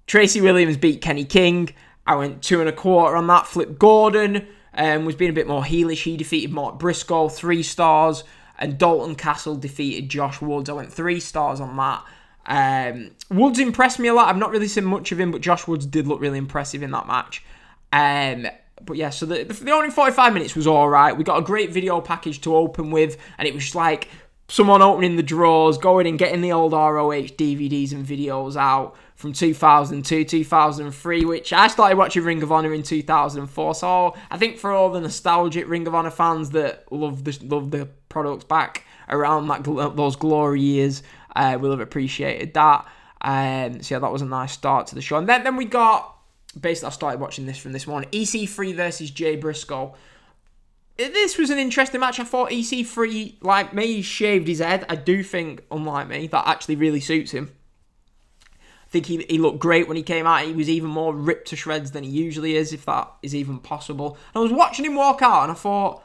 Tracy 0.07 0.41
Williams 0.41 0.77
beat 0.77 1.01
Kenny 1.01 1.25
King. 1.25 1.71
I 2.07 2.17
went 2.17 2.43
two 2.43 2.61
and 2.61 2.69
a 2.69 2.73
quarter 2.73 3.17
on 3.17 3.27
that. 3.29 3.47
Flip 3.47 3.79
Gordon 3.79 4.47
um, 4.75 5.05
was 5.05 5.15
being 5.15 5.31
a 5.31 5.35
bit 5.35 5.47
more 5.47 5.63
heelish. 5.63 6.03
He 6.03 6.17
defeated 6.17 6.51
Mark 6.51 6.79
Briscoe, 6.79 7.29
three 7.29 7.63
stars. 7.63 8.25
And 8.59 8.77
Dalton 8.77 9.15
Castle 9.15 9.55
defeated 9.55 10.09
Josh 10.09 10.41
Woods. 10.41 10.69
I 10.69 10.73
went 10.73 10.93
three 10.93 11.21
stars 11.21 11.61
on 11.61 11.77
that. 11.77 12.05
Um, 12.47 13.11
Woods 13.31 13.59
impressed 13.59 13.99
me 13.99 14.09
a 14.09 14.15
lot. 14.15 14.29
I've 14.29 14.37
not 14.37 14.51
really 14.51 14.67
seen 14.67 14.85
much 14.85 15.13
of 15.13 15.21
him, 15.21 15.31
but 15.31 15.43
Josh 15.43 15.69
Woods 15.69 15.87
did 15.87 16.07
look 16.07 16.21
really 16.21 16.39
impressive 16.39 16.83
in 16.83 16.91
that 16.91 17.07
match. 17.07 17.45
Um, 17.93 18.47
but 18.83 18.97
yeah, 18.97 19.11
so 19.11 19.27
the, 19.27 19.45
the, 19.45 19.71
only 19.71 19.91
45 19.91 20.33
minutes 20.33 20.55
was 20.55 20.67
all 20.67 20.89
right. 20.89 21.17
We 21.17 21.25
got 21.25 21.39
a 21.39 21.43
great 21.43 21.71
video 21.71 22.01
package 22.01 22.41
to 22.43 22.57
open 22.57 22.91
with, 22.91 23.17
and 23.39 23.49
it 23.49 23.55
was 23.55 23.75
like 23.75 24.09
someone 24.49 24.83
opening 24.83 25.17
the 25.17 25.23
drawers, 25.23 25.79
going 25.79 26.07
and 26.07 26.19
getting 26.19 26.41
the 26.41 26.53
old 26.53 26.73
ROH 26.73 27.35
DVDs 27.37 27.93
and 27.93 28.07
videos 28.07 28.57
out 28.57 28.97
from 29.15 29.33
2002, 29.33 30.25
2003, 30.25 31.25
which 31.25 31.53
I 31.53 31.67
started 31.69 31.99
watching 31.99 32.25
Ring 32.25 32.43
of 32.43 32.53
Honor 32.53 32.73
in 32.73 32.83
2004. 32.83 33.75
So 33.75 34.17
I 34.31 34.39
think 34.39 34.59
for 34.59 34.71
all 34.71 34.91
the 34.91 35.01
nostalgic 35.01 35.69
Ring 35.69 35.87
of 35.87 35.95
Honor 35.95 36.11
fans 36.11 36.51
that 36.51 36.91
love 36.93 37.25
the 37.25 37.39
love 37.43 37.71
the 37.71 37.89
products 38.09 38.45
back 38.45 38.85
around 39.09 39.49
that 39.49 39.65
those 39.65 40.17
glory 40.17 40.63
years, 40.63 41.03
uh, 41.37 41.59
will 41.61 41.71
have 41.71 41.81
appreciated 41.81 42.55
that. 42.55 42.87
Um, 43.21 43.83
so 43.83 43.97
yeah, 43.97 43.99
that 43.99 44.13
was 44.13 44.23
a 44.23 44.27
nice 44.27 44.53
start 44.53 44.87
to 44.89 44.95
the 44.95 45.03
show. 45.03 45.17
And 45.17 45.29
then 45.29 45.45
then 45.45 45.57
we 45.57 45.65
got 45.65 46.18
basically 46.61 46.89
I 46.89 46.91
started 46.91 47.21
watching 47.21 47.47
this 47.47 47.59
from 47.59 47.73
this 47.73 47.87
morning. 47.87 48.11
EC3 48.11 48.75
versus 48.75 49.11
Jay 49.11 49.37
Briscoe 49.37 49.95
this 50.99 51.39
was 51.39 51.51
an 51.51 51.59
interesting 51.59 52.01
match. 52.01 52.19
I 52.19 52.25
thought 52.25 52.51
EC3, 52.51 53.37
like 53.41 53.73
me, 53.73 54.03
shaved 54.03 54.49
his 54.49 54.59
head. 54.59 54.85
I 54.89 54.97
do 54.97 55.23
think, 55.23 55.63
unlike 55.71 56.09
me, 56.09 56.27
that 56.27 56.47
actually 56.47 56.75
really 56.75 57.01
suits 57.01 57.31
him. 57.31 57.53
I 58.53 58.91
think 58.91 59.07
he, 59.07 59.25
he 59.31 59.39
looked 59.39 59.61
great 59.61 59.87
when 59.87 59.97
he 59.97 60.03
came 60.03 60.27
out. 60.27 60.45
He 60.45 60.53
was 60.53 60.69
even 60.69 60.91
more 60.91 61.15
ripped 61.15 61.49
to 61.49 61.57
shreds 61.57 61.93
than 61.93 62.03
he 62.03 62.11
usually 62.11 62.57
is, 62.57 62.73
if 62.73 62.85
that 62.87 63.13
is 63.23 63.35
even 63.35 63.61
possible. 63.61 64.19
And 64.35 64.41
I 64.41 64.43
was 64.43 64.53
watching 64.53 64.85
him 64.85 64.97
walk 64.97 65.23
out, 65.23 65.45
and 65.45 65.53
I 65.53 65.55
thought, 65.55 66.03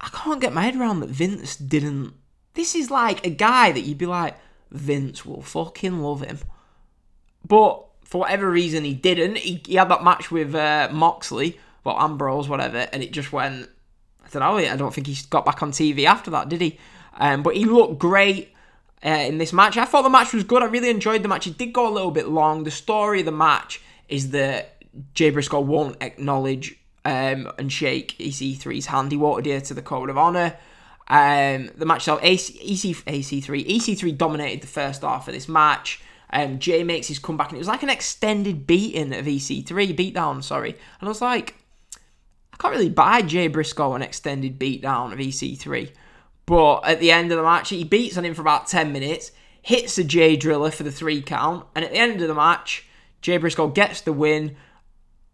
I 0.00 0.08
can't 0.10 0.40
get 0.40 0.52
my 0.52 0.62
head 0.62 0.76
around 0.76 1.00
that 1.00 1.10
Vince 1.10 1.56
didn't. 1.56 2.14
This 2.54 2.76
is 2.76 2.90
like 2.90 3.26
a 3.26 3.30
guy 3.30 3.72
that 3.72 3.80
you'd 3.80 3.98
be 3.98 4.06
like, 4.06 4.36
Vince 4.70 5.26
will 5.26 5.42
fucking 5.42 6.00
love 6.00 6.20
him. 6.20 6.38
But 7.44 7.84
for 8.12 8.18
whatever 8.18 8.50
reason, 8.50 8.84
he 8.84 8.92
didn't. 8.92 9.38
He, 9.38 9.62
he 9.64 9.76
had 9.76 9.88
that 9.88 10.04
match 10.04 10.30
with 10.30 10.54
uh, 10.54 10.90
Moxley 10.92 11.58
well, 11.82 11.98
Ambrose, 11.98 12.46
whatever, 12.46 12.86
and 12.92 13.02
it 13.02 13.10
just 13.10 13.32
went. 13.32 13.70
I 14.22 14.28
don't 14.28 14.40
know. 14.42 14.58
I 14.58 14.76
don't 14.76 14.92
think 14.92 15.06
he 15.06 15.16
got 15.30 15.46
back 15.46 15.62
on 15.62 15.72
TV 15.72 16.04
after 16.04 16.30
that, 16.30 16.50
did 16.50 16.60
he? 16.60 16.78
Um, 17.14 17.42
but 17.42 17.56
he 17.56 17.64
looked 17.64 17.98
great 17.98 18.54
uh, 19.02 19.08
in 19.08 19.38
this 19.38 19.54
match. 19.54 19.78
I 19.78 19.86
thought 19.86 20.02
the 20.02 20.10
match 20.10 20.34
was 20.34 20.44
good. 20.44 20.62
I 20.62 20.66
really 20.66 20.90
enjoyed 20.90 21.22
the 21.22 21.28
match. 21.28 21.46
It 21.46 21.56
did 21.56 21.72
go 21.72 21.88
a 21.88 21.90
little 21.90 22.10
bit 22.10 22.28
long. 22.28 22.64
The 22.64 22.70
story 22.70 23.20
of 23.20 23.24
the 23.24 23.32
match 23.32 23.80
is 24.10 24.32
that 24.32 24.84
Jay 25.14 25.30
Briscoe 25.30 25.60
won't 25.60 25.96
acknowledge 26.02 26.78
um, 27.06 27.50
and 27.58 27.72
shake 27.72 28.18
EC3's 28.18 28.86
hand. 28.86 29.10
He 29.10 29.16
won't 29.16 29.42
to 29.44 29.72
the 29.72 29.80
code 29.80 30.10
of 30.10 30.18
honor. 30.18 30.58
Um, 31.08 31.70
the 31.76 31.86
match 31.86 32.02
itself, 32.02 32.20
AC, 32.22 32.58
EC, 32.60 32.96
AC3, 33.06 33.66
EC3 33.66 34.18
dominated 34.18 34.60
the 34.60 34.66
first 34.66 35.00
half 35.00 35.28
of 35.28 35.32
this 35.32 35.48
match. 35.48 36.02
Um, 36.32 36.58
Jay 36.58 36.82
makes 36.82 37.08
his 37.08 37.18
comeback, 37.18 37.48
and 37.48 37.56
it 37.56 37.58
was 37.58 37.68
like 37.68 37.82
an 37.82 37.90
extended 37.90 38.66
beating 38.66 39.14
of 39.14 39.26
EC3, 39.26 39.66
beatdown, 39.94 40.42
sorry. 40.42 40.70
And 40.70 41.06
I 41.06 41.08
was 41.08 41.20
like, 41.20 41.56
I 42.52 42.56
can't 42.56 42.72
really 42.72 42.88
buy 42.88 43.22
Jay 43.22 43.48
Briscoe 43.48 43.94
an 43.94 44.02
extended 44.02 44.58
beatdown 44.58 45.12
of 45.12 45.18
EC3. 45.18 45.90
But 46.46 46.80
at 46.80 47.00
the 47.00 47.12
end 47.12 47.30
of 47.32 47.38
the 47.38 47.44
match, 47.44 47.68
he 47.68 47.84
beats 47.84 48.16
on 48.16 48.24
him 48.24 48.34
for 48.34 48.40
about 48.40 48.66
10 48.66 48.92
minutes, 48.92 49.32
hits 49.60 49.96
the 49.96 50.04
Jay 50.04 50.36
Driller 50.36 50.70
for 50.70 50.82
the 50.84 50.90
three 50.90 51.20
count, 51.20 51.66
and 51.74 51.84
at 51.84 51.92
the 51.92 51.98
end 51.98 52.20
of 52.22 52.28
the 52.28 52.34
match, 52.34 52.86
Jay 53.20 53.36
Briscoe 53.36 53.68
gets 53.68 54.00
the 54.00 54.12
win, 54.12 54.56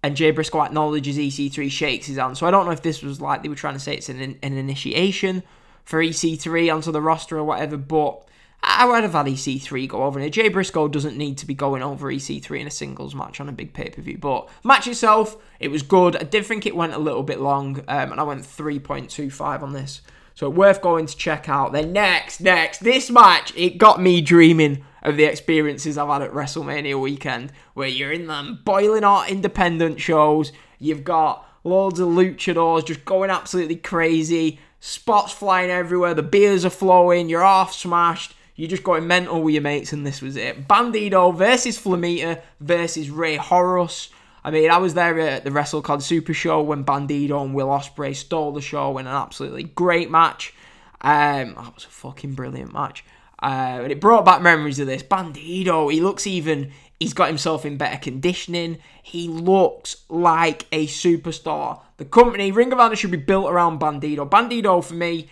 and 0.03 0.17
Jay 0.17 0.33
Briscoe 0.33 0.63
acknowledges 0.63 1.17
EC3, 1.17 1.71
shakes 1.71 2.07
his 2.07 2.19
hand. 2.19 2.37
So 2.37 2.47
I 2.47 2.51
don't 2.51 2.67
know 2.67 2.73
if 2.73 2.83
this 2.83 3.03
was 3.03 3.21
like 3.21 3.43
they 3.43 3.49
were 3.49 3.55
trying 3.55 3.75
to 3.75 3.81
say 3.81 3.95
it's 3.95 4.09
an, 4.09 4.21
an 4.43 4.53
initiation 4.53 5.45
for 5.85 6.03
EC3 6.03 6.75
onto 6.75 6.93
the 6.93 7.01
roster 7.01 7.39
or 7.39 7.45
whatever, 7.45 7.77
but 7.77 8.29
I 8.71 8.85
would 8.85 9.03
have 9.03 9.15
had 9.15 9.27
EC3 9.27 9.89
go 9.89 10.05
over. 10.05 10.21
And 10.21 10.33
Jay 10.33 10.49
Briscoe 10.49 10.89
doesn't 10.89 11.17
need 11.17 11.39
to 11.39 11.47
be 11.47 11.55
going 11.55 11.83
over 11.83 12.13
EC3 12.13 12.61
in 12.61 12.67
a 12.67 12.71
singles 12.71 13.15
match 13.15 13.41
on 13.41 13.49
a 13.49 13.53
big 13.53 13.73
pay 13.73 13.89
per 13.89 14.03
view. 14.03 14.19
But 14.19 14.49
match 14.63 14.87
itself, 14.87 15.37
it 15.59 15.69
was 15.69 15.83
good. 15.83 16.17
I 16.17 16.25
did 16.25 16.45
think 16.45 16.67
it 16.67 16.77
went 16.77 16.93
a 16.93 16.99
little 16.99 17.23
bit 17.23 17.41
long, 17.41 17.79
um, 17.89 18.13
and 18.13 18.21
I 18.21 18.25
went 18.25 18.43
3.25 18.43 19.63
on 19.63 19.73
this. 19.73 20.03
So 20.35 20.51
worth 20.51 20.83
going 20.83 21.07
to 21.07 21.17
check 21.17 21.49
out. 21.49 21.73
Then 21.73 21.93
next, 21.93 22.41
next, 22.41 22.81
this 22.81 23.11
match, 23.11 23.53
it 23.57 23.79
got 23.79 24.01
me 24.01 24.21
dreaming 24.21 24.85
of 25.03 25.17
the 25.17 25.25
experiences 25.25 25.97
I've 25.97 26.09
had 26.09 26.23
at 26.23 26.33
WrestleMania 26.33 27.01
weekend, 27.01 27.53
where 27.73 27.89
you're 27.89 28.13
in 28.13 28.27
them 28.27 28.61
boiling 28.65 29.03
hot 29.03 29.31
independent 29.31 29.99
shows. 29.99 30.53
You've 30.79 31.05
got 31.05 31.45
loads 31.65 32.01
of 32.01 32.09
luchadors 32.09 32.87
just 32.87 33.05
going 33.05 33.31
absolutely 33.31 33.77
crazy, 33.77 34.61
spots 34.79 35.33
flying 35.33 35.71
everywhere, 35.71 36.15
the 36.15 36.23
beers 36.23 36.65
are 36.65 36.71
flowing, 36.71 37.29
you're 37.29 37.43
half 37.43 37.73
smashed 37.73 38.35
you're 38.59 38.69
just 38.69 38.83
going 38.83 39.07
mental 39.07 39.41
with 39.41 39.55
your 39.55 39.63
mates, 39.63 39.93
and 39.93 40.05
this 40.05 40.21
was 40.21 40.35
it. 40.35 40.67
Bandido 40.67 41.33
versus 41.33 41.79
Flamita 41.81 42.43
versus 42.59 43.09
Rey 43.09 43.37
Horus. 43.37 44.09
I 44.43 44.51
mean, 44.51 44.69
I 44.69 44.79
was 44.79 44.95
there 44.95 45.17
at 45.21 45.45
the 45.45 45.51
WrestleCon 45.51 46.03
Super 46.03 46.35
Show 46.35 46.63
when 46.63 46.85
Bandido 46.85 47.41
and 47.41 47.55
Will 47.55 47.69
Ospreay 47.69 48.17
stole 48.17 48.51
the 48.51 48.61
show 48.61 48.99
in 48.99 49.07
an 49.07 49.15
absolutely 49.15 49.63
great 49.63 50.11
match. 50.11 50.53
Um, 51.01 51.55
that 51.55 51.73
was 51.73 51.85
a 51.85 51.89
fucking 51.89 52.35
brilliant 52.35 52.73
match. 52.73 53.05
Uh, 53.41 53.79
and 53.83 53.93
it 53.93 54.01
brought 54.01 54.25
back 54.25 54.43
memories 54.43 54.81
of 54.81 54.89
this. 54.89 55.05
Bandido, 55.05 55.93
he 55.93 56.01
looks 56.01 56.27
even, 56.27 56.73
he's 56.99 57.15
got 57.15 57.29
himself 57.29 57.65
in 57.65 57.77
better 57.77 57.99
conditioning. 57.99 58.79
He 59.05 59.29
looks 59.29 60.03
like 60.09 60.67
a 60.73 60.89
superstar. 60.89 61.81
The 61.99 62.05
company, 62.07 62.51
Ring 62.51 62.73
of 62.73 62.81
Honor, 62.81 62.97
should 62.97 63.13
be 63.13 63.19
built 63.19 63.49
around 63.49 63.79
Bandido. 63.79 64.29
Bandido, 64.29 64.85
for 64.85 64.95
me, 64.95 65.29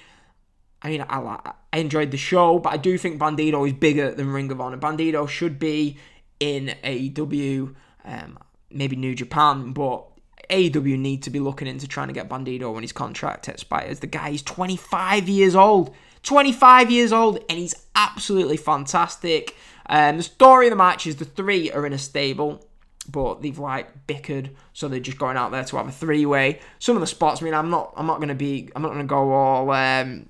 I 0.82 0.90
mean, 0.90 1.04
I, 1.08 1.52
I 1.72 1.78
enjoyed 1.78 2.10
the 2.10 2.16
show, 2.16 2.58
but 2.58 2.72
I 2.72 2.76
do 2.76 2.98
think 2.98 3.20
Bandido 3.20 3.66
is 3.66 3.72
bigger 3.72 4.12
than 4.12 4.30
Ring 4.30 4.50
of 4.52 4.60
Honor. 4.60 4.76
Bandido 4.76 5.28
should 5.28 5.58
be 5.58 5.96
in 6.38 6.74
AEW, 6.84 7.74
um, 8.04 8.38
maybe 8.70 8.94
New 8.94 9.14
Japan, 9.14 9.72
but 9.72 10.04
AEW 10.50 10.98
need 10.98 11.22
to 11.22 11.30
be 11.30 11.40
looking 11.40 11.66
into 11.66 11.88
trying 11.88 12.08
to 12.08 12.14
get 12.14 12.28
Bandido 12.28 12.72
when 12.72 12.82
his 12.82 12.92
contract 12.92 13.48
expires. 13.48 14.00
The 14.00 14.06
guy 14.06 14.30
is 14.30 14.42
25 14.42 15.28
years 15.28 15.54
old. 15.54 15.94
25 16.22 16.90
years 16.90 17.12
old, 17.12 17.38
and 17.48 17.58
he's 17.58 17.74
absolutely 17.94 18.56
fantastic. 18.56 19.54
Um, 19.88 20.16
the 20.16 20.24
story 20.24 20.66
of 20.66 20.70
the 20.70 20.76
match 20.76 21.06
is 21.06 21.16
the 21.16 21.24
three 21.24 21.70
are 21.70 21.86
in 21.86 21.92
a 21.92 21.98
stable, 21.98 22.66
but 23.08 23.42
they've 23.42 23.58
like 23.58 24.08
bickered, 24.08 24.50
so 24.72 24.88
they're 24.88 24.98
just 24.98 25.18
going 25.18 25.36
out 25.36 25.52
there 25.52 25.62
to 25.62 25.76
have 25.76 25.86
a 25.86 25.92
three 25.92 26.26
way. 26.26 26.58
Some 26.80 26.96
of 26.96 27.00
the 27.00 27.06
spots, 27.06 27.40
I 27.40 27.44
mean, 27.44 27.54
I'm 27.54 27.70
not, 27.70 27.94
I'm 27.96 28.06
not 28.06 28.18
gonna 28.18 28.34
be, 28.34 28.68
I'm 28.74 28.82
not 28.82 28.90
gonna 28.90 29.04
go 29.04 29.32
all. 29.32 29.70
Um, 29.70 30.28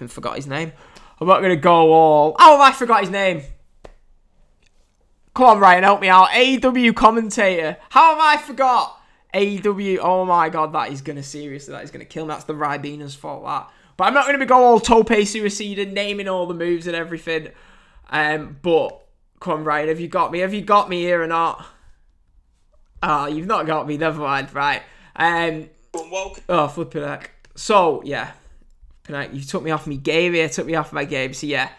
I 0.00 0.06
forgot 0.06 0.36
his 0.36 0.46
name. 0.46 0.72
I'm 1.20 1.26
not 1.26 1.40
gonna 1.40 1.56
go 1.56 1.92
all. 1.92 2.36
Oh, 2.38 2.60
I 2.60 2.72
forgot 2.72 3.00
his 3.00 3.10
name. 3.10 3.42
Come 5.34 5.46
on, 5.46 5.58
Ryan, 5.58 5.84
help 5.84 6.00
me 6.00 6.08
out. 6.08 6.28
AEW 6.28 6.94
commentator. 6.94 7.76
How 7.90 8.14
have 8.14 8.18
I 8.18 8.42
forgot? 8.42 9.00
AEW. 9.34 9.98
Oh 10.00 10.24
my 10.24 10.48
god, 10.48 10.72
that 10.72 10.90
is 10.90 11.02
gonna 11.02 11.22
seriously, 11.22 11.72
that 11.72 11.84
is 11.84 11.90
gonna 11.90 12.04
kill 12.04 12.24
me. 12.24 12.30
That's 12.30 12.44
the 12.44 12.54
Ribena's 12.54 13.14
fault. 13.14 13.44
That. 13.44 13.70
But 13.96 14.04
I'm 14.04 14.14
not 14.14 14.26
gonna 14.26 14.38
be 14.38 14.46
go 14.46 14.62
all 14.64 14.80
tope 14.80 15.08
suicida 15.08 15.90
naming 15.90 16.28
all 16.28 16.46
the 16.46 16.54
moves 16.54 16.86
and 16.86 16.96
everything. 16.96 17.48
Um, 18.10 18.58
but 18.62 19.06
come 19.40 19.60
on, 19.60 19.64
Ryan, 19.64 19.88
have 19.88 20.00
you 20.00 20.08
got 20.08 20.32
me? 20.32 20.40
Have 20.40 20.54
you 20.54 20.62
got 20.62 20.88
me 20.88 21.02
here 21.02 21.22
or 21.22 21.26
not? 21.26 21.66
Ah, 23.02 23.24
oh, 23.24 23.26
you've 23.26 23.46
not 23.46 23.66
got 23.66 23.86
me. 23.86 23.96
Never 23.96 24.20
mind. 24.20 24.54
Right. 24.54 24.82
Um. 25.14 25.68
Oh, 26.48 26.68
flipping 26.68 27.02
heck. 27.02 27.30
So 27.54 28.02
yeah, 28.04 28.32
you 29.08 29.42
took 29.42 29.62
me 29.62 29.70
off 29.70 29.86
my 29.86 29.94
game 29.94 30.34
here, 30.34 30.48
took 30.48 30.66
me 30.66 30.74
off 30.74 30.92
my 30.92 31.04
game. 31.04 31.32
So 31.34 31.46
yeah, 31.46 31.70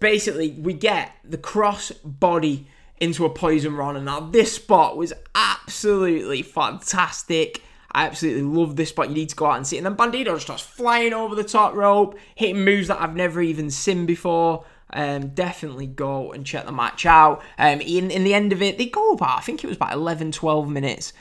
basically 0.00 0.52
we 0.52 0.72
get 0.72 1.12
the 1.24 1.38
cross 1.38 1.90
body 1.92 2.66
into 2.98 3.24
a 3.24 3.30
poison 3.30 3.76
rana, 3.76 3.98
and 3.98 4.06
now 4.06 4.20
this 4.20 4.54
spot 4.54 4.96
was 4.96 5.12
absolutely 5.34 6.42
fantastic. 6.42 7.62
I 7.90 8.06
absolutely 8.06 8.42
love 8.42 8.76
this 8.76 8.88
spot. 8.88 9.08
You 9.08 9.14
need 9.14 9.28
to 9.28 9.36
go 9.36 9.46
out 9.46 9.56
and 9.56 9.66
see 9.66 9.76
it. 9.76 9.84
And 9.84 9.86
then 9.86 9.96
Bandido 9.96 10.26
just 10.34 10.46
starts 10.46 10.62
flying 10.62 11.12
over 11.12 11.34
the 11.34 11.44
top 11.44 11.74
rope, 11.74 12.18
hitting 12.34 12.64
moves 12.64 12.88
that 12.88 13.00
I've 13.00 13.14
never 13.14 13.42
even 13.42 13.70
seen 13.70 14.06
before. 14.06 14.64
Um, 14.94 15.28
definitely 15.28 15.86
go 15.86 16.32
and 16.32 16.44
check 16.44 16.64
the 16.64 16.72
match 16.72 17.06
out. 17.06 17.42
Um, 17.58 17.80
in, 17.80 18.10
in 18.10 18.24
the 18.24 18.34
end 18.34 18.52
of 18.52 18.62
it, 18.62 18.78
they 18.78 18.86
go 18.86 19.12
about, 19.12 19.38
I 19.38 19.40
think 19.42 19.62
it 19.62 19.66
was 19.66 19.76
about 19.76 19.92
11, 19.92 20.32
12 20.32 20.68
minutes. 20.68 21.12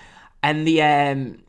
And 0.44 0.66
the 0.66 0.82
um, 0.82 1.44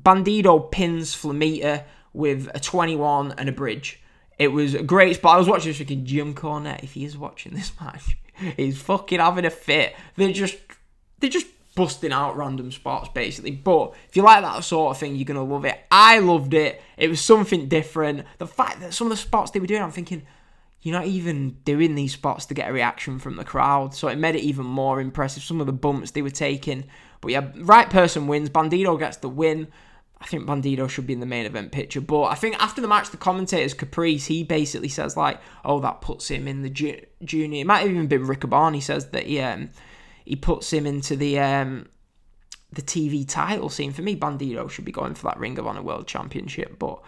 Bandido 0.00 0.70
pins 0.70 1.14
Flamita 1.14 1.84
with 2.14 2.48
a 2.54 2.60
21 2.60 3.32
and 3.36 3.48
a 3.48 3.52
bridge. 3.52 4.00
It 4.38 4.48
was 4.48 4.74
a 4.74 4.82
great 4.82 5.16
spot. 5.16 5.36
I 5.36 5.38
was 5.38 5.48
watching 5.48 5.72
this 5.72 5.78
freaking 5.78 6.04
Jim 6.04 6.34
Cornette. 6.34 6.82
If 6.82 6.94
he 6.94 7.04
is 7.04 7.18
watching 7.18 7.52
this 7.52 7.72
match, 7.80 8.16
he's 8.56 8.80
fucking 8.80 9.20
having 9.20 9.44
a 9.44 9.50
fit. 9.50 9.94
They're 10.16 10.32
just, 10.32 10.56
they're 11.18 11.30
just 11.30 11.46
busting 11.74 12.12
out 12.12 12.36
random 12.36 12.70
spots 12.70 13.08
basically. 13.12 13.50
But 13.50 13.94
if 14.08 14.16
you 14.16 14.22
like 14.22 14.42
that 14.42 14.64
sort 14.64 14.94
of 14.94 14.98
thing, 14.98 15.16
you're 15.16 15.24
gonna 15.24 15.44
love 15.44 15.64
it. 15.64 15.78
I 15.90 16.20
loved 16.20 16.54
it. 16.54 16.80
It 16.96 17.08
was 17.08 17.20
something 17.20 17.68
different. 17.68 18.26
The 18.38 18.46
fact 18.46 18.80
that 18.80 18.94
some 18.94 19.08
of 19.08 19.10
the 19.10 19.16
spots 19.16 19.50
they 19.50 19.60
were 19.60 19.66
doing, 19.66 19.82
I'm 19.82 19.90
thinking, 19.90 20.22
you're 20.82 20.96
not 20.96 21.06
even 21.06 21.56
doing 21.64 21.94
these 21.94 22.12
spots 22.12 22.46
to 22.46 22.54
get 22.54 22.68
a 22.68 22.72
reaction 22.72 23.18
from 23.18 23.36
the 23.36 23.44
crowd. 23.44 23.94
So 23.94 24.08
it 24.08 24.18
made 24.18 24.36
it 24.36 24.42
even 24.42 24.66
more 24.66 25.00
impressive. 25.00 25.42
Some 25.42 25.60
of 25.60 25.66
the 25.66 25.72
bumps 25.72 26.10
they 26.10 26.20
were 26.20 26.28
taking. 26.28 26.84
But 27.22 27.32
yeah, 27.32 27.50
right 27.56 27.88
person 27.88 28.26
wins. 28.26 28.50
Bandido 28.50 28.98
gets 28.98 29.16
the 29.16 29.30
win. 29.30 29.68
I 30.24 30.26
think 30.26 30.46
Bandido 30.46 30.88
should 30.88 31.06
be 31.06 31.12
in 31.12 31.20
the 31.20 31.26
main 31.26 31.44
event 31.44 31.70
picture. 31.70 32.00
But 32.00 32.24
I 32.24 32.34
think 32.34 32.56
after 32.58 32.80
the 32.80 32.88
match, 32.88 33.10
the 33.10 33.18
commentators, 33.18 33.74
Caprice, 33.74 34.24
he 34.24 34.42
basically 34.42 34.88
says, 34.88 35.18
like, 35.18 35.38
oh, 35.66 35.80
that 35.80 36.00
puts 36.00 36.28
him 36.28 36.48
in 36.48 36.62
the 36.62 36.70
ju- 36.70 37.04
junior. 37.22 37.60
It 37.60 37.66
might 37.66 37.80
have 37.80 37.90
even 37.90 38.06
been 38.06 38.26
Riccoboni. 38.26 38.76
He 38.76 38.80
says 38.80 39.10
that 39.10 39.26
he, 39.26 39.38
um, 39.40 39.68
he 40.24 40.34
puts 40.34 40.72
him 40.72 40.86
into 40.86 41.14
the 41.14 41.38
um, 41.40 41.88
the 42.72 42.80
TV 42.80 43.28
title 43.28 43.68
scene. 43.68 43.92
For 43.92 44.00
me, 44.00 44.16
Bandido 44.16 44.70
should 44.70 44.86
be 44.86 44.92
going 44.92 45.14
for 45.14 45.26
that 45.26 45.38
Ring 45.38 45.58
of 45.58 45.66
Honor 45.66 45.82
World 45.82 46.06
Championship. 46.06 46.78
But 46.78 47.02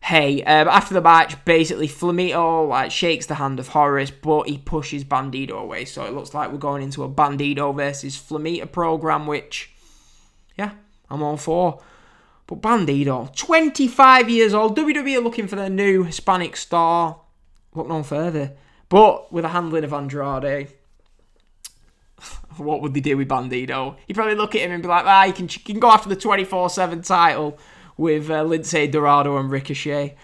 hey, 0.00 0.42
um, 0.44 0.66
after 0.68 0.94
the 0.94 1.02
match, 1.02 1.44
basically, 1.44 1.88
Flamita 1.88 2.68
like, 2.68 2.90
shakes 2.90 3.26
the 3.26 3.34
hand 3.34 3.60
of 3.60 3.68
Horus, 3.68 4.10
but 4.10 4.48
he 4.48 4.56
pushes 4.56 5.04
Bandido 5.04 5.60
away. 5.60 5.84
So 5.84 6.06
it 6.06 6.14
looks 6.14 6.32
like 6.32 6.50
we're 6.50 6.58
going 6.58 6.82
into 6.82 7.04
a 7.04 7.08
Bandido 7.08 7.76
versus 7.76 8.16
Flamita 8.16 8.72
program, 8.72 9.26
which, 9.26 9.72
yeah, 10.56 10.72
I'm 11.10 11.22
all 11.22 11.36
for. 11.36 11.82
But 12.46 12.60
Bandido, 12.60 13.34
25 13.34 14.30
years 14.30 14.54
old, 14.54 14.76
WWE 14.76 15.18
are 15.18 15.20
looking 15.20 15.48
for 15.48 15.56
their 15.56 15.70
new 15.70 16.04
Hispanic 16.04 16.56
star. 16.56 17.20
Look 17.74 17.88
no 17.88 18.02
further. 18.02 18.52
But 18.88 19.32
with 19.32 19.44
a 19.44 19.48
handling 19.48 19.84
of 19.84 19.92
Andrade, 19.92 20.68
what 22.56 22.82
would 22.82 22.94
they 22.94 23.00
do 23.00 23.16
with 23.16 23.28
Bandido? 23.28 23.96
You 24.06 24.14
probably 24.14 24.36
look 24.36 24.54
at 24.54 24.60
him 24.60 24.70
and 24.70 24.82
be 24.82 24.88
like, 24.88 25.04
ah, 25.06 25.24
you 25.24 25.32
can, 25.32 25.46
you 25.50 25.60
can 25.60 25.80
go 25.80 25.90
after 25.90 26.08
the 26.08 26.16
24 26.16 26.70
7 26.70 27.02
title 27.02 27.58
with 27.96 28.30
uh, 28.30 28.44
Lince 28.44 28.90
Dorado 28.92 29.36
and 29.38 29.50
Ricochet. 29.50 30.16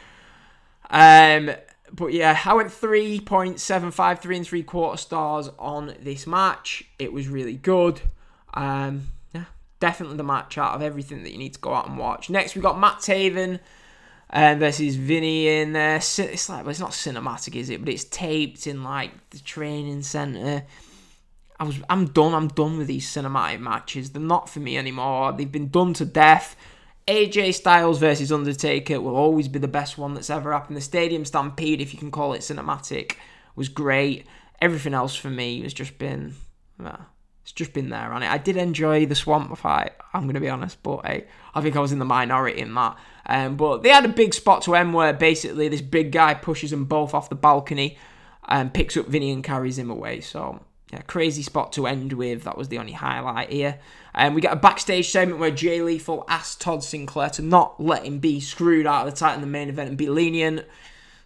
Um, 0.91 1.51
but 1.93 2.12
yeah, 2.12 2.39
I 2.45 2.55
went 2.55 2.68
3.75, 2.68 4.18
three 4.20 4.37
and 4.37 4.47
three 4.47 4.62
quarter 4.62 4.97
stars 4.97 5.51
on 5.59 5.95
this 6.01 6.27
match. 6.27 6.85
It 6.99 7.12
was 7.12 7.29
really 7.29 7.57
good. 7.57 8.01
Um, 8.55 9.09
definitely 9.83 10.16
the 10.16 10.22
match 10.22 10.59
out 10.59 10.76
of 10.76 10.80
everything 10.80 11.24
that 11.24 11.33
you 11.33 11.39
need 11.39 11.55
to 11.55 11.59
go 11.59 11.74
out 11.74 11.89
and 11.89 11.99
watch. 11.99 12.30
Next, 12.30 12.55
we 12.55 12.62
got 12.62 12.78
Matt 12.78 12.99
Taven 12.99 13.59
uh, 14.30 14.55
versus 14.57 14.95
Vinny 14.95 15.49
in 15.49 15.72
there. 15.72 15.97
It's 15.97 16.49
like 16.49 16.62
well, 16.62 16.70
it's 16.70 16.78
not 16.78 16.93
cinematic, 16.93 17.57
is 17.57 17.68
it? 17.68 17.85
But 17.85 17.93
it's 17.93 18.05
taped 18.05 18.68
in 18.68 18.85
like 18.85 19.11
the 19.30 19.41
training 19.41 20.03
center. 20.03 20.62
I 21.59 21.64
was, 21.64 21.80
I'm 21.91 22.07
done. 22.07 22.33
I'm 22.33 22.47
done 22.47 22.78
with 22.78 22.87
these 22.87 23.12
cinematic 23.12 23.59
matches. 23.59 24.11
They're 24.11 24.22
not 24.22 24.49
for 24.49 24.61
me 24.61 24.78
anymore. 24.78 25.33
They've 25.33 25.51
been 25.51 25.68
done 25.68 25.95
to 25.95 26.05
death. 26.05 26.55
AJ 27.09 27.55
Styles 27.55 27.99
versus 27.99 28.30
Undertaker 28.30 29.01
will 29.01 29.16
always 29.16 29.49
be 29.49 29.59
the 29.59 29.66
best 29.66 29.99
one 29.99 30.14
that's 30.14 30.30
ever 30.30 30.53
happened. 30.53 30.76
The 30.76 30.80
Stadium 30.80 31.24
Stampede, 31.24 31.80
if 31.80 31.93
you 31.93 31.99
can 31.99 32.12
call 32.12 32.35
it 32.35 32.43
cinematic, 32.43 33.16
was 33.57 33.68
great. 33.68 34.26
Everything 34.61 34.95
else 34.95 35.16
for 35.16 35.28
me 35.28 35.62
has 35.62 35.74
just 35.74 35.99
been. 35.99 36.35
Well, 36.78 37.07
it's 37.43 37.53
just 37.53 37.72
been 37.72 37.88
there 37.88 38.12
on 38.12 38.22
it. 38.22 38.30
I 38.30 38.38
did 38.38 38.57
enjoy 38.57 39.07
the 39.07 39.14
swamp 39.14 39.57
fight, 39.59 39.93
I'm 40.14 40.22
going 40.22 40.34
to 40.34 40.40
be 40.40 40.49
honest, 40.49 40.82
but 40.82 41.05
hey, 41.05 41.26
I 41.55 41.61
think 41.61 41.76
I 41.76 41.80
was 41.80 41.93
in 41.93 41.99
the 41.99 42.05
minority 42.05 42.61
in 42.61 42.74
that. 42.74 42.97
Um, 43.26 43.57
but 43.57 43.82
they 43.82 43.88
had 43.88 44.05
a 44.05 44.09
big 44.09 44.32
spot 44.34 44.62
to 44.62 44.74
end 44.74 44.95
where 44.95 45.12
basically 45.12 45.68
this 45.68 45.80
big 45.80 46.12
guy 46.12 46.34
pushes 46.34 46.70
them 46.70 46.84
both 46.84 47.14
off 47.14 47.28
the 47.28 47.34
balcony 47.34 47.99
and 48.49 48.72
picks 48.72 48.97
up 48.97 49.07
Vinny 49.07 49.30
and 49.30 49.43
carries 49.43 49.78
him 49.78 49.90
away. 49.90 50.20
So, 50.20 50.61
yeah, 50.93 51.03
crazy 51.03 51.43
spot 51.43 51.72
to 51.72 51.86
end 51.86 52.12
with. 52.12 52.45
That 52.45 52.59
was 52.59 52.68
the 52.68 52.78
only 52.78 52.93
highlight 52.93 53.51
here. 53.51 53.78
And 54.14 54.28
um, 54.28 54.34
we 54.34 54.40
get 54.40 54.53
a 54.53 54.57
backstage 54.57 55.11
segment 55.11 55.40
where 55.40 55.51
Jay 55.51 55.80
Lethal 55.82 56.24
asks 56.28 56.57
Todd 56.57 56.84
Sinclair 56.84 57.30
to 57.30 57.43
not 57.43 57.82
let 57.82 58.05
him 58.05 58.18
be 58.18 58.40
screwed 58.40 58.86
out 58.86 59.07
of 59.07 59.12
the 59.12 59.18
title 59.18 59.36
in 59.36 59.40
the 59.40 59.47
main 59.47 59.68
event 59.68 59.88
and 59.88 59.99
be 59.99 60.09
lenient. 60.09 60.66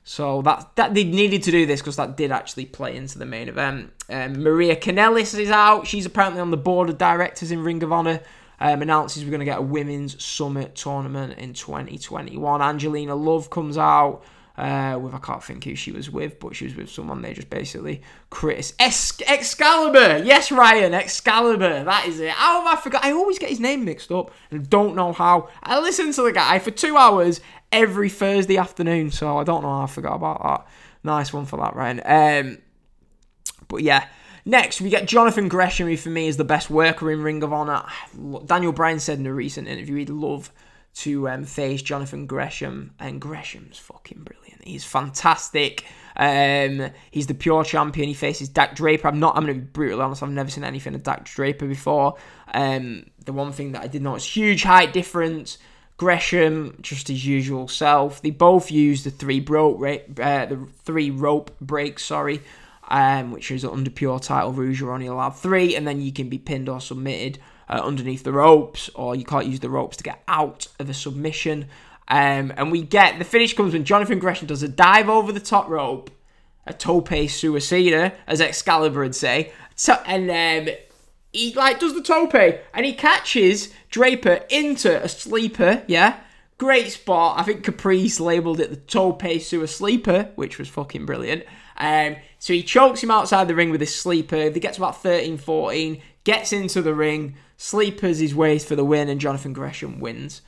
So 0.09 0.41
that 0.43 0.71
that 0.77 0.95
they 0.95 1.03
needed 1.03 1.43
to 1.43 1.51
do 1.51 1.67
this 1.67 1.81
because 1.81 1.97
that 1.97 2.17
did 2.17 2.31
actually 2.31 2.67
play 2.67 2.95
into 2.95 3.19
the 3.19 3.27
main 3.27 3.49
event. 3.49 3.93
Um, 4.09 4.41
Maria 4.41 4.77
Kanellis 4.77 5.37
is 5.37 5.51
out. 5.51 5.89
She's 5.89 6.07
apparently 6.07 6.41
on 6.41 6.53
the 6.53 6.57
board 6.57 6.89
of 6.89 6.97
directors 6.97 7.51
in 7.51 7.65
Ring 7.65 7.83
of 7.83 7.91
Honor. 7.91 8.21
um, 8.61 8.83
announces 8.83 9.25
we're 9.25 9.31
going 9.31 9.41
to 9.41 9.45
get 9.45 9.59
a 9.59 9.63
women's 9.63 10.23
summit 10.23 10.77
tournament 10.77 11.37
in 11.41 11.55
2021. 11.55 12.63
Angelina 12.63 13.17
Love 13.17 13.51
comes 13.51 13.77
out 13.77 14.23
uh, 14.59 14.99
with 15.01 15.15
I 15.15 15.19
can't 15.19 15.43
think 15.43 15.65
who 15.65 15.75
she 15.75 15.93
was 15.93 16.11
with, 16.11 16.41
but 16.41 16.57
she 16.57 16.65
was 16.65 16.75
with 16.75 16.91
someone 16.91 17.21
they 17.21 17.35
just 17.35 17.51
basically 17.51 18.03
Chris 18.31 18.75
Ex- 18.79 19.21
Excalibur. 19.27 20.23
Yes, 20.25 20.51
Ryan 20.51 20.95
Excalibur. 20.95 21.85
That 21.85 22.07
is 22.07 22.21
it. 22.21 22.31
How 22.31 22.63
have 22.63 22.79
I 22.79 22.81
forgot? 22.81 23.05
I 23.05 23.13
always 23.13 23.39
get 23.39 23.51
his 23.51 23.61
name 23.61 23.85
mixed 23.85 24.11
up 24.11 24.31
and 24.51 24.69
don't 24.69 24.97
know 24.97 25.13
how. 25.13 25.49
I 25.63 25.79
listen 25.79 26.13
to 26.13 26.23
the 26.23 26.33
guy 26.33 26.59
for 26.59 26.71
two 26.71 26.97
hours 26.97 27.41
every 27.71 28.09
Thursday 28.09 28.57
afternoon, 28.57 29.11
so 29.11 29.37
I 29.37 29.45
don't 29.45 29.63
know 29.63 29.69
how 29.71 29.83
I 29.83 29.87
forgot 29.87 30.15
about 30.15 30.43
that. 30.43 30.67
Nice 31.05 31.33
one 31.33 31.45
for 31.45 31.59
that, 31.59 31.77
Ryan. 31.77 32.01
Um, 32.05 32.59
but 33.69 33.83
yeah. 33.83 34.07
Next, 34.49 34.81
we 34.81 34.91
get 34.91 35.09
Jonathan 35.09 35.49
Gresham, 35.49 35.89
who 35.89 35.97
for 35.97 36.09
me 36.09 36.29
is 36.29 36.37
the 36.37 36.45
best 36.45 36.71
worker 36.71 37.11
in 37.11 37.21
Ring 37.21 37.43
of 37.43 37.53
Honor. 37.53 37.85
Daniel 38.45 38.71
Bryan 38.71 39.01
said 39.01 39.19
in 39.19 39.27
a 39.27 39.35
recent 39.35 39.67
interview 39.67 39.97
he'd 39.97 40.09
love 40.09 40.53
to 40.97 41.29
um, 41.29 41.45
face 41.45 41.83
Jonathan 41.83 42.27
Gresham, 42.27 42.93
and 42.99 43.21
Gresham's 43.21 43.79
fucking 43.79 44.23
brilliant. 44.23 44.65
He's 44.65 44.85
fantastic. 44.85 45.85
Um, 46.17 46.91
he's 47.11 47.27
the 47.27 47.35
pure 47.35 47.65
champion. 47.65 48.09
He 48.09 48.15
faces 48.15 48.49
Dak 48.49 48.75
Draper. 48.75 49.09
I'm 49.09 49.21
not. 49.21 49.37
I'm 49.37 49.45
going 49.45 49.59
to 49.59 49.61
be 49.61 49.71
brutally 49.71 50.03
honest. 50.03 50.23
I've 50.23 50.31
never 50.31 50.51
seen 50.51 50.65
anything 50.65 50.95
of 50.95 51.03
Dak 51.03 51.27
Draper 51.27 51.67
before. 51.67 52.17
Um, 52.55 53.05
the 53.27 53.35
one 53.35 53.53
thing 53.53 53.73
that 53.73 53.83
I 53.83 53.89
did 53.89 54.01
notice 54.03 54.25
huge 54.25 54.63
height 54.63 54.95
difference. 54.95 55.59
Gresham, 55.99 56.79
just 56.81 57.09
his 57.09 57.27
usual 57.27 57.69
self. 57.69 58.23
They 58.23 58.31
both 58.31 58.71
use 58.71 59.05
the 59.05 59.11
three 59.11 59.41
rope, 59.41 59.83
uh, 59.83 60.47
the 60.47 60.67
three 60.85 61.11
rope 61.11 61.59
breaks. 61.61 62.07
Sorry, 62.07 62.41
um, 62.89 63.33
which 63.33 63.51
is 63.51 63.67
under 63.67 63.91
pure 63.91 64.19
title 64.19 64.53
rules. 64.53 64.81
You're 64.81 64.93
only 64.93 65.07
allowed 65.07 65.31
three, 65.31 65.77
and 65.77 65.87
then 65.87 66.01
you 66.01 66.13
can 66.13 66.31
be 66.31 66.39
pinned 66.39 66.71
or 66.71 66.81
submitted 66.81 67.39
uh, 67.69 67.81
underneath 67.83 68.23
the 68.23 68.33
ropes, 68.33 68.91
or 68.95 69.15
you 69.15 69.25
can't 69.25 69.47
use 69.47 69.61
the 69.61 69.71
ropes 69.71 69.97
to 69.99 70.05
get 70.05 70.23
out 70.29 70.69
of 70.79 70.89
a 70.89 70.95
submission. 70.95 71.67
Um, 72.09 72.53
and 72.57 72.71
we 72.71 72.83
get 72.83 73.19
the 73.19 73.25
finish 73.25 73.55
comes 73.55 73.73
when 73.73 73.85
Jonathan 73.85 74.19
Gresham 74.19 74.47
does 74.47 74.63
a 74.63 74.69
dive 74.69 75.09
over 75.09 75.33
the 75.33 75.41
top 75.41 75.69
rope, 75.69 76.11
a 76.67 76.73
tope 76.73 77.09
suicida, 77.09 78.15
as 78.27 78.41
Excalibur 78.41 79.01
would 79.01 79.15
say, 79.15 79.53
so, 79.77 80.01
and 80.07 80.31
um, 80.31 80.75
he 81.33 81.53
like 81.55 81.79
does 81.79 81.95
the 81.95 82.03
tope 82.03 82.35
and 82.35 82.87
he 82.87 82.95
catches 82.95 83.73
Draper 83.91 84.41
into 84.49 85.03
a 85.03 85.09
sleeper. 85.09 85.83
Yeah, 85.87 86.19
great 86.59 86.91
spot. 86.93 87.39
I 87.39 87.43
think 87.43 87.63
Caprice 87.63 88.19
labeled 88.19 88.59
it 88.59 88.71
the 88.71 88.77
tope 88.77 89.23
suicida, 89.23 90.33
which 90.35 90.59
was 90.59 90.69
fucking 90.69 91.07
brilliant. 91.07 91.45
Um, 91.77 92.17
so 92.39 92.55
he 92.55 92.63
chokes 92.63 93.03
him 93.03 93.11
outside 93.11 93.49
the 93.49 93.55
ring 93.55 93.71
with 93.71 93.83
his 93.83 93.95
sleeper. 93.95 94.51
He 94.51 94.61
gets 94.61 94.79
about 94.79 95.03
13 95.03 95.37
14, 95.37 96.01
gets 96.27 96.53
into 96.53 96.83
the 96.83 96.93
ring, 96.93 97.37
sleepers 97.57 98.19
his 98.19 98.35
way 98.35 98.59
for 98.59 98.75
the 98.75 98.85
win, 98.85 99.09
and 99.09 99.21
Jonathan 99.21 99.53
Gresham 99.53 100.01
wins. 100.01 100.43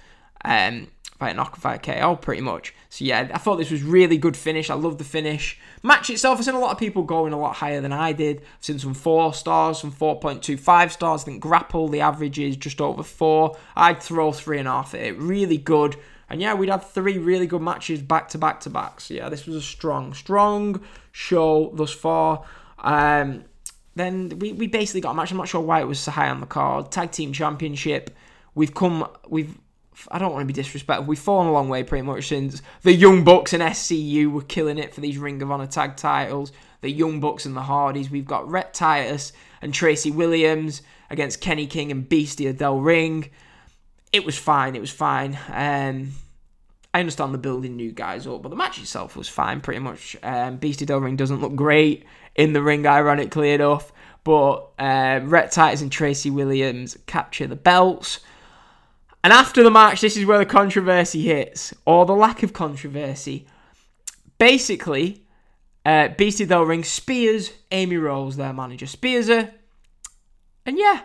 Um, 0.44 0.88
by 1.20 1.30
a 1.30 1.34
knock 1.34 1.60
by 1.62 1.78
KO, 1.78 2.16
pretty 2.16 2.42
much. 2.42 2.74
So 2.90 3.04
yeah, 3.04 3.30
I 3.32 3.38
thought 3.38 3.56
this 3.56 3.70
was 3.70 3.82
really 3.82 4.18
good 4.18 4.36
finish. 4.36 4.70
I 4.70 4.74
love 4.74 4.98
the 4.98 5.04
finish. 5.04 5.58
Match 5.84 6.10
itself, 6.10 6.38
I've 6.38 6.44
seen 6.44 6.54
a 6.54 6.60
lot 6.60 6.72
of 6.72 6.78
people 6.78 7.04
going 7.04 7.32
a 7.32 7.38
lot 7.38 7.56
higher 7.56 7.80
than 7.80 7.92
I 7.92 8.12
did. 8.12 8.38
I've 8.38 8.64
seen 8.64 8.78
some 8.80 8.94
four 8.94 9.32
stars, 9.34 9.80
some 9.80 9.92
4.25 9.92 10.90
stars. 10.90 11.22
I 11.22 11.24
think 11.24 11.42
Grapple, 11.42 11.88
the 11.88 12.00
average 12.00 12.40
is 12.40 12.56
just 12.56 12.80
over 12.80 13.04
four. 13.04 13.56
I'd 13.76 14.02
throw 14.02 14.32
three 14.32 14.58
and 14.58 14.66
a 14.66 14.72
half 14.72 14.94
at 14.94 15.00
it. 15.00 15.18
Really 15.18 15.58
good. 15.58 15.96
And 16.28 16.40
yeah, 16.40 16.54
we'd 16.54 16.70
had 16.70 16.82
three 16.82 17.18
really 17.18 17.46
good 17.46 17.62
matches 17.62 18.02
back 18.02 18.28
to 18.30 18.38
back 18.38 18.60
to 18.60 18.70
back. 18.70 19.00
So 19.00 19.14
yeah, 19.14 19.28
this 19.28 19.46
was 19.46 19.56
a 19.56 19.62
strong, 19.62 20.12
strong 20.12 20.82
show 21.12 21.70
thus 21.74 21.92
far. 21.92 22.44
Um, 22.78 23.44
then 23.98 24.38
we, 24.38 24.52
we 24.52 24.66
basically 24.66 25.00
got 25.00 25.12
a 25.12 25.14
match. 25.14 25.30
I'm 25.30 25.36
not 25.36 25.48
sure 25.48 25.60
why 25.60 25.80
it 25.80 25.86
was 25.86 25.98
so 25.98 26.10
high 26.10 26.28
on 26.28 26.40
the 26.40 26.46
card. 26.46 26.90
Tag 26.90 27.10
team 27.10 27.32
championship. 27.32 28.16
We've 28.54 28.74
come. 28.74 29.08
We've. 29.28 29.56
I 30.12 30.18
don't 30.18 30.32
want 30.32 30.42
to 30.42 30.46
be 30.46 30.52
disrespectful. 30.52 31.06
We've 31.06 31.18
fallen 31.18 31.48
a 31.48 31.52
long 31.52 31.68
way 31.68 31.82
pretty 31.82 32.02
much 32.02 32.28
since 32.28 32.62
the 32.82 32.92
Young 32.92 33.24
Bucks 33.24 33.52
and 33.52 33.62
SCU 33.62 34.30
were 34.30 34.42
killing 34.42 34.78
it 34.78 34.94
for 34.94 35.00
these 35.00 35.18
Ring 35.18 35.42
of 35.42 35.50
Honor 35.50 35.66
tag 35.66 35.96
titles. 35.96 36.52
The 36.82 36.90
Young 36.90 37.18
Bucks 37.18 37.46
and 37.46 37.56
the 37.56 37.62
Hardys. 37.62 38.08
We've 38.08 38.24
got 38.24 38.48
Rhett 38.48 38.74
Titus 38.74 39.32
and 39.60 39.74
Tracy 39.74 40.12
Williams 40.12 40.82
against 41.10 41.40
Kenny 41.40 41.66
King 41.66 41.90
and 41.90 42.08
Bestia 42.08 42.52
Del 42.52 42.78
Ring. 42.78 43.30
It 44.12 44.24
was 44.24 44.38
fine. 44.38 44.76
It 44.76 44.80
was 44.80 44.92
fine. 44.92 45.36
Um, 45.48 46.12
I 46.94 47.00
understand 47.00 47.34
the 47.34 47.38
building 47.38 47.76
new 47.76 47.92
guys 47.92 48.26
up, 48.26 48.42
but 48.42 48.48
the 48.48 48.56
match 48.56 48.78
itself 48.78 49.16
was 49.16 49.28
fine, 49.28 49.60
pretty 49.60 49.80
much. 49.80 50.16
Um, 50.22 50.56
Beastie 50.56 50.86
Del 50.86 51.00
Ring 51.00 51.16
doesn't 51.16 51.40
look 51.40 51.54
great 51.54 52.04
in 52.38 52.52
the 52.54 52.62
ring, 52.62 52.86
ironically 52.86 53.50
enough, 53.50 53.92
but 54.24 54.70
uh, 54.78 55.20
Rhett 55.24 55.50
Titus 55.50 55.82
and 55.82 55.92
Tracy 55.92 56.30
Williams 56.30 56.96
capture 57.06 57.46
the 57.46 57.56
belts. 57.56 58.20
And 59.24 59.32
after 59.32 59.62
the 59.62 59.70
match, 59.70 60.00
this 60.00 60.16
is 60.16 60.24
where 60.24 60.38
the 60.38 60.46
controversy 60.46 61.22
hits, 61.22 61.74
or 61.84 62.06
the 62.06 62.14
lack 62.14 62.44
of 62.44 62.52
controversy. 62.52 63.46
Basically, 64.38 65.24
uh, 65.84 66.08
Beastie 66.16 66.46
Del 66.46 66.62
Ring 66.62 66.84
spears 66.84 67.50
Amy 67.72 67.96
Rose, 67.96 68.36
their 68.36 68.52
manager, 68.52 68.86
spears 68.86 69.26
her, 69.26 69.52
and 70.64 70.78
yeah, 70.78 71.00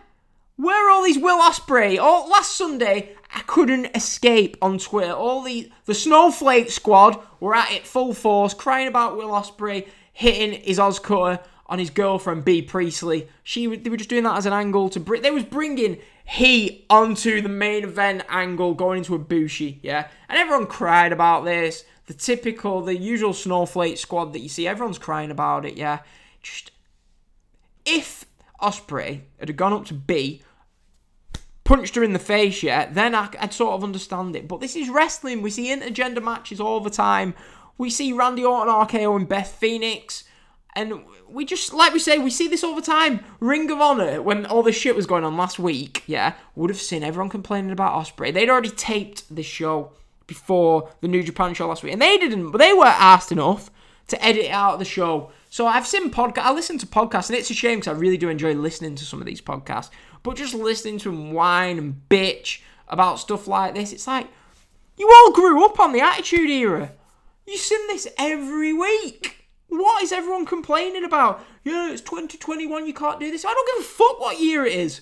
where 0.56 0.88
are 0.88 0.92
all 0.92 1.04
these 1.04 1.18
Will 1.18 1.42
Ospreay? 1.42 1.98
Oh, 2.00 2.28
last 2.30 2.56
Sunday 2.56 3.16
I 3.34 3.40
couldn't 3.42 3.96
escape 3.96 4.56
on 4.62 4.78
Twitter. 4.78 5.14
All 5.14 5.42
the 5.42 5.72
the 5.86 5.96
Snowflake 5.96 6.70
Squad 6.70 7.20
were 7.40 7.56
at 7.56 7.72
it 7.72 7.88
full 7.88 8.14
force, 8.14 8.54
crying 8.54 8.88
about 8.88 9.18
Will 9.18 9.30
Ospreay 9.30 9.88
hitting 10.14 10.62
his 10.62 10.80
OsCutter 10.80 11.44
on 11.66 11.80
his 11.80 11.90
girlfriend 11.90 12.46
Bea 12.46 12.62
Priestley. 12.62 13.28
She 13.44 13.76
they 13.76 13.90
were 13.90 13.98
just 13.98 14.10
doing 14.10 14.24
that 14.24 14.38
as 14.38 14.46
an 14.46 14.54
angle 14.54 14.90
to 14.90 15.00
bring. 15.00 15.22
They 15.22 15.32
was 15.32 15.44
bringing 15.44 16.00
heat 16.26 16.86
onto 16.90 17.42
the 17.42 17.50
main 17.50 17.84
event 17.84 18.24
angle, 18.30 18.74
going 18.74 19.00
into 19.00 19.16
a 19.16 19.20
bushy, 19.20 19.80
yeah. 19.84 20.08
And 20.30 20.38
everyone 20.38 20.68
cried 20.68 21.12
about 21.12 21.44
this. 21.44 21.84
The 22.06 22.14
typical, 22.14 22.82
the 22.82 22.98
usual 22.98 23.34
Snowflake 23.34 23.98
Squad 23.98 24.34
that 24.34 24.40
you 24.40 24.50
see. 24.50 24.68
Everyone's 24.68 25.00
crying 25.00 25.32
about 25.32 25.66
it, 25.66 25.78
yeah. 25.78 26.00
Just 26.42 26.72
if 27.86 28.26
Ospreay 28.62 29.22
had 29.40 29.56
gone 29.58 29.74
up 29.74 29.86
to 29.86 29.94
Bea, 29.94 30.42
punched 31.64 31.96
her 31.96 32.04
in 32.04 32.14
the 32.14 32.20
face 32.20 32.62
yet, 32.62 32.94
then 32.94 33.16
I, 33.16 33.30
would 33.42 33.54
sort 33.54 33.74
of 33.74 33.84
understand 33.84 34.36
it. 34.36 34.48
But 34.48 34.60
this 34.60 34.76
is 34.76 34.90
wrestling. 34.90 35.42
We 35.42 35.50
see 35.50 35.74
intergender 35.74 36.24
matches 36.24 36.60
all 36.60 36.80
the 36.80 36.90
time. 36.90 37.34
We 37.78 37.90
see 37.90 38.14
Randy 38.14 38.44
Orton, 38.44 38.74
RKO, 38.74 39.16
and 39.16 39.28
Beth 39.28 39.52
Phoenix. 39.52 40.24
And 40.76 41.04
we 41.30 41.46
just, 41.46 41.74
like 41.74 41.94
we 41.94 42.00
say, 42.00 42.18
we 42.18 42.30
see 42.30 42.48
this 42.48 42.64
all 42.64 42.76
the 42.76 42.82
time. 42.82 43.24
Ring 43.40 43.70
of 43.70 43.80
Honor, 43.80 44.22
when 44.22 44.46
all 44.46 44.64
this 44.64 44.76
shit 44.76 44.96
was 44.96 45.06
going 45.06 45.24
on 45.24 45.38
last 45.38 45.60
week, 45.60 46.04
yeah, 46.08 46.34
would 46.56 46.70
have 46.70 46.80
seen 46.80 47.04
everyone 47.04 47.30
complaining 47.30 47.72
about 47.72 47.94
Ospreay. 47.94 48.34
They'd 48.34 48.50
already 48.50 48.70
taped 48.70 49.34
the 49.34 49.44
show 49.44 49.92
before 50.26 50.90
the 51.02 51.08
New 51.08 51.24
Japan 51.24 51.54
show 51.54 51.68
last 51.68 51.84
week. 51.84 51.94
And 51.94 52.02
they 52.02 52.18
didn't, 52.18 52.52
but 52.52 52.58
they 52.58 52.74
weren't 52.74 53.00
asked 53.00 53.32
enough 53.32 53.70
to 54.08 54.24
edit 54.24 54.50
out 54.50 54.80
the 54.80 54.86
show. 54.86 55.32
So 55.50 55.68
I've 55.68 55.88
seen 55.88 56.10
podcast. 56.10 56.44
I 56.44 56.54
listen 56.54 56.78
to 56.80 56.88
podcasts, 56.88 57.30
and 57.30 57.38
it's 57.38 57.52
a 57.52 57.54
shame 57.54 57.80
because 57.80 57.96
I 57.96 58.00
really 58.00 58.18
do 58.18 58.30
enjoy 58.30 58.54
listening 58.54 58.96
to 58.96 59.06
some 59.06 59.20
of 59.20 59.26
these 59.26 59.42
podcasts. 59.42 59.90
But 60.24 60.38
just 60.38 60.54
listening 60.54 60.98
to 61.00 61.12
them 61.12 61.34
whine 61.34 61.78
and 61.78 62.02
bitch 62.10 62.62
about 62.88 63.20
stuff 63.20 63.48
like 63.48 63.76
this, 63.76 63.94
it's 63.94 64.08
like 64.08 64.28
you 64.98 65.08
all 65.08 65.34
grew 65.34 65.64
up 65.66 65.80
on 65.80 65.92
the 65.92 66.02
Attitude 66.02 66.50
Era. 66.50 66.92
You've 67.46 67.60
seen 67.60 67.88
this 67.88 68.08
every 68.18 68.74
week. 68.74 69.48
What 69.68 70.04
is 70.04 70.12
everyone 70.12 70.46
complaining 70.46 71.04
about? 71.04 71.44
Yeah, 71.64 71.92
it's 71.92 72.02
2021. 72.02 72.86
You 72.86 72.94
can't 72.94 73.20
do 73.20 73.32
this. 73.32 73.44
I 73.44 73.54
don't 73.54 73.68
give 73.76 73.86
a 73.86 73.90
fuck 73.90 74.20
what 74.20 74.40
year 74.40 74.66
it 74.66 74.74
is. 74.74 75.02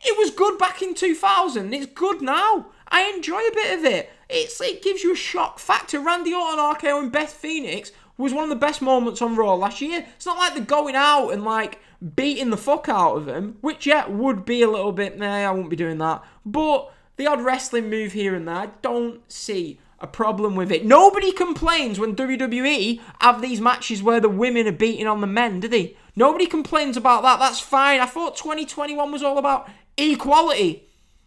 It 0.00 0.16
was 0.16 0.30
good 0.30 0.58
back 0.58 0.82
in 0.82 0.94
2000. 0.94 1.72
It's 1.74 1.86
good 1.86 2.22
now. 2.22 2.66
I 2.88 3.02
enjoy 3.14 3.40
a 3.40 3.54
bit 3.54 3.78
of 3.78 3.84
it. 3.84 4.10
It's 4.28 4.60
it 4.60 4.82
gives 4.82 5.02
you 5.02 5.12
a 5.12 5.16
shock 5.16 5.58
factor. 5.58 6.00
Randy 6.00 6.32
Orton, 6.32 6.58
RKO, 6.58 7.00
and 7.00 7.12
Beth 7.12 7.32
Phoenix 7.32 7.92
was 8.16 8.32
one 8.32 8.44
of 8.44 8.50
the 8.50 8.56
best 8.56 8.82
moments 8.82 9.22
on 9.22 9.36
Raw 9.36 9.54
last 9.54 9.80
year. 9.80 10.06
It's 10.16 10.26
not 10.26 10.38
like 10.38 10.54
they're 10.54 10.64
going 10.64 10.96
out 10.96 11.30
and 11.30 11.44
like 11.44 11.80
beating 12.16 12.50
the 12.50 12.56
fuck 12.56 12.88
out 12.88 13.16
of 13.16 13.26
them, 13.26 13.58
which 13.60 13.86
yeah 13.86 14.06
would 14.06 14.44
be 14.44 14.62
a 14.62 14.70
little 14.70 14.92
bit. 14.92 15.18
Nah, 15.18 15.34
I 15.34 15.50
won't 15.50 15.70
be 15.70 15.76
doing 15.76 15.98
that. 15.98 16.24
But 16.44 16.92
the 17.16 17.26
odd 17.26 17.42
wrestling 17.42 17.90
move 17.90 18.12
here 18.12 18.34
and 18.34 18.46
there, 18.46 18.54
I 18.54 18.66
don't 18.82 19.20
see 19.30 19.80
a 20.00 20.06
problem 20.06 20.54
with 20.54 20.70
it. 20.70 20.84
Nobody 20.84 21.32
complains 21.32 21.98
when 21.98 22.14
WWE 22.14 23.00
have 23.20 23.42
these 23.42 23.60
matches 23.60 24.02
where 24.02 24.20
the 24.20 24.28
women 24.28 24.66
are 24.68 24.72
beating 24.72 25.06
on 25.06 25.20
the 25.20 25.26
men, 25.26 25.60
do 25.60 25.68
they? 25.68 25.96
Nobody 26.14 26.46
complains 26.46 26.96
about 26.96 27.22
that. 27.22 27.38
That's 27.38 27.60
fine. 27.60 28.00
I 28.00 28.06
thought 28.06 28.36
2021 28.36 29.10
was 29.10 29.22
all 29.22 29.38
about 29.38 29.68
equality. 29.96 30.84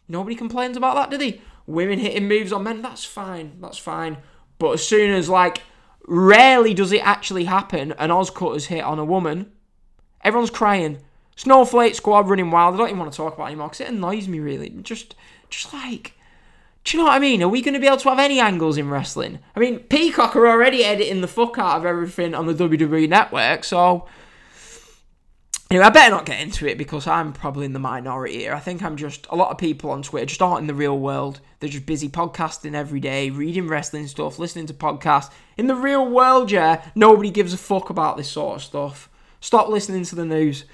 Nobody 0.07 0.35
complains 0.35 0.77
about 0.77 0.95
that, 0.95 1.09
do 1.09 1.17
they? 1.17 1.41
Women 1.67 1.99
hitting 1.99 2.27
moves 2.27 2.51
on 2.51 2.63
men, 2.63 2.81
that's 2.81 3.05
fine. 3.05 3.57
That's 3.61 3.77
fine. 3.77 4.17
But 4.57 4.73
as 4.73 4.87
soon 4.87 5.11
as 5.11 5.29
like 5.29 5.61
Rarely 6.07 6.73
does 6.73 6.91
it 6.91 7.05
actually 7.05 7.45
happen 7.45 7.91
an 7.93 8.09
OsCutter's 8.09 8.65
hit 8.65 8.83
on 8.83 8.99
a 8.99 9.05
woman. 9.05 9.51
Everyone's 10.23 10.49
crying. 10.49 10.99
Snowflake 11.35 11.95
Squad 11.95 12.27
running 12.27 12.51
wild. 12.51 12.75
I 12.75 12.77
don't 12.77 12.87
even 12.87 12.99
want 12.99 13.11
to 13.11 13.17
talk 13.17 13.35
about 13.35 13.45
it 13.45 13.47
anymore 13.47 13.67
because 13.67 13.81
it 13.81 13.89
annoys 13.89 14.27
me 14.27 14.39
really. 14.39 14.69
Just, 14.81 15.15
just 15.49 15.73
like, 15.73 16.13
do 16.83 16.97
you 16.97 17.03
know 17.03 17.07
what 17.07 17.15
I 17.15 17.19
mean? 17.19 17.43
Are 17.43 17.49
we 17.49 17.61
going 17.61 17.73
to 17.73 17.79
be 17.79 17.87
able 17.87 17.97
to 17.97 18.09
have 18.09 18.19
any 18.19 18.39
angles 18.39 18.77
in 18.77 18.89
wrestling? 18.89 19.39
I 19.55 19.59
mean, 19.59 19.79
Peacock 19.79 20.35
are 20.35 20.47
already 20.47 20.83
editing 20.83 21.21
the 21.21 21.27
fuck 21.27 21.57
out 21.57 21.77
of 21.77 21.85
everything 21.85 22.33
on 22.33 22.47
the 22.47 22.53
WWE 22.53 23.07
network, 23.07 23.63
so 23.63 24.07
Anyway, 25.71 25.85
I 25.85 25.89
better 25.89 26.11
not 26.11 26.25
get 26.25 26.41
into 26.41 26.67
it 26.67 26.77
because 26.77 27.07
I'm 27.07 27.31
probably 27.31 27.65
in 27.65 27.71
the 27.71 27.79
minority 27.79 28.39
here. 28.39 28.53
I 28.53 28.59
think 28.59 28.83
I'm 28.83 28.97
just 28.97 29.25
a 29.29 29.37
lot 29.37 29.51
of 29.51 29.57
people 29.57 29.89
on 29.91 30.03
Twitter 30.03 30.25
just 30.25 30.41
aren't 30.41 30.59
in 30.59 30.67
the 30.67 30.73
real 30.73 30.99
world. 30.99 31.39
They're 31.59 31.69
just 31.69 31.85
busy 31.85 32.09
podcasting 32.09 32.73
every 32.73 32.99
day, 32.99 33.29
reading 33.29 33.69
wrestling 33.69 34.07
stuff, 34.07 34.37
listening 34.37 34.65
to 34.65 34.73
podcasts. 34.73 35.31
In 35.55 35.67
the 35.67 35.75
real 35.75 36.05
world, 36.05 36.51
yeah, 36.51 36.83
nobody 36.93 37.29
gives 37.29 37.53
a 37.53 37.57
fuck 37.57 37.89
about 37.89 38.17
this 38.17 38.29
sort 38.29 38.57
of 38.57 38.63
stuff. 38.63 39.09
Stop 39.39 39.69
listening 39.69 40.03
to 40.03 40.15
the 40.15 40.25
news. 40.25 40.65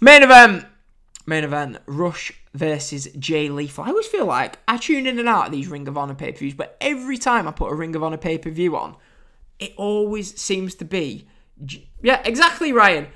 Main 0.00 0.22
event. 0.22 0.66
Main 1.24 1.42
event. 1.42 1.78
Rush 1.86 2.30
versus 2.56 3.08
Jay 3.18 3.48
Lethal. 3.48 3.84
I 3.84 3.88
always 3.88 4.06
feel 4.06 4.26
like 4.26 4.58
I 4.66 4.78
tune 4.78 5.06
in 5.06 5.18
and 5.18 5.28
out 5.28 5.46
of 5.46 5.52
these 5.52 5.68
Ring 5.68 5.86
of 5.86 5.98
Honor 5.98 6.14
pay 6.14 6.32
per 6.32 6.38
views, 6.38 6.54
but 6.54 6.76
every 6.80 7.18
time 7.18 7.46
I 7.46 7.52
put 7.52 7.70
a 7.70 7.74
Ring 7.74 7.94
of 7.94 8.02
Honor 8.02 8.16
pay 8.16 8.38
per 8.38 8.50
view 8.50 8.76
on, 8.76 8.96
it 9.58 9.72
always 9.76 10.38
seems 10.40 10.74
to 10.76 10.84
be. 10.84 11.28
Yeah, 12.02 12.22
exactly, 12.24 12.72
Ryan. 12.72 13.08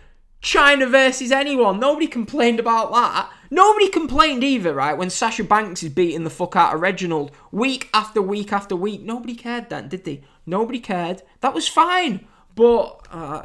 Chyna 0.43 0.91
versus 0.91 1.33
anyone. 1.33 1.81
Nobody 1.81 2.07
complained 2.07 2.61
about 2.61 2.93
that. 2.93 3.31
Nobody 3.51 3.89
complained 3.89 4.45
either, 4.45 4.73
right? 4.73 4.97
When 4.97 5.11
Sasha 5.11 5.45
Banks 5.45 5.83
is 5.83 5.93
beating 5.93 6.25
the 6.25 6.31
fuck 6.31 6.57
out 6.57 6.75
of 6.75 6.81
Reginald 6.81 7.33
week 7.51 7.91
after 7.93 8.23
week 8.23 8.53
after 8.53 8.77
week. 8.77 9.03
Nobody 9.03 9.35
cared 9.35 9.69
then, 9.69 9.89
did 9.89 10.05
they? 10.05 10.23
Nobody 10.47 10.81
cared. 10.81 11.23
That 11.41 11.53
was 11.53 11.69
fine. 11.69 12.27
But 12.55 13.07
uh, 13.11 13.43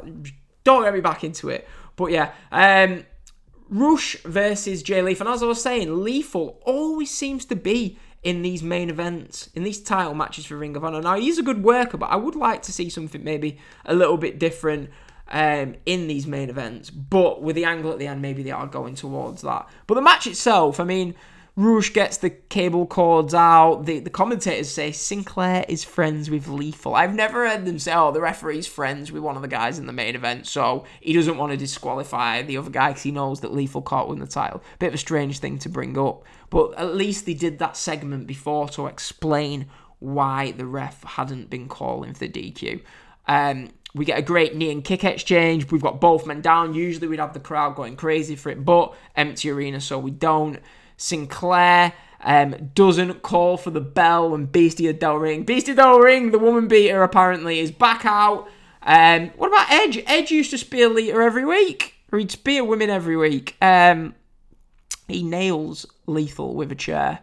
don't 0.64 0.84
get 0.84 0.94
me 0.94 1.00
back 1.00 1.24
into 1.24 1.50
it. 1.50 1.68
But 1.96 2.12
yeah, 2.12 2.32
um, 2.52 3.04
Rush 3.68 4.16
versus 4.22 4.82
Jay 4.82 5.02
Lethal. 5.02 5.26
And 5.26 5.34
as 5.34 5.42
I 5.42 5.46
was 5.46 5.62
saying, 5.62 6.02
Lethal 6.02 6.60
always 6.64 7.10
seems 7.10 7.44
to 7.46 7.56
be 7.56 7.98
in 8.22 8.42
these 8.42 8.62
main 8.62 8.90
events, 8.90 9.50
in 9.54 9.62
these 9.62 9.80
title 9.80 10.14
matches 10.14 10.46
for 10.46 10.56
Ring 10.56 10.76
of 10.76 10.84
Honor. 10.84 11.00
Now, 11.00 11.16
he's 11.16 11.38
a 11.38 11.42
good 11.42 11.62
worker, 11.62 11.96
but 11.96 12.10
I 12.10 12.16
would 12.16 12.34
like 12.34 12.62
to 12.62 12.72
see 12.72 12.90
something 12.90 13.22
maybe 13.22 13.58
a 13.84 13.94
little 13.94 14.16
bit 14.16 14.38
different 14.38 14.90
um, 15.28 15.76
in 15.86 16.08
these 16.08 16.26
main 16.26 16.50
events. 16.50 16.90
But 16.90 17.42
with 17.42 17.56
the 17.56 17.64
angle 17.64 17.92
at 17.92 17.98
the 17.98 18.06
end, 18.06 18.22
maybe 18.22 18.42
they 18.42 18.50
are 18.50 18.66
going 18.66 18.94
towards 18.94 19.42
that. 19.42 19.68
But 19.86 19.94
the 19.94 20.02
match 20.02 20.26
itself, 20.26 20.80
I 20.80 20.84
mean, 20.84 21.14
Rush 21.58 21.90
gets 21.94 22.18
the 22.18 22.28
cable 22.28 22.86
cords 22.86 23.32
out. 23.32 23.86
The, 23.86 24.00
the 24.00 24.10
commentators 24.10 24.68
say 24.68 24.92
Sinclair 24.92 25.64
is 25.68 25.84
friends 25.84 26.28
with 26.28 26.48
Lethal. 26.48 26.94
I've 26.94 27.14
never 27.14 27.48
heard 27.48 27.64
them 27.64 27.78
say, 27.78 27.94
oh, 27.94 28.12
the 28.12 28.20
referee's 28.20 28.66
friends 28.66 29.10
with 29.10 29.22
one 29.22 29.36
of 29.36 29.42
the 29.42 29.48
guys 29.48 29.78
in 29.78 29.86
the 29.86 29.92
main 29.94 30.14
event, 30.14 30.46
so 30.46 30.84
he 31.00 31.14
doesn't 31.14 31.38
want 31.38 31.52
to 31.52 31.56
disqualify 31.56 32.42
the 32.42 32.58
other 32.58 32.68
guy 32.68 32.88
because 32.88 33.04
he 33.04 33.10
knows 33.10 33.40
that 33.40 33.54
Lethal 33.54 33.80
caught 33.80 34.06
win 34.06 34.18
the 34.18 34.26
title. 34.26 34.62
Bit 34.78 34.88
of 34.88 34.94
a 34.94 34.98
strange 34.98 35.38
thing 35.38 35.58
to 35.60 35.70
bring 35.70 35.96
up. 35.96 36.24
But 36.50 36.74
at 36.74 36.94
least 36.94 37.24
they 37.24 37.32
did 37.32 37.58
that 37.58 37.78
segment 37.78 38.26
before 38.26 38.68
to 38.70 38.86
explain 38.86 39.70
why 39.98 40.52
the 40.52 40.66
ref 40.66 41.04
hadn't 41.04 41.48
been 41.48 41.68
calling 41.68 42.12
for 42.12 42.26
the 42.26 42.28
DQ. 42.28 42.82
Um, 43.28 43.70
we 43.94 44.04
get 44.04 44.18
a 44.18 44.22
great 44.22 44.54
knee 44.54 44.70
and 44.70 44.84
kick 44.84 45.04
exchange. 45.04 45.72
We've 45.72 45.80
got 45.80 46.02
both 46.02 46.26
men 46.26 46.42
down. 46.42 46.74
Usually 46.74 47.08
we'd 47.08 47.18
have 47.18 47.32
the 47.32 47.40
crowd 47.40 47.76
going 47.76 47.96
crazy 47.96 48.36
for 48.36 48.50
it, 48.50 48.62
but 48.62 48.94
empty 49.16 49.48
arena, 49.48 49.80
so 49.80 49.98
we 49.98 50.10
don't. 50.10 50.60
Sinclair 50.96 51.92
um, 52.20 52.70
doesn't 52.74 53.22
call 53.22 53.56
for 53.56 53.70
the 53.70 53.80
bell 53.80 54.34
and 54.34 54.50
Beastie 54.50 54.92
Del 54.92 55.16
Ring. 55.16 55.44
Beastie 55.44 55.74
Del 55.74 55.98
Ring, 55.98 56.30
the 56.30 56.38
woman 56.38 56.68
beater, 56.68 57.02
apparently 57.02 57.60
is 57.60 57.70
back 57.70 58.04
out. 58.04 58.48
Um, 58.82 59.30
what 59.36 59.48
about 59.48 59.70
Edge? 59.70 60.02
Edge 60.06 60.30
used 60.30 60.50
to 60.50 60.58
spear 60.58 60.88
Lita 60.88 61.16
every 61.16 61.44
week, 61.44 61.94
or 62.10 62.18
he'd 62.18 62.30
spear 62.30 62.64
women 62.64 62.90
every 62.90 63.16
week. 63.16 63.56
Um, 63.60 64.14
he 65.08 65.22
nails 65.22 65.86
Lethal 66.06 66.54
with 66.54 66.72
a 66.72 66.76
chair, 66.76 67.20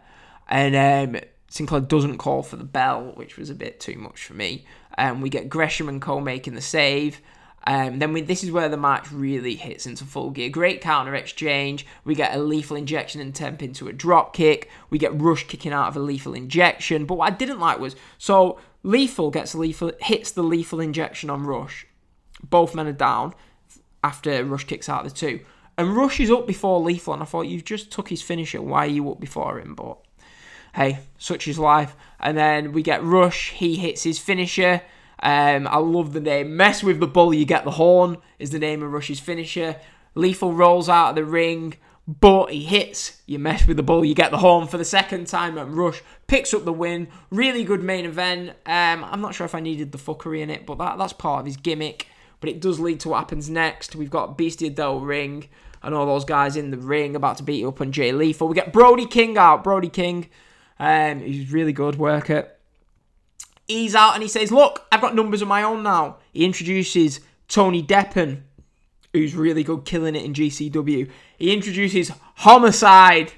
and 0.48 1.16
um, 1.16 1.20
Sinclair 1.48 1.80
doesn't 1.80 2.18
call 2.18 2.42
for 2.42 2.56
the 2.56 2.64
bell, 2.64 3.12
which 3.14 3.36
was 3.36 3.50
a 3.50 3.54
bit 3.54 3.80
too 3.80 3.96
much 3.96 4.24
for 4.24 4.34
me. 4.34 4.64
Um, 4.96 5.20
we 5.20 5.28
get 5.28 5.48
Gresham 5.48 5.88
and 5.88 6.00
Cole 6.00 6.20
making 6.20 6.54
the 6.54 6.60
save. 6.60 7.20
Um, 7.66 7.98
then 7.98 8.12
we, 8.12 8.20
this 8.20 8.44
is 8.44 8.50
where 8.50 8.68
the 8.68 8.76
match 8.76 9.10
really 9.10 9.54
hits 9.54 9.86
into 9.86 10.04
full 10.04 10.30
gear. 10.30 10.50
Great 10.50 10.80
counter 10.80 11.14
exchange. 11.14 11.86
We 12.04 12.14
get 12.14 12.34
a 12.34 12.38
lethal 12.38 12.76
injection 12.76 13.20
and 13.20 13.34
temp 13.34 13.62
into 13.62 13.88
a 13.88 13.92
drop 13.92 14.34
kick. 14.34 14.68
We 14.90 14.98
get 14.98 15.18
Rush 15.20 15.46
kicking 15.46 15.72
out 15.72 15.88
of 15.88 15.96
a 15.96 16.00
lethal 16.00 16.34
injection. 16.34 17.06
But 17.06 17.16
what 17.16 17.32
I 17.32 17.36
didn't 17.36 17.60
like 17.60 17.78
was 17.78 17.96
so 18.18 18.58
lethal 18.82 19.30
gets 19.30 19.54
lethal 19.54 19.92
hits 20.00 20.30
the 20.30 20.42
lethal 20.42 20.80
injection 20.80 21.30
on 21.30 21.44
Rush. 21.44 21.86
Both 22.42 22.74
men 22.74 22.86
are 22.86 22.92
down 22.92 23.34
after 24.02 24.44
Rush 24.44 24.64
kicks 24.64 24.88
out 24.88 25.04
the 25.04 25.10
two. 25.10 25.40
And 25.78 25.96
Rush 25.96 26.20
is 26.20 26.30
up 26.30 26.46
before 26.46 26.80
lethal, 26.80 27.14
and 27.14 27.22
I 27.22 27.26
thought 27.26 27.48
you've 27.48 27.64
just 27.64 27.90
took 27.90 28.08
his 28.10 28.22
finisher. 28.22 28.62
Why 28.62 28.84
are 28.84 28.90
you 28.90 29.10
up 29.10 29.18
before 29.18 29.58
him? 29.58 29.74
But 29.74 29.98
hey, 30.74 31.00
such 31.18 31.48
is 31.48 31.58
life. 31.58 31.96
And 32.20 32.36
then 32.36 32.72
we 32.72 32.82
get 32.82 33.02
Rush. 33.02 33.50
He 33.50 33.76
hits 33.76 34.02
his 34.02 34.18
finisher. 34.18 34.82
Um, 35.22 35.66
I 35.66 35.78
love 35.78 36.12
the 36.12 36.20
name. 36.20 36.56
Mess 36.56 36.82
with 36.82 37.00
the 37.00 37.06
bull, 37.06 37.32
you 37.32 37.44
get 37.44 37.64
the 37.64 37.72
horn, 37.72 38.18
is 38.38 38.50
the 38.50 38.58
name 38.58 38.82
of 38.82 38.92
Rush's 38.92 39.20
finisher. 39.20 39.76
Lethal 40.14 40.52
rolls 40.52 40.88
out 40.88 41.10
of 41.10 41.14
the 41.16 41.24
ring, 41.24 41.74
but 42.06 42.52
he 42.52 42.64
hits. 42.64 43.20
You 43.26 43.38
mess 43.38 43.66
with 43.66 43.76
the 43.76 43.82
bull, 43.82 44.04
you 44.04 44.14
get 44.14 44.30
the 44.30 44.38
horn 44.38 44.68
for 44.68 44.78
the 44.78 44.84
second 44.84 45.26
time, 45.26 45.56
and 45.56 45.76
Rush 45.76 46.02
picks 46.26 46.52
up 46.52 46.64
the 46.64 46.72
win. 46.72 47.08
Really 47.30 47.64
good 47.64 47.82
main 47.82 48.04
event. 48.04 48.50
Um, 48.66 49.04
I'm 49.04 49.20
not 49.20 49.34
sure 49.34 49.46
if 49.46 49.54
I 49.54 49.60
needed 49.60 49.92
the 49.92 49.98
fuckery 49.98 50.40
in 50.40 50.50
it, 50.50 50.66
but 50.66 50.78
that, 50.78 50.98
that's 50.98 51.12
part 51.12 51.40
of 51.40 51.46
his 51.46 51.56
gimmick. 51.56 52.08
But 52.40 52.50
it 52.50 52.60
does 52.60 52.78
lead 52.78 53.00
to 53.00 53.08
what 53.08 53.20
happens 53.20 53.48
next. 53.48 53.96
We've 53.96 54.10
got 54.10 54.36
Beastie 54.36 54.68
Del 54.68 55.00
Ring 55.00 55.48
and 55.82 55.94
all 55.94 56.06
those 56.06 56.24
guys 56.24 56.56
in 56.56 56.70
the 56.70 56.78
ring 56.78 57.16
about 57.16 57.38
to 57.38 57.42
beat 57.42 57.64
up 57.64 57.80
on 57.80 57.92
Jay 57.92 58.12
Lethal. 58.12 58.48
We 58.48 58.54
get 58.54 58.72
Brody 58.72 59.06
King 59.06 59.38
out. 59.38 59.64
Brody 59.64 59.88
King, 59.88 60.28
um, 60.78 61.20
he's 61.20 61.52
really 61.52 61.72
good 61.72 61.96
worker. 61.96 62.50
He's 63.66 63.94
out 63.94 64.14
and 64.14 64.22
he 64.22 64.28
says, 64.28 64.52
Look, 64.52 64.86
I've 64.92 65.00
got 65.00 65.14
numbers 65.14 65.42
of 65.42 65.48
my 65.48 65.62
own 65.62 65.82
now. 65.82 66.18
He 66.32 66.44
introduces 66.44 67.20
Tony 67.48 67.82
Deppen, 67.82 68.42
who's 69.12 69.34
really 69.34 69.64
good 69.64 69.84
killing 69.84 70.14
it 70.14 70.24
in 70.24 70.34
GCW. 70.34 71.10
He 71.38 71.52
introduces 71.52 72.10
Homicide, 72.36 73.32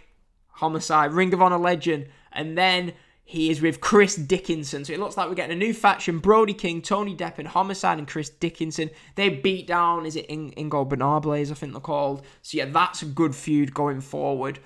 Homicide, 0.48 1.12
Ring 1.12 1.32
of 1.32 1.42
Honor 1.42 1.58
legend, 1.58 2.08
and 2.32 2.56
then 2.56 2.92
he 3.28 3.50
is 3.50 3.60
with 3.60 3.80
Chris 3.80 4.14
Dickinson. 4.14 4.84
So 4.84 4.92
it 4.92 5.00
looks 5.00 5.16
like 5.16 5.28
we're 5.28 5.34
getting 5.34 5.56
a 5.56 5.58
new 5.58 5.74
faction. 5.74 6.20
Brody 6.20 6.54
King, 6.54 6.80
Tony 6.80 7.14
Deppen, 7.14 7.46
Homicide, 7.46 7.98
and 7.98 8.06
Chris 8.06 8.30
Dickinson. 8.30 8.88
They 9.16 9.28
beat 9.28 9.66
down, 9.66 10.06
is 10.06 10.14
it 10.14 10.26
In- 10.26 10.52
Ingobernables, 10.52 11.50
I 11.50 11.54
think 11.54 11.72
they're 11.72 11.80
called. 11.80 12.24
So 12.42 12.58
yeah, 12.58 12.66
that's 12.66 13.02
a 13.02 13.06
good 13.06 13.34
feud 13.34 13.74
going 13.74 14.00
forward. 14.00 14.60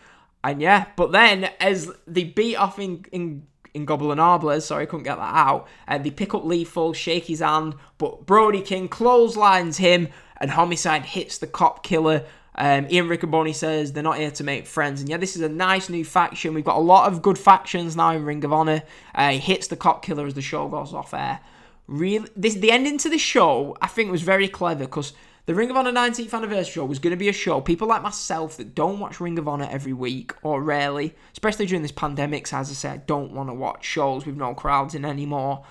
And 0.45 0.61
yeah, 0.61 0.87
but 0.97 1.11
then 1.11 1.51
as 1.59 1.91
they 2.07 2.25
beat 2.25 2.57
off 2.57 2.79
in, 2.79 3.07
in 3.13 3.47
in 3.75 3.85
Goblin 3.85 4.19
Arblers, 4.19 4.63
sorry, 4.63 4.87
couldn't 4.87 5.05
get 5.05 5.17
that 5.17 5.35
out. 5.35 5.69
And 5.87 6.05
they 6.05 6.11
pick 6.11 6.35
up 6.35 6.45
Lethal, 6.45 6.93
shake 6.93 7.27
his 7.27 7.41
hand, 7.41 7.75
but 7.99 8.27
Brody 8.27 8.63
King 8.63 8.89
clotheslines 8.89 9.79
him, 9.79 10.09
and 10.41 10.51
Homicide 10.51 11.05
hits 11.05 11.39
the 11.39 11.47
cop 11.47 11.83
killer. 11.83 12.25
Um, 12.57 12.87
Ian 12.91 13.09
Riccoboni 13.09 13.55
says 13.55 13.93
they're 13.93 14.03
not 14.03 14.19
here 14.19 14.31
to 14.33 14.45
make 14.45 14.67
friends, 14.67 15.01
and 15.01 15.09
yeah, 15.09 15.17
this 15.17 15.37
is 15.37 15.43
a 15.43 15.49
nice 15.49 15.89
new 15.89 16.05
faction. 16.05 16.53
We've 16.53 16.65
got 16.65 16.77
a 16.77 16.81
lot 16.81 17.11
of 17.11 17.23
good 17.23 17.39
factions 17.39 17.97
now 17.97 18.11
in 18.13 18.25
Ring 18.25 18.45
of 18.45 18.53
Honor. 18.53 18.83
Uh, 19.15 19.31
he 19.31 19.39
hits 19.39 19.69
the 19.69 19.77
cop 19.77 20.03
killer 20.05 20.27
as 20.27 20.35
the 20.35 20.43
show 20.43 20.69
goes 20.69 20.93
off 20.93 21.15
air. 21.15 21.41
Really, 21.87 22.29
this 22.37 22.55
the 22.55 22.71
ending 22.71 22.99
to 22.99 23.09
the 23.09 23.19
show 23.19 23.77
I 23.81 23.87
think 23.87 24.11
was 24.11 24.23
very 24.23 24.49
clever 24.49 24.85
because 24.85 25.13
the 25.47 25.55
Ring 25.55 25.71
of 25.71 25.77
Honor 25.77 25.93
19th 25.93 26.35
anniversary 26.35 26.73
show 26.73 26.85
was 26.85 26.99
going 26.99 27.13
to 27.13 27.17
be 27.17 27.29
a 27.29 27.33
show 27.33 27.61
people 27.61 27.89
like 27.89 28.03
myself 28.03 28.57
that 28.59 28.75
don't 28.75 29.01
watch 29.01 29.21
Ring 29.21 29.39
of 29.39 29.49
Honor 29.49 29.69
every 29.71 29.93
week 29.93 30.33
or 30.43 30.63
rarely, 30.63 31.15
especially 31.33 31.67
during 31.67 31.83
this 31.83 31.93
pandemic. 31.93 32.53
As 32.53 32.71
I 32.71 32.75
said, 32.75 33.07
don't 33.07 33.33
want 33.33 33.49
to 33.49 33.55
watch 33.55 33.85
shows 33.85 34.27
with 34.27 34.37
no 34.37 34.55
crowds 34.55 34.95
in 34.95 35.05
anymore. 35.05 35.65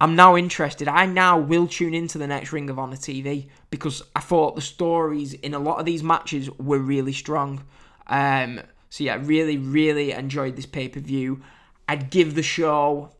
I'm 0.00 0.16
now 0.16 0.36
interested. 0.36 0.88
I 0.88 1.06
now 1.06 1.38
will 1.38 1.66
tune 1.66 1.94
into 1.94 2.18
the 2.18 2.26
next 2.26 2.52
Ring 2.52 2.70
of 2.70 2.78
Honor 2.78 2.96
TV 2.96 3.48
because 3.70 4.02
I 4.16 4.20
thought 4.20 4.56
the 4.56 4.60
stories 4.60 5.32
in 5.32 5.54
a 5.54 5.60
lot 5.60 5.78
of 5.78 5.86
these 5.86 6.02
matches 6.02 6.50
were 6.50 6.78
really 6.78 7.12
strong. 7.12 7.64
Um, 8.08 8.60
so 8.90 9.04
yeah, 9.04 9.18
really, 9.20 9.58
really 9.58 10.12
enjoyed 10.12 10.56
this 10.56 10.66
pay 10.66 10.88
per 10.88 11.00
view. 11.00 11.42
I'd 11.88 12.10
give 12.10 12.34
the 12.34 12.42
show 12.42 13.10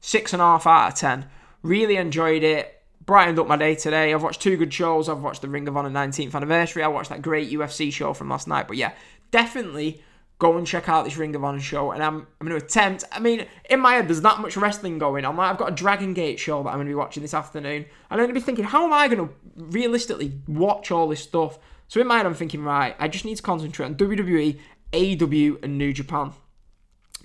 six 0.00 0.32
and 0.32 0.40
a 0.40 0.44
half 0.44 0.66
out 0.66 0.92
of 0.92 0.94
ten. 0.94 1.28
Really 1.62 1.96
enjoyed 1.96 2.44
it 2.44 2.75
brightened 3.06 3.38
up 3.38 3.46
my 3.46 3.56
day 3.56 3.76
today. 3.76 4.12
I've 4.12 4.22
watched 4.22 4.42
two 4.42 4.56
good 4.56 4.74
shows. 4.74 5.08
I've 5.08 5.20
watched 5.20 5.42
the 5.42 5.48
Ring 5.48 5.66
of 5.68 5.76
Honor 5.76 5.90
19th 5.90 6.34
anniversary. 6.34 6.82
I 6.82 6.88
watched 6.88 7.10
that 7.10 7.22
great 7.22 7.50
UFC 7.50 7.92
show 7.92 8.12
from 8.12 8.28
last 8.28 8.48
night. 8.48 8.66
But 8.68 8.76
yeah, 8.76 8.92
definitely 9.30 10.02
go 10.38 10.58
and 10.58 10.66
check 10.66 10.88
out 10.88 11.04
this 11.04 11.16
Ring 11.16 11.34
of 11.34 11.44
Honor 11.44 11.60
show. 11.60 11.92
And 11.92 12.02
I'm, 12.02 12.26
I'm 12.40 12.46
going 12.46 12.60
to 12.60 12.66
attempt. 12.66 13.04
I 13.12 13.20
mean, 13.20 13.46
in 13.70 13.80
my 13.80 13.94
head, 13.94 14.08
there's 14.08 14.20
not 14.20 14.40
much 14.40 14.56
wrestling 14.56 14.98
going 14.98 15.24
on. 15.24 15.36
Like, 15.36 15.50
I've 15.50 15.58
got 15.58 15.72
a 15.72 15.74
Dragon 15.74 16.14
Gate 16.14 16.38
show 16.38 16.62
that 16.62 16.68
I'm 16.68 16.76
going 16.76 16.86
to 16.86 16.90
be 16.90 16.96
watching 16.96 17.22
this 17.22 17.32
afternoon. 17.32 17.86
I'm 18.10 18.18
going 18.18 18.28
to 18.28 18.34
be 18.34 18.40
thinking, 18.40 18.64
how 18.64 18.84
am 18.84 18.92
I 18.92 19.08
going 19.08 19.28
to 19.28 19.34
realistically 19.56 20.40
watch 20.48 20.90
all 20.90 21.08
this 21.08 21.22
stuff? 21.22 21.58
So 21.88 22.00
in 22.00 22.08
my 22.08 22.16
head, 22.16 22.26
I'm 22.26 22.34
thinking, 22.34 22.64
right, 22.64 22.96
I 22.98 23.06
just 23.06 23.24
need 23.24 23.36
to 23.36 23.42
concentrate 23.42 23.86
on 23.86 23.94
WWE, 23.94 24.58
AEW, 24.92 25.62
and 25.62 25.78
New 25.78 25.92
Japan. 25.92 26.32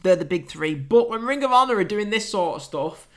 They're 0.04 0.16
the 0.16 0.26
big 0.26 0.48
three. 0.48 0.76
But 0.76 1.10
when 1.10 1.26
Ring 1.26 1.44
of 1.44 1.52
Honor 1.52 1.76
are 1.76 1.84
doing 1.84 2.12
this 2.12 2.30
sort 2.30 2.58
of 2.58 2.62
stuff, 2.62 3.08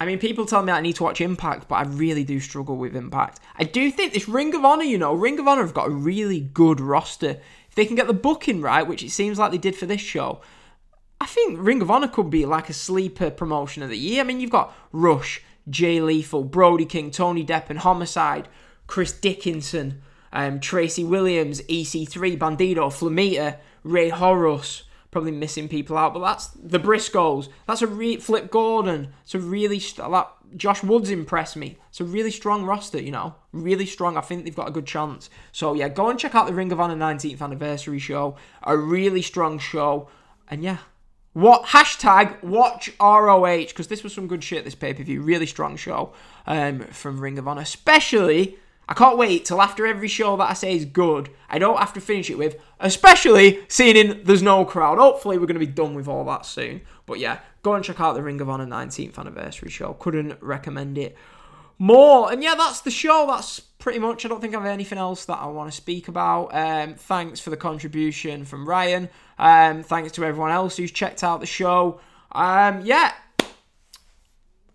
I 0.00 0.06
mean, 0.06 0.18
people 0.18 0.46
tell 0.46 0.62
me 0.62 0.72
I 0.72 0.80
need 0.80 0.96
to 0.96 1.02
watch 1.02 1.20
Impact, 1.20 1.68
but 1.68 1.74
I 1.74 1.82
really 1.82 2.22
do 2.22 2.38
struggle 2.38 2.76
with 2.76 2.94
Impact. 2.94 3.40
I 3.56 3.64
do 3.64 3.90
think 3.90 4.12
this 4.12 4.28
Ring 4.28 4.54
of 4.54 4.64
Honor, 4.64 4.84
you 4.84 4.98
know, 4.98 5.12
Ring 5.12 5.38
of 5.40 5.48
Honor 5.48 5.62
have 5.62 5.74
got 5.74 5.88
a 5.88 5.92
really 5.92 6.40
good 6.40 6.80
roster. 6.80 7.40
If 7.68 7.74
they 7.74 7.84
can 7.84 7.96
get 7.96 8.06
the 8.06 8.14
booking 8.14 8.60
right, 8.60 8.86
which 8.86 9.02
it 9.02 9.10
seems 9.10 9.38
like 9.38 9.50
they 9.50 9.58
did 9.58 9.74
for 9.74 9.86
this 9.86 10.00
show, 10.00 10.40
I 11.20 11.26
think 11.26 11.58
Ring 11.60 11.82
of 11.82 11.90
Honor 11.90 12.06
could 12.06 12.30
be 12.30 12.46
like 12.46 12.68
a 12.68 12.74
sleeper 12.74 13.30
promotion 13.30 13.82
of 13.82 13.90
the 13.90 13.98
year. 13.98 14.20
I 14.20 14.24
mean, 14.24 14.40
you've 14.40 14.50
got 14.50 14.72
Rush, 14.92 15.42
Jay 15.68 16.00
Lethal, 16.00 16.44
Brody 16.44 16.84
King, 16.84 17.10
Tony 17.10 17.44
Depp, 17.44 17.68
and 17.68 17.80
Homicide. 17.80 18.48
Chris 18.88 19.12
Dickinson, 19.12 20.02
um, 20.32 20.58
Tracy 20.58 21.04
Williams, 21.04 21.60
EC3, 21.62 22.36
Bandido, 22.36 22.90
Flamita, 22.90 23.58
Rey 23.84 24.08
Horus. 24.08 24.82
Probably 25.10 25.32
missing 25.32 25.68
people 25.68 25.96
out, 25.96 26.12
but 26.12 26.20
that's 26.20 26.48
the 26.48 26.78
Briscoes. 26.78 27.48
That's 27.66 27.80
a 27.80 27.86
re- 27.86 28.18
Flip 28.18 28.50
Gordon. 28.50 29.14
It's 29.22 29.34
a 29.34 29.38
really 29.38 29.80
st- 29.80 30.10
that 30.10 30.28
Josh 30.56 30.82
Woods 30.82 31.10
impressed 31.10 31.56
me. 31.56 31.78
It's 31.88 32.00
a 32.00 32.04
really 32.04 32.30
strong 32.30 32.64
roster, 32.64 33.00
you 33.00 33.10
know, 33.10 33.34
really 33.52 33.86
strong. 33.86 34.16
I 34.16 34.20
think 34.20 34.44
they've 34.44 34.54
got 34.54 34.68
a 34.68 34.72
good 34.72 34.86
chance. 34.86 35.30
So 35.52 35.74
yeah, 35.74 35.88
go 35.88 36.10
and 36.10 36.18
check 36.18 36.34
out 36.34 36.46
the 36.46 36.54
Ring 36.54 36.72
of 36.72 36.80
Honor 36.80 36.96
19th 36.96 37.40
anniversary 37.40 37.98
show. 37.98 38.36
A 38.62 38.76
really 38.76 39.22
strong 39.22 39.58
show, 39.58 40.08
and 40.50 40.62
yeah, 40.62 40.78
what 41.32 41.66
hashtag 41.66 42.42
watch 42.42 42.90
ROH 43.00 43.66
because 43.68 43.88
this 43.88 44.02
was 44.02 44.12
some 44.12 44.26
good 44.26 44.42
shit. 44.42 44.64
This 44.64 44.74
pay 44.74 44.94
per 44.94 45.02
view, 45.02 45.22
really 45.22 45.46
strong 45.46 45.76
show 45.76 46.12
um, 46.46 46.80
from 46.80 47.20
Ring 47.20 47.38
of 47.38 47.46
Honor, 47.46 47.62
especially 47.62 48.58
I 48.88 48.94
can't 48.94 49.18
wait 49.18 49.44
till 49.44 49.60
after 49.60 49.86
every 49.86 50.08
show 50.08 50.36
that 50.38 50.50
I 50.50 50.54
say 50.54 50.74
is 50.74 50.86
good, 50.86 51.28
I 51.50 51.58
don't 51.58 51.78
have 51.78 51.92
to 51.92 52.00
finish 52.00 52.30
it 52.30 52.38
with, 52.38 52.56
especially 52.80 53.60
seeing 53.68 53.96
in 53.96 54.22
there's 54.24 54.42
no 54.42 54.64
crowd. 54.64 54.98
Hopefully, 54.98 55.36
we're 55.36 55.46
going 55.46 55.60
to 55.60 55.66
be 55.66 55.72
done 55.72 55.94
with 55.94 56.08
all 56.08 56.24
that 56.24 56.46
soon. 56.46 56.80
But 57.04 57.18
yeah, 57.18 57.40
go 57.62 57.74
and 57.74 57.84
check 57.84 58.00
out 58.00 58.14
the 58.14 58.22
Ring 58.22 58.40
of 58.40 58.48
Honor 58.48 58.66
19th 58.66 59.18
anniversary 59.18 59.70
show. 59.70 59.92
Couldn't 59.94 60.40
recommend 60.40 60.96
it 60.96 61.16
more. 61.78 62.32
And 62.32 62.42
yeah, 62.42 62.54
that's 62.54 62.80
the 62.80 62.90
show. 62.90 63.26
That's 63.28 63.60
pretty 63.60 63.98
much. 63.98 64.24
I 64.24 64.28
don't 64.28 64.40
think 64.40 64.54
I 64.54 64.58
have 64.58 64.66
anything 64.66 64.98
else 64.98 65.26
that 65.26 65.38
I 65.38 65.46
want 65.46 65.70
to 65.70 65.76
speak 65.76 66.08
about. 66.08 66.54
Um, 66.54 66.94
thanks 66.94 67.40
for 67.40 67.50
the 67.50 67.56
contribution 67.58 68.46
from 68.46 68.66
Ryan. 68.66 69.10
Um, 69.38 69.82
thanks 69.82 70.12
to 70.12 70.24
everyone 70.24 70.50
else 70.50 70.78
who's 70.78 70.90
checked 70.90 71.22
out 71.22 71.40
the 71.40 71.46
show. 71.46 72.00
Um, 72.32 72.84
yeah, 72.84 73.12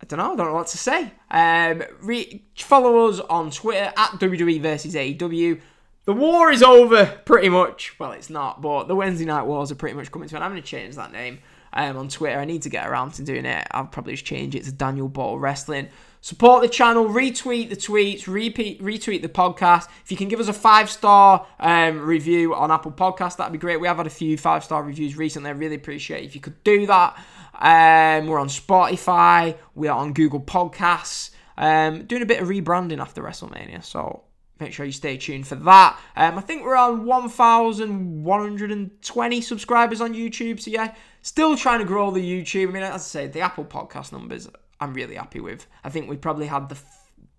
I 0.03 0.05
don't 0.05 0.19
know. 0.19 0.33
I 0.33 0.35
don't 0.35 0.47
know 0.47 0.53
what 0.53 0.67
to 0.67 0.77
say. 0.77 1.13
Um, 1.31 1.81
re- 2.01 2.43
follow 2.57 3.07
us 3.07 3.21
on 3.21 3.51
Twitter 3.51 3.93
at 3.95 4.09
WWE 4.19 4.61
versus 4.61 4.95
AEW. 4.95 5.61
The 6.03 6.11
war 6.11 6.51
is 6.51 6.61
over, 6.61 7.05
pretty 7.23 7.47
much. 7.47 7.97
Well, 7.97 8.11
it's 8.11 8.29
not, 8.29 8.61
but 8.61 8.89
the 8.89 8.95
Wednesday 8.95 9.23
night 9.23 9.43
wars 9.43 9.71
are 9.71 9.75
pretty 9.75 9.95
much 9.95 10.11
coming 10.11 10.27
to 10.27 10.35
an. 10.35 10.41
End. 10.41 10.45
I'm 10.45 10.51
going 10.51 10.61
to 10.61 10.67
change 10.67 10.95
that 10.95 11.13
name 11.13 11.39
um, 11.71 11.95
on 11.95 12.09
Twitter. 12.09 12.37
I 12.37 12.43
need 12.43 12.63
to 12.63 12.69
get 12.69 12.85
around 12.85 13.13
to 13.13 13.23
doing 13.23 13.45
it. 13.45 13.65
I'll 13.71 13.85
probably 13.85 14.11
just 14.11 14.25
change 14.25 14.55
it 14.55 14.65
to 14.65 14.73
Daniel 14.73 15.07
Ball 15.07 15.39
Wrestling. 15.39 15.87
Support 16.19 16.63
the 16.63 16.69
channel, 16.69 17.05
retweet 17.05 17.69
the 17.69 17.77
tweets, 17.77 18.27
repeat, 18.27 18.81
retweet 18.81 19.21
the 19.21 19.29
podcast. 19.29 19.87
If 20.03 20.11
you 20.11 20.17
can 20.17 20.27
give 20.27 20.41
us 20.41 20.49
a 20.49 20.53
five 20.53 20.89
star 20.89 21.47
um, 21.61 22.01
review 22.01 22.53
on 22.55 22.71
Apple 22.71 22.91
Podcast, 22.91 23.37
that'd 23.37 23.53
be 23.53 23.57
great. 23.57 23.79
We 23.79 23.87
have 23.87 23.97
had 23.97 24.07
a 24.07 24.09
few 24.09 24.37
five 24.37 24.65
star 24.65 24.83
reviews 24.83 25.15
recently. 25.15 25.49
I 25.49 25.53
really 25.53 25.75
appreciate 25.75 26.25
if 26.25 26.35
you 26.35 26.41
could 26.41 26.61
do 26.65 26.85
that. 26.87 27.17
Um, 27.53 28.27
we're 28.27 28.39
on 28.39 28.47
Spotify. 28.47 29.57
We 29.75 29.87
are 29.87 29.97
on 29.97 30.13
Google 30.13 30.41
Podcasts. 30.41 31.31
Um, 31.57 32.05
doing 32.05 32.21
a 32.21 32.25
bit 32.25 32.41
of 32.41 32.47
rebranding 32.47 32.99
after 32.99 33.21
WrestleMania, 33.21 33.83
so 33.83 34.23
make 34.59 34.71
sure 34.73 34.85
you 34.85 34.91
stay 34.91 35.17
tuned 35.17 35.47
for 35.47 35.55
that. 35.55 35.99
Um, 36.15 36.37
I 36.37 36.41
think 36.41 36.63
we're 36.63 36.75
on 36.75 37.05
1,120 37.05 39.41
subscribers 39.41 40.01
on 40.01 40.13
YouTube, 40.15 40.59
so 40.59 40.71
yeah, 40.71 40.95
still 41.21 41.55
trying 41.55 41.79
to 41.79 41.85
grow 41.85 42.11
the 42.11 42.21
YouTube. 42.21 42.67
I 42.69 42.71
mean, 42.71 42.83
as 42.83 42.93
I 42.93 42.97
say, 42.97 43.27
the 43.27 43.41
Apple 43.41 43.65
Podcast 43.65 44.11
numbers, 44.11 44.49
I'm 44.79 44.93
really 44.93 45.15
happy 45.15 45.41
with. 45.41 45.67
I 45.83 45.89
think 45.89 46.09
we 46.09 46.17
probably 46.17 46.47
had 46.47 46.69
the 46.69 46.77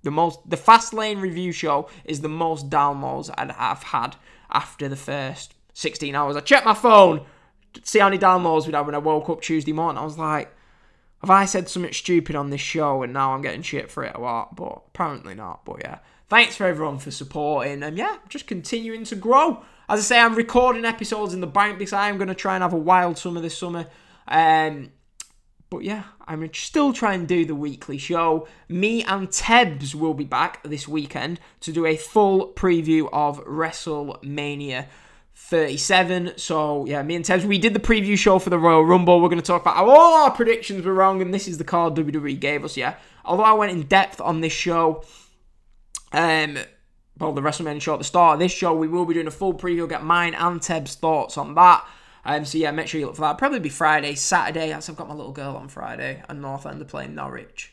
the 0.05 0.11
most 0.11 0.39
the 0.49 0.57
fast 0.57 0.93
lane 0.93 1.19
review 1.19 1.51
show 1.51 1.89
is 2.05 2.21
the 2.21 2.29
most 2.29 2.71
downloads 2.71 3.31
I've 3.37 3.83
had 3.83 4.17
after 4.51 4.89
the 4.89 4.97
first 4.97 5.55
16 5.73 6.15
hours. 6.15 6.37
I 6.37 6.41
checked 6.41 6.67
my 6.67 6.75
phone 6.75 7.25
see 7.83 7.99
how 7.99 8.07
many 8.07 8.19
downloads 8.19 8.67
we'd 8.67 8.75
have 8.75 8.87
when 8.87 8.95
I 8.95 8.99
woke 8.99 9.29
up 9.29 9.41
Tuesday 9.41 9.73
morning. 9.73 10.01
I 10.01 10.05
was 10.05 10.19
like, 10.19 10.55
have 11.21 11.31
I 11.31 11.47
said 11.47 11.69
something 11.69 11.93
stupid 11.93 12.37
on 12.37 12.51
this 12.51 12.61
show 12.61 13.03
and 13.03 13.13
now 13.13 13.33
I'm 13.33 13.43
getting 13.43 13.63
shit 13.63 13.91
for 13.91 14.05
it 14.05 14.15
or 14.15 14.23
what? 14.23 14.57
But 14.57 14.83
apparently 14.89 15.35
not. 15.35 15.65
But 15.65 15.81
yeah, 15.81 15.99
thanks 16.29 16.57
for 16.57 16.67
everyone 16.67 16.99
for 16.99 17.11
supporting 17.11 17.83
and 17.83 17.97
yeah, 17.97 18.19
just 18.29 18.47
continuing 18.47 19.05
to 19.05 19.17
grow. 19.17 19.65
As 19.89 20.01
I 20.01 20.03
say, 20.03 20.21
I'm 20.21 20.35
recording 20.35 20.85
episodes 20.85 21.35
in 21.35 21.41
the 21.41 21.47
bank 21.47 21.79
because 21.79 21.93
I 21.93 22.09
am 22.09 22.17
going 22.17 22.29
to 22.29 22.35
try 22.35 22.55
and 22.55 22.63
have 22.63 22.73
a 22.73 22.79
wild 22.79 23.19
summer 23.19 23.41
this 23.41 23.57
summer. 23.57 23.87
Um, 24.29 24.93
but 25.71 25.83
yeah, 25.83 26.05
I'm 26.27 26.49
still 26.55 26.93
trying 26.93 27.23
to 27.23 27.27
do 27.27 27.45
the 27.45 27.55
weekly 27.55 27.99
show. 27.99 28.47
Me 28.69 29.03
and 29.03 29.29
Tebs 29.29 29.95
will 29.95 30.15
be 30.15 30.25
back 30.25 30.63
this 30.63 30.87
weekend 30.87 31.41
to 31.61 31.73
do 31.73 31.85
a 31.85 31.97
full 31.97 32.53
preview 32.53 33.09
of 33.13 33.45
WrestleMania 33.45 34.87
37. 35.55 36.33
So, 36.37 36.85
yeah, 36.85 37.01
me 37.05 37.15
and 37.15 37.25
Tebs, 37.25 37.45
we 37.45 37.59
did 37.59 37.75
the 37.75 37.79
preview 37.79 38.19
show 38.19 38.41
for 38.41 38.51
the 38.51 38.59
Royal 38.59 38.85
Rumble. 38.85 39.21
We're 39.21 39.29
going 39.29 39.41
to 39.41 39.47
talk 39.47 39.63
about 39.63 39.77
how 39.77 39.89
all 39.89 40.25
our 40.25 40.33
predictions 40.33 40.85
were 40.85 40.93
wrong, 40.93 41.23
and 41.23 41.33
this 41.33 41.47
is 41.47 41.59
the 41.59 41.65
card 41.65 41.95
WWE 41.95 42.41
gave 42.41 42.65
us, 42.65 42.77
yeah. 42.77 42.97
Although 43.25 43.45
I 43.45 43.53
went 43.53 43.71
in 43.71 43.85
depth 43.85 44.21
on 44.21 44.41
this 44.41 44.53
show, 44.53 45.05
um, 46.11 46.59
well, 47.21 47.33
the 47.33 47.41
WrestleMania 47.41 47.81
show 47.81 47.93
at 47.93 48.01
the 48.01 48.05
start 48.05 48.35
of 48.35 48.41
this 48.41 48.51
show, 48.51 48.75
we 48.75 48.89
will 48.89 49.05
be 49.05 49.15
doing 49.15 49.29
a 49.29 49.31
full 49.31 49.55
preview, 49.55 49.89
get 49.89 50.03
mine 50.03 50.35
and 50.35 50.61
Teb's 50.61 50.97
thoughts 50.97 51.39
on 51.39 51.55
that. 51.55 51.87
Um, 52.25 52.45
so, 52.45 52.59
yeah, 52.59 52.73
make 52.73 52.89
sure 52.89 52.99
you 52.99 53.07
look 53.07 53.15
for 53.15 53.23
that. 53.23 53.39
Probably 53.39 53.61
be 53.61 53.69
Friday, 53.69 54.17
Saturday, 54.17 54.73
as 54.73 54.91
I've 54.91 54.97
got 54.97 55.07
my 55.07 55.15
little 55.15 55.31
girl 55.31 55.55
on 55.55 55.69
Friday, 55.69 56.21
and 56.29 56.43
North 56.43 56.67
End 56.67 56.83
are 56.83 56.85
playing 56.85 57.15
Norwich. 57.15 57.73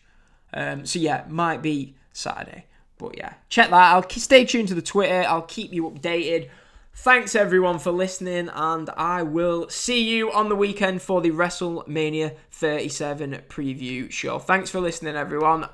Um, 0.54 0.86
so, 0.86 1.00
yeah, 1.00 1.26
might 1.30 1.64
be 1.64 1.96
Saturday. 2.14 2.66
But, 3.00 3.18
yeah, 3.18 3.34
check 3.50 3.72
that. 3.72 3.96
I'll 3.96 4.08
stay 4.08 4.46
tuned 4.46 4.68
to 4.68 4.76
the 4.76 4.84
Twitter. 4.84 5.26
I'll 5.28 5.42
keep 5.42 5.74
you 5.74 5.90
updated. 5.90 6.50
Thanks 6.94 7.36
everyone 7.36 7.80
for 7.80 7.92
listening, 7.92 8.50
and 8.54 8.89
I 8.92 9.24
will 9.24 9.70
see 9.70 10.04
you 10.04 10.32
on 10.32 10.50
the 10.50 10.56
weekend 10.56 11.02
for 11.02 11.20
the 11.20 11.32
WrestleMania 11.32 12.36
37 12.52 13.42
preview 13.50 14.12
show. 14.12 14.38
Thanks 14.38 14.70
for 14.70 14.80
listening, 14.80 15.16
everyone. 15.16 15.68